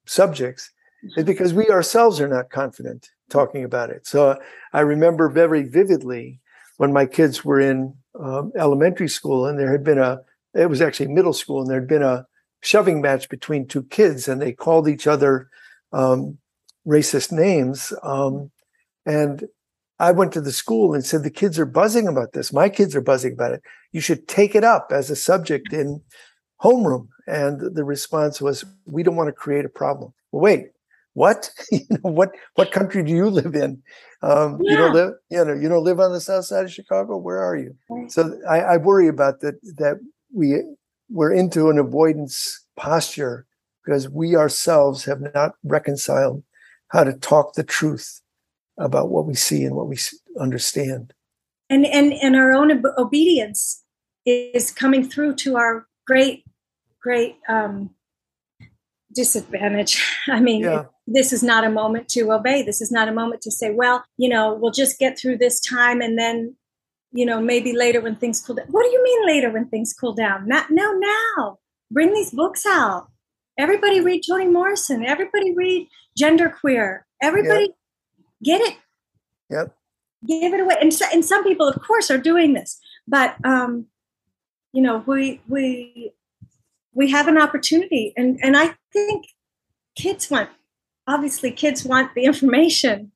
subjects 0.05 0.71
is 1.15 1.23
because 1.23 1.53
we 1.53 1.69
ourselves 1.69 2.19
are 2.19 2.27
not 2.27 2.49
confident 2.49 3.09
talking 3.29 3.63
about 3.63 3.89
it. 3.89 4.05
So 4.05 4.39
I 4.73 4.81
remember 4.81 5.29
very 5.29 5.63
vividly 5.63 6.39
when 6.77 6.91
my 6.91 7.05
kids 7.05 7.45
were 7.45 7.59
in 7.59 7.95
um, 8.19 8.51
elementary 8.57 9.07
school 9.07 9.45
and 9.45 9.57
there 9.57 9.71
had 9.71 9.83
been 9.83 9.99
a, 9.99 10.19
it 10.53 10.69
was 10.69 10.81
actually 10.81 11.07
middle 11.07 11.33
school, 11.33 11.61
and 11.61 11.69
there 11.69 11.79
had 11.79 11.87
been 11.89 12.03
a 12.03 12.25
shoving 12.61 13.01
match 13.01 13.29
between 13.29 13.67
two 13.67 13.83
kids 13.83 14.27
and 14.27 14.41
they 14.41 14.51
called 14.51 14.87
each 14.87 15.07
other 15.07 15.49
um, 15.93 16.37
racist 16.87 17.31
names. 17.31 17.93
Um, 18.03 18.51
and 19.05 19.45
I 19.99 20.11
went 20.11 20.33
to 20.33 20.41
the 20.41 20.51
school 20.51 20.93
and 20.93 21.05
said, 21.05 21.23
the 21.23 21.29
kids 21.29 21.57
are 21.57 21.65
buzzing 21.65 22.07
about 22.07 22.33
this. 22.33 22.51
My 22.51 22.67
kids 22.69 22.95
are 22.95 23.01
buzzing 23.01 23.33
about 23.33 23.53
it. 23.53 23.61
You 23.91 24.01
should 24.01 24.27
take 24.27 24.55
it 24.55 24.63
up 24.63 24.91
as 24.91 25.09
a 25.09 25.15
subject 25.15 25.71
in 25.71 26.01
homeroom. 26.61 27.07
And 27.27 27.75
the 27.75 27.83
response 27.83 28.41
was, 28.41 28.65
we 28.85 29.03
don't 29.03 29.15
want 29.15 29.29
to 29.29 29.33
create 29.33 29.65
a 29.65 29.69
problem. 29.69 30.13
Well, 30.31 30.41
wait, 30.43 30.67
what? 31.13 31.49
you 31.71 31.85
know, 31.89 32.11
what 32.11 32.31
what 32.55 32.71
country 32.71 33.03
do 33.03 33.11
you 33.11 33.29
live 33.29 33.55
in? 33.55 33.81
Um, 34.21 34.59
You 34.61 34.75
don't 34.75 34.93
live, 34.93 35.13
you 35.29 35.45
know, 35.45 35.53
you 35.53 35.69
don't 35.69 35.83
live 35.83 35.99
on 35.99 36.11
the 36.11 36.19
south 36.19 36.45
side 36.45 36.65
of 36.65 36.73
Chicago. 36.73 37.17
Where 37.17 37.39
are 37.39 37.55
you? 37.55 37.75
So 38.09 38.37
I, 38.49 38.59
I 38.61 38.77
worry 38.77 39.07
about 39.07 39.39
that. 39.39 39.55
That 39.77 39.99
we 40.33 40.61
we're 41.09 41.31
into 41.31 41.69
an 41.69 41.79
avoidance 41.79 42.65
posture 42.75 43.45
because 43.85 44.09
we 44.09 44.35
ourselves 44.35 45.05
have 45.05 45.21
not 45.33 45.53
reconciled 45.63 46.43
how 46.89 47.03
to 47.03 47.13
talk 47.13 47.53
the 47.53 47.63
truth 47.63 48.21
about 48.77 49.09
what 49.09 49.25
we 49.25 49.35
see 49.35 49.63
and 49.63 49.75
what 49.75 49.87
we 49.87 49.97
understand. 50.39 51.13
and 51.69 51.85
and 51.85 52.13
and 52.13 52.35
our 52.35 52.51
own 52.53 52.71
ob- 52.71 52.93
obedience 52.97 53.83
is 54.25 54.71
coming 54.71 55.07
through 55.07 55.33
to 55.35 55.55
our 55.57 55.87
great 56.05 56.43
great 57.01 57.37
um 57.47 57.89
disadvantage. 59.13 60.03
I 60.27 60.39
mean 60.39 60.61
Yeah. 60.61 60.85
this 61.07 61.31
is 61.31 61.43
not 61.43 61.63
a 61.63 61.69
moment 61.69 62.09
to 62.09 62.31
obey. 62.31 62.63
This 62.63 62.81
is 62.81 62.91
not 62.91 63.07
a 63.07 63.13
moment 63.13 63.41
to 63.43 63.51
say 63.51 63.71
well 63.71 64.03
you 64.17 64.29
know 64.29 64.53
we'll 64.53 64.71
just 64.71 64.99
get 64.99 65.17
through 65.17 65.37
this 65.37 65.59
time 65.59 66.01
and 66.01 66.17
then 66.17 66.55
you 67.11 67.25
know 67.25 67.39
maybe 67.41 67.71
later 67.73 68.01
when 68.01 68.15
things 68.17 68.41
cool 68.41 68.55
down. 68.55 68.67
What 68.69 68.83
do 68.83 68.89
you 68.89 69.03
mean 69.03 69.25
later 69.27 69.49
when 69.51 69.67
things 69.69 69.93
cool 69.93 70.13
down? 70.13 70.47
Not 70.47 70.69
no 70.69 70.91
now. 70.93 71.59
Bring 71.91 72.13
these 72.13 72.31
books 72.31 72.65
out. 72.65 73.07
Everybody 73.57 74.01
read 74.01 74.23
toni 74.27 74.47
morrison. 74.47 75.05
Everybody 75.05 75.53
read 75.55 75.87
genderqueer. 76.19 77.01
Everybody 77.21 77.69
get 78.45 78.61
it. 78.61 78.77
Yep. 79.49 79.75
give 80.27 80.53
it 80.53 80.61
away. 80.61 80.75
And, 80.79 80.93
so, 80.93 81.05
and 81.13 81.25
some 81.25 81.43
people 81.43 81.67
of 81.67 81.81
course 81.81 82.09
are 82.09 82.17
doing 82.17 82.53
this 82.53 82.79
but 83.07 83.35
um 83.45 83.85
you 84.73 84.81
know 84.81 85.03
we 85.05 85.41
we 85.47 86.13
we 86.93 87.11
have 87.11 87.27
an 87.27 87.37
opportunity. 87.37 88.13
And 88.15 88.39
and 88.41 88.55
i 88.55 88.75
think 88.93 89.25
kids 89.95 90.29
want 90.29 90.49
obviously 91.07 91.51
kids 91.51 91.85
want 91.85 92.13
the 92.15 92.23
information. 92.25 93.11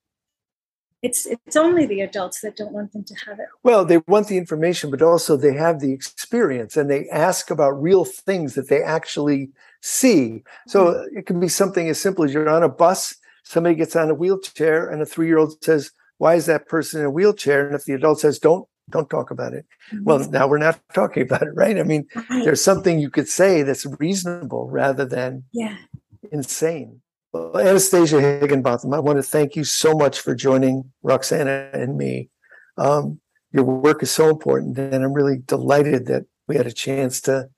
It's 1.01 1.25
it's 1.25 1.55
only 1.55 1.86
the 1.86 2.01
adults 2.01 2.41
that 2.41 2.57
don't 2.57 2.73
want 2.73 2.91
them 2.91 3.05
to 3.05 3.15
have 3.25 3.39
it. 3.39 3.47
Well, 3.63 3.86
they 3.86 3.99
want 4.07 4.27
the 4.27 4.38
information, 4.38 4.91
but 4.91 5.01
also 5.01 5.38
they 5.38 5.53
have 5.53 5.80
the 5.80 5.93
experience 5.93 6.75
and 6.75 6.89
they 6.89 7.07
ask 7.09 7.49
about 7.49 7.82
real 7.82 8.03
things 8.03 8.55
that 8.55 8.67
they 8.67 8.84
actually 8.84 9.49
see. 9.82 10.43
So 10.67 11.05
it 11.15 11.25
can 11.25 11.39
be 11.39 11.47
something 11.47 11.88
as 11.88 12.01
simple 12.01 12.25
as 12.25 12.34
you're 12.34 12.49
on 12.49 12.63
a 12.63 12.69
bus, 12.69 13.15
somebody 13.43 13.75
gets 13.75 13.95
on 13.95 14.09
a 14.09 14.13
wheelchair, 14.13 14.89
and 14.89 15.01
a 15.01 15.05
three 15.05 15.27
year 15.27 15.37
old 15.37 15.63
says, 15.63 15.91
Why 16.17 16.35
is 16.35 16.45
that 16.47 16.67
person 16.67 17.01
in 17.01 17.05
a 17.07 17.11
wheelchair? 17.11 17.65
And 17.65 17.75
if 17.75 17.85
the 17.85 17.93
adult 17.93 18.19
says, 18.19 18.39
Don't, 18.39 18.67
don't 18.89 19.09
talk 19.09 19.29
about 19.31 19.53
it. 19.53 19.65
Well, 20.01 20.19
now 20.29 20.47
we're 20.47 20.57
not 20.57 20.79
talking 20.93 21.23
about 21.23 21.43
it, 21.43 21.53
right? 21.53 21.77
I 21.77 21.83
mean, 21.83 22.07
Right. 22.15 22.43
there's 22.43 22.61
something 22.63 22.99
you 22.99 23.09
could 23.09 23.27
say 23.27 23.61
that's 23.63 23.85
reasonable 23.99 24.69
rather 24.69 25.05
than 25.05 25.43
yeah 25.51 25.77
insane. 26.31 27.01
Well, 27.31 27.57
Anastasia 27.59 28.19
Higginbotham, 28.19 28.93
I 28.93 28.99
want 28.99 29.17
to 29.17 29.23
thank 29.23 29.55
you 29.55 29.63
so 29.63 29.93
much 29.93 30.19
for 30.19 30.33
joining 30.33 30.91
Roxana 31.03 31.69
and 31.73 31.95
me. 31.95 32.29
Um, 32.77 33.19
your 33.51 33.63
work 33.63 34.01
is 34.03 34.09
so 34.11 34.29
important, 34.29 34.77
and 34.79 35.03
I'm 35.03 35.13
really 35.13 35.37
delighted 35.45 36.07
that 36.07 36.25
we 36.47 36.55
had 36.55 36.65
a 36.67 36.71
chance 36.71 37.21
to 37.21 37.49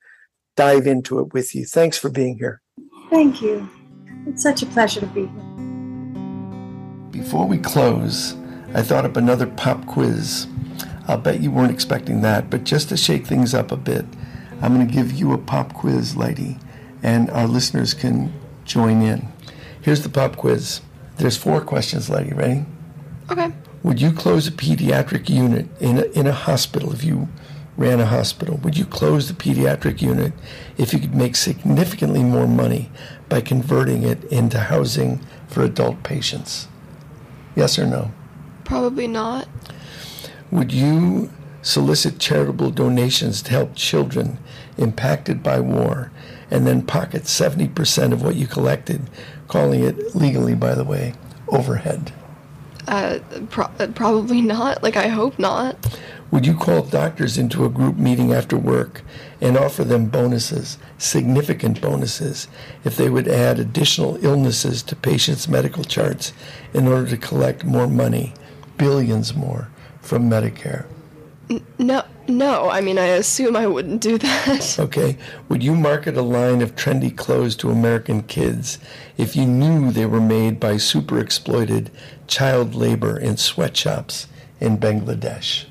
dive 0.56 0.86
into 0.86 1.20
it 1.20 1.32
with 1.32 1.54
you. 1.54 1.64
Thanks 1.64 1.96
for 1.96 2.10
being 2.10 2.36
here. 2.36 2.60
thank 3.08 3.40
you 3.40 3.66
It's 4.26 4.42
such 4.42 4.62
a 4.62 4.66
pleasure 4.66 5.00
to 5.00 5.06
be 5.06 5.22
here. 5.26 5.51
Before 7.12 7.46
we 7.46 7.58
close, 7.58 8.34
I 8.72 8.80
thought 8.80 9.04
up 9.04 9.18
another 9.18 9.46
pop 9.46 9.84
quiz. 9.84 10.46
I'll 11.06 11.18
bet 11.18 11.42
you 11.42 11.50
weren't 11.50 11.70
expecting 11.70 12.22
that, 12.22 12.48
but 12.48 12.64
just 12.64 12.88
to 12.88 12.96
shake 12.96 13.26
things 13.26 13.52
up 13.52 13.70
a 13.70 13.76
bit, 13.76 14.06
I'm 14.62 14.74
going 14.74 14.88
to 14.88 14.92
give 14.92 15.12
you 15.12 15.34
a 15.34 15.38
pop 15.38 15.74
quiz, 15.74 16.16
lady, 16.16 16.56
and 17.02 17.28
our 17.28 17.46
listeners 17.46 17.92
can 17.92 18.32
join 18.64 19.02
in. 19.02 19.28
Here's 19.82 20.02
the 20.02 20.08
pop 20.08 20.36
quiz. 20.36 20.80
There's 21.18 21.36
four 21.36 21.60
questions, 21.60 22.08
lady. 22.08 22.32
Ready? 22.32 22.64
Okay. 23.30 23.52
Would 23.82 24.00
you 24.00 24.12
close 24.12 24.48
a 24.48 24.52
pediatric 24.52 25.28
unit 25.28 25.68
in 25.80 25.98
a, 25.98 26.04
in 26.18 26.26
a 26.26 26.32
hospital 26.32 26.94
if 26.94 27.04
you 27.04 27.28
ran 27.76 28.00
a 28.00 28.06
hospital? 28.06 28.56
Would 28.62 28.78
you 28.78 28.86
close 28.86 29.28
the 29.28 29.34
pediatric 29.34 30.00
unit 30.00 30.32
if 30.78 30.94
you 30.94 30.98
could 30.98 31.14
make 31.14 31.36
significantly 31.36 32.22
more 32.22 32.48
money 32.48 32.90
by 33.28 33.42
converting 33.42 34.02
it 34.02 34.24
into 34.24 34.58
housing 34.58 35.20
for 35.46 35.62
adult 35.62 36.02
patients? 36.04 36.68
Yes 37.54 37.78
or 37.78 37.86
no? 37.86 38.10
Probably 38.64 39.06
not. 39.06 39.48
Would 40.50 40.72
you 40.72 41.30
solicit 41.62 42.18
charitable 42.18 42.70
donations 42.70 43.42
to 43.42 43.50
help 43.50 43.74
children 43.76 44.38
impacted 44.78 45.42
by 45.42 45.60
war 45.60 46.10
and 46.50 46.66
then 46.66 46.82
pocket 46.82 47.22
70% 47.24 48.12
of 48.12 48.22
what 48.22 48.34
you 48.34 48.46
collected, 48.46 49.08
calling 49.48 49.82
it 49.82 50.14
legally, 50.14 50.54
by 50.54 50.74
the 50.74 50.84
way, 50.84 51.14
overhead? 51.48 52.12
Uh, 52.88 53.20
pro- 53.48 53.70
uh, 53.78 53.86
probably 53.94 54.40
not. 54.42 54.82
Like, 54.82 54.96
I 54.96 55.08
hope 55.08 55.38
not. 55.38 55.76
Would 56.32 56.46
you 56.46 56.54
call 56.54 56.80
doctors 56.82 57.36
into 57.36 57.66
a 57.66 57.68
group 57.68 57.98
meeting 57.98 58.32
after 58.32 58.56
work 58.56 59.02
and 59.42 59.58
offer 59.58 59.84
them 59.84 60.06
bonuses, 60.06 60.78
significant 60.96 61.82
bonuses, 61.82 62.48
if 62.84 62.96
they 62.96 63.10
would 63.10 63.28
add 63.28 63.58
additional 63.58 64.16
illnesses 64.24 64.82
to 64.84 64.96
patients' 64.96 65.46
medical 65.46 65.84
charts 65.84 66.32
in 66.72 66.88
order 66.88 67.06
to 67.10 67.18
collect 67.18 67.66
more 67.66 67.86
money, 67.86 68.32
billions 68.78 69.34
more, 69.34 69.68
from 70.00 70.30
Medicare? 70.30 70.86
No, 71.78 72.02
no. 72.26 72.70
I 72.70 72.80
mean, 72.80 72.98
I 72.98 73.08
assume 73.08 73.54
I 73.54 73.66
wouldn't 73.66 74.00
do 74.00 74.16
that. 74.16 74.78
Okay. 74.78 75.18
Would 75.50 75.62
you 75.62 75.74
market 75.74 76.16
a 76.16 76.22
line 76.22 76.62
of 76.62 76.76
trendy 76.76 77.14
clothes 77.14 77.56
to 77.56 77.70
American 77.70 78.22
kids 78.22 78.78
if 79.18 79.36
you 79.36 79.44
knew 79.44 79.92
they 79.92 80.06
were 80.06 80.20
made 80.20 80.58
by 80.58 80.78
super 80.78 81.18
exploited 81.18 81.90
child 82.26 82.74
labor 82.74 83.18
in 83.18 83.36
sweatshops 83.36 84.28
in 84.60 84.78
Bangladesh? 84.78 85.66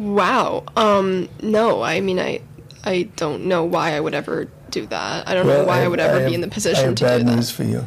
Wow. 0.00 0.64
Um, 0.76 1.28
no. 1.42 1.82
I 1.82 2.00
mean, 2.00 2.18
I, 2.18 2.40
I 2.84 3.02
don't 3.16 3.44
know 3.44 3.64
why 3.64 3.94
I 3.94 4.00
would 4.00 4.14
ever 4.14 4.48
do 4.70 4.86
that. 4.86 5.28
I 5.28 5.34
don't 5.34 5.46
know 5.46 5.64
why 5.64 5.74
I, 5.74 5.80
have- 5.82 5.90
would 5.90 6.00
ever 6.00 6.20
have- 6.20 6.28
be 6.28 6.34
in 6.34 6.40
the 6.40 6.46
I 6.46 6.50
position 6.50 6.94
to 6.96 7.04
bad 7.04 7.18
do 7.18 7.24
that. 7.24 7.36
news 7.36 7.50
for 7.50 7.64
you. 7.64 7.86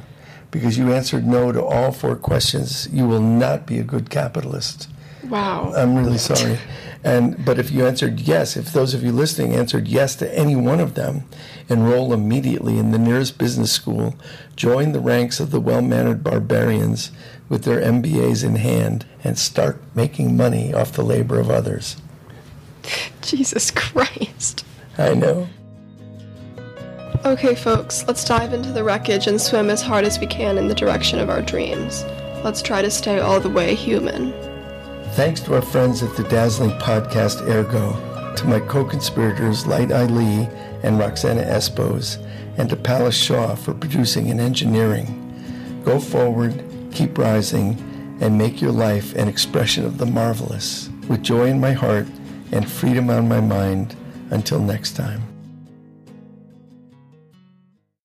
Because 0.51 0.77
you 0.77 0.93
answered 0.93 1.25
no 1.25 1.51
to 1.51 1.63
all 1.63 1.91
four 1.91 2.15
questions, 2.15 2.87
you 2.93 3.07
will 3.07 3.21
not 3.21 3.65
be 3.65 3.79
a 3.79 3.83
good 3.83 4.11
capitalist. 4.11 4.87
Wow. 5.27 5.73
I'm 5.75 5.95
really 5.97 6.17
sorry. 6.19 6.59
And 7.05 7.43
but 7.43 7.59
if 7.59 7.69
you 7.69 7.85
answered 7.85 8.21
yes, 8.21 8.55
if 8.55 8.71
those 8.71 8.93
of 8.93 9.03
you 9.03 9.11
listening 9.11 9.53
answered 9.53 9.89
yes 9.89 10.15
to 10.17 10.37
any 10.39 10.55
one 10.55 10.79
of 10.79 10.93
them, 10.93 11.25
enroll 11.67 12.13
immediately 12.13 12.77
in 12.77 12.91
the 12.91 12.97
nearest 12.97 13.37
business 13.37 13.73
school, 13.73 14.15
join 14.55 14.93
the 14.93 15.01
ranks 15.01 15.41
of 15.41 15.51
the 15.51 15.59
well-mannered 15.59 16.23
barbarians 16.23 17.11
with 17.49 17.65
their 17.65 17.81
MBAs 17.81 18.41
in 18.45 18.55
hand, 18.55 19.05
and 19.21 19.37
start 19.37 19.81
making 19.93 20.37
money 20.37 20.73
off 20.73 20.93
the 20.93 21.03
labor 21.03 21.41
of 21.41 21.49
others. 21.49 21.97
Jesus 23.21 23.71
Christ. 23.71 24.65
I 24.97 25.13
know. 25.13 25.47
Okay, 27.25 27.55
folks, 27.55 28.05
let's 28.05 28.25
dive 28.25 28.53
into 28.53 28.73
the 28.73 28.83
wreckage 28.83 29.27
and 29.27 29.39
swim 29.39 29.69
as 29.69 29.81
hard 29.81 30.03
as 30.03 30.19
we 30.19 30.27
can 30.27 30.57
in 30.57 30.67
the 30.67 30.75
direction 30.75 31.19
of 31.19 31.29
our 31.29 31.41
dreams. 31.41 32.03
Let's 32.43 32.61
try 32.61 32.81
to 32.81 32.91
stay 32.91 33.19
all 33.19 33.39
the 33.39 33.49
way 33.49 33.75
human. 33.75 34.33
Thanks 35.13 35.39
to 35.41 35.55
our 35.55 35.61
friends 35.61 36.03
at 36.03 36.17
the 36.17 36.23
dazzling 36.23 36.71
podcast 36.79 37.47
Ergo, 37.47 38.35
to 38.35 38.45
my 38.45 38.59
co-conspirators 38.59 39.65
Light 39.65 39.91
Eye 39.91 40.07
Lee 40.07 40.49
and 40.83 40.99
Roxana 40.99 41.43
Espos, 41.43 42.17
and 42.57 42.69
to 42.69 42.75
Palace 42.75 43.15
Shaw 43.15 43.55
for 43.55 43.73
producing 43.73 44.29
and 44.29 44.41
engineering. 44.41 45.81
Go 45.85 45.99
forward, 45.99 46.61
keep 46.91 47.17
rising, 47.17 47.77
and 48.19 48.37
make 48.37 48.61
your 48.61 48.71
life 48.71 49.15
an 49.15 49.29
expression 49.29 49.85
of 49.85 49.97
the 49.97 50.05
marvelous. 50.05 50.89
With 51.07 51.23
joy 51.23 51.47
in 51.47 51.61
my 51.61 51.71
heart 51.71 52.07
and 52.53 52.69
freedom 52.69 53.09
on 53.09 53.27
my 53.27 53.41
mind. 53.41 53.95
Until 54.29 54.59
next 54.59 54.95
time. 54.95 55.32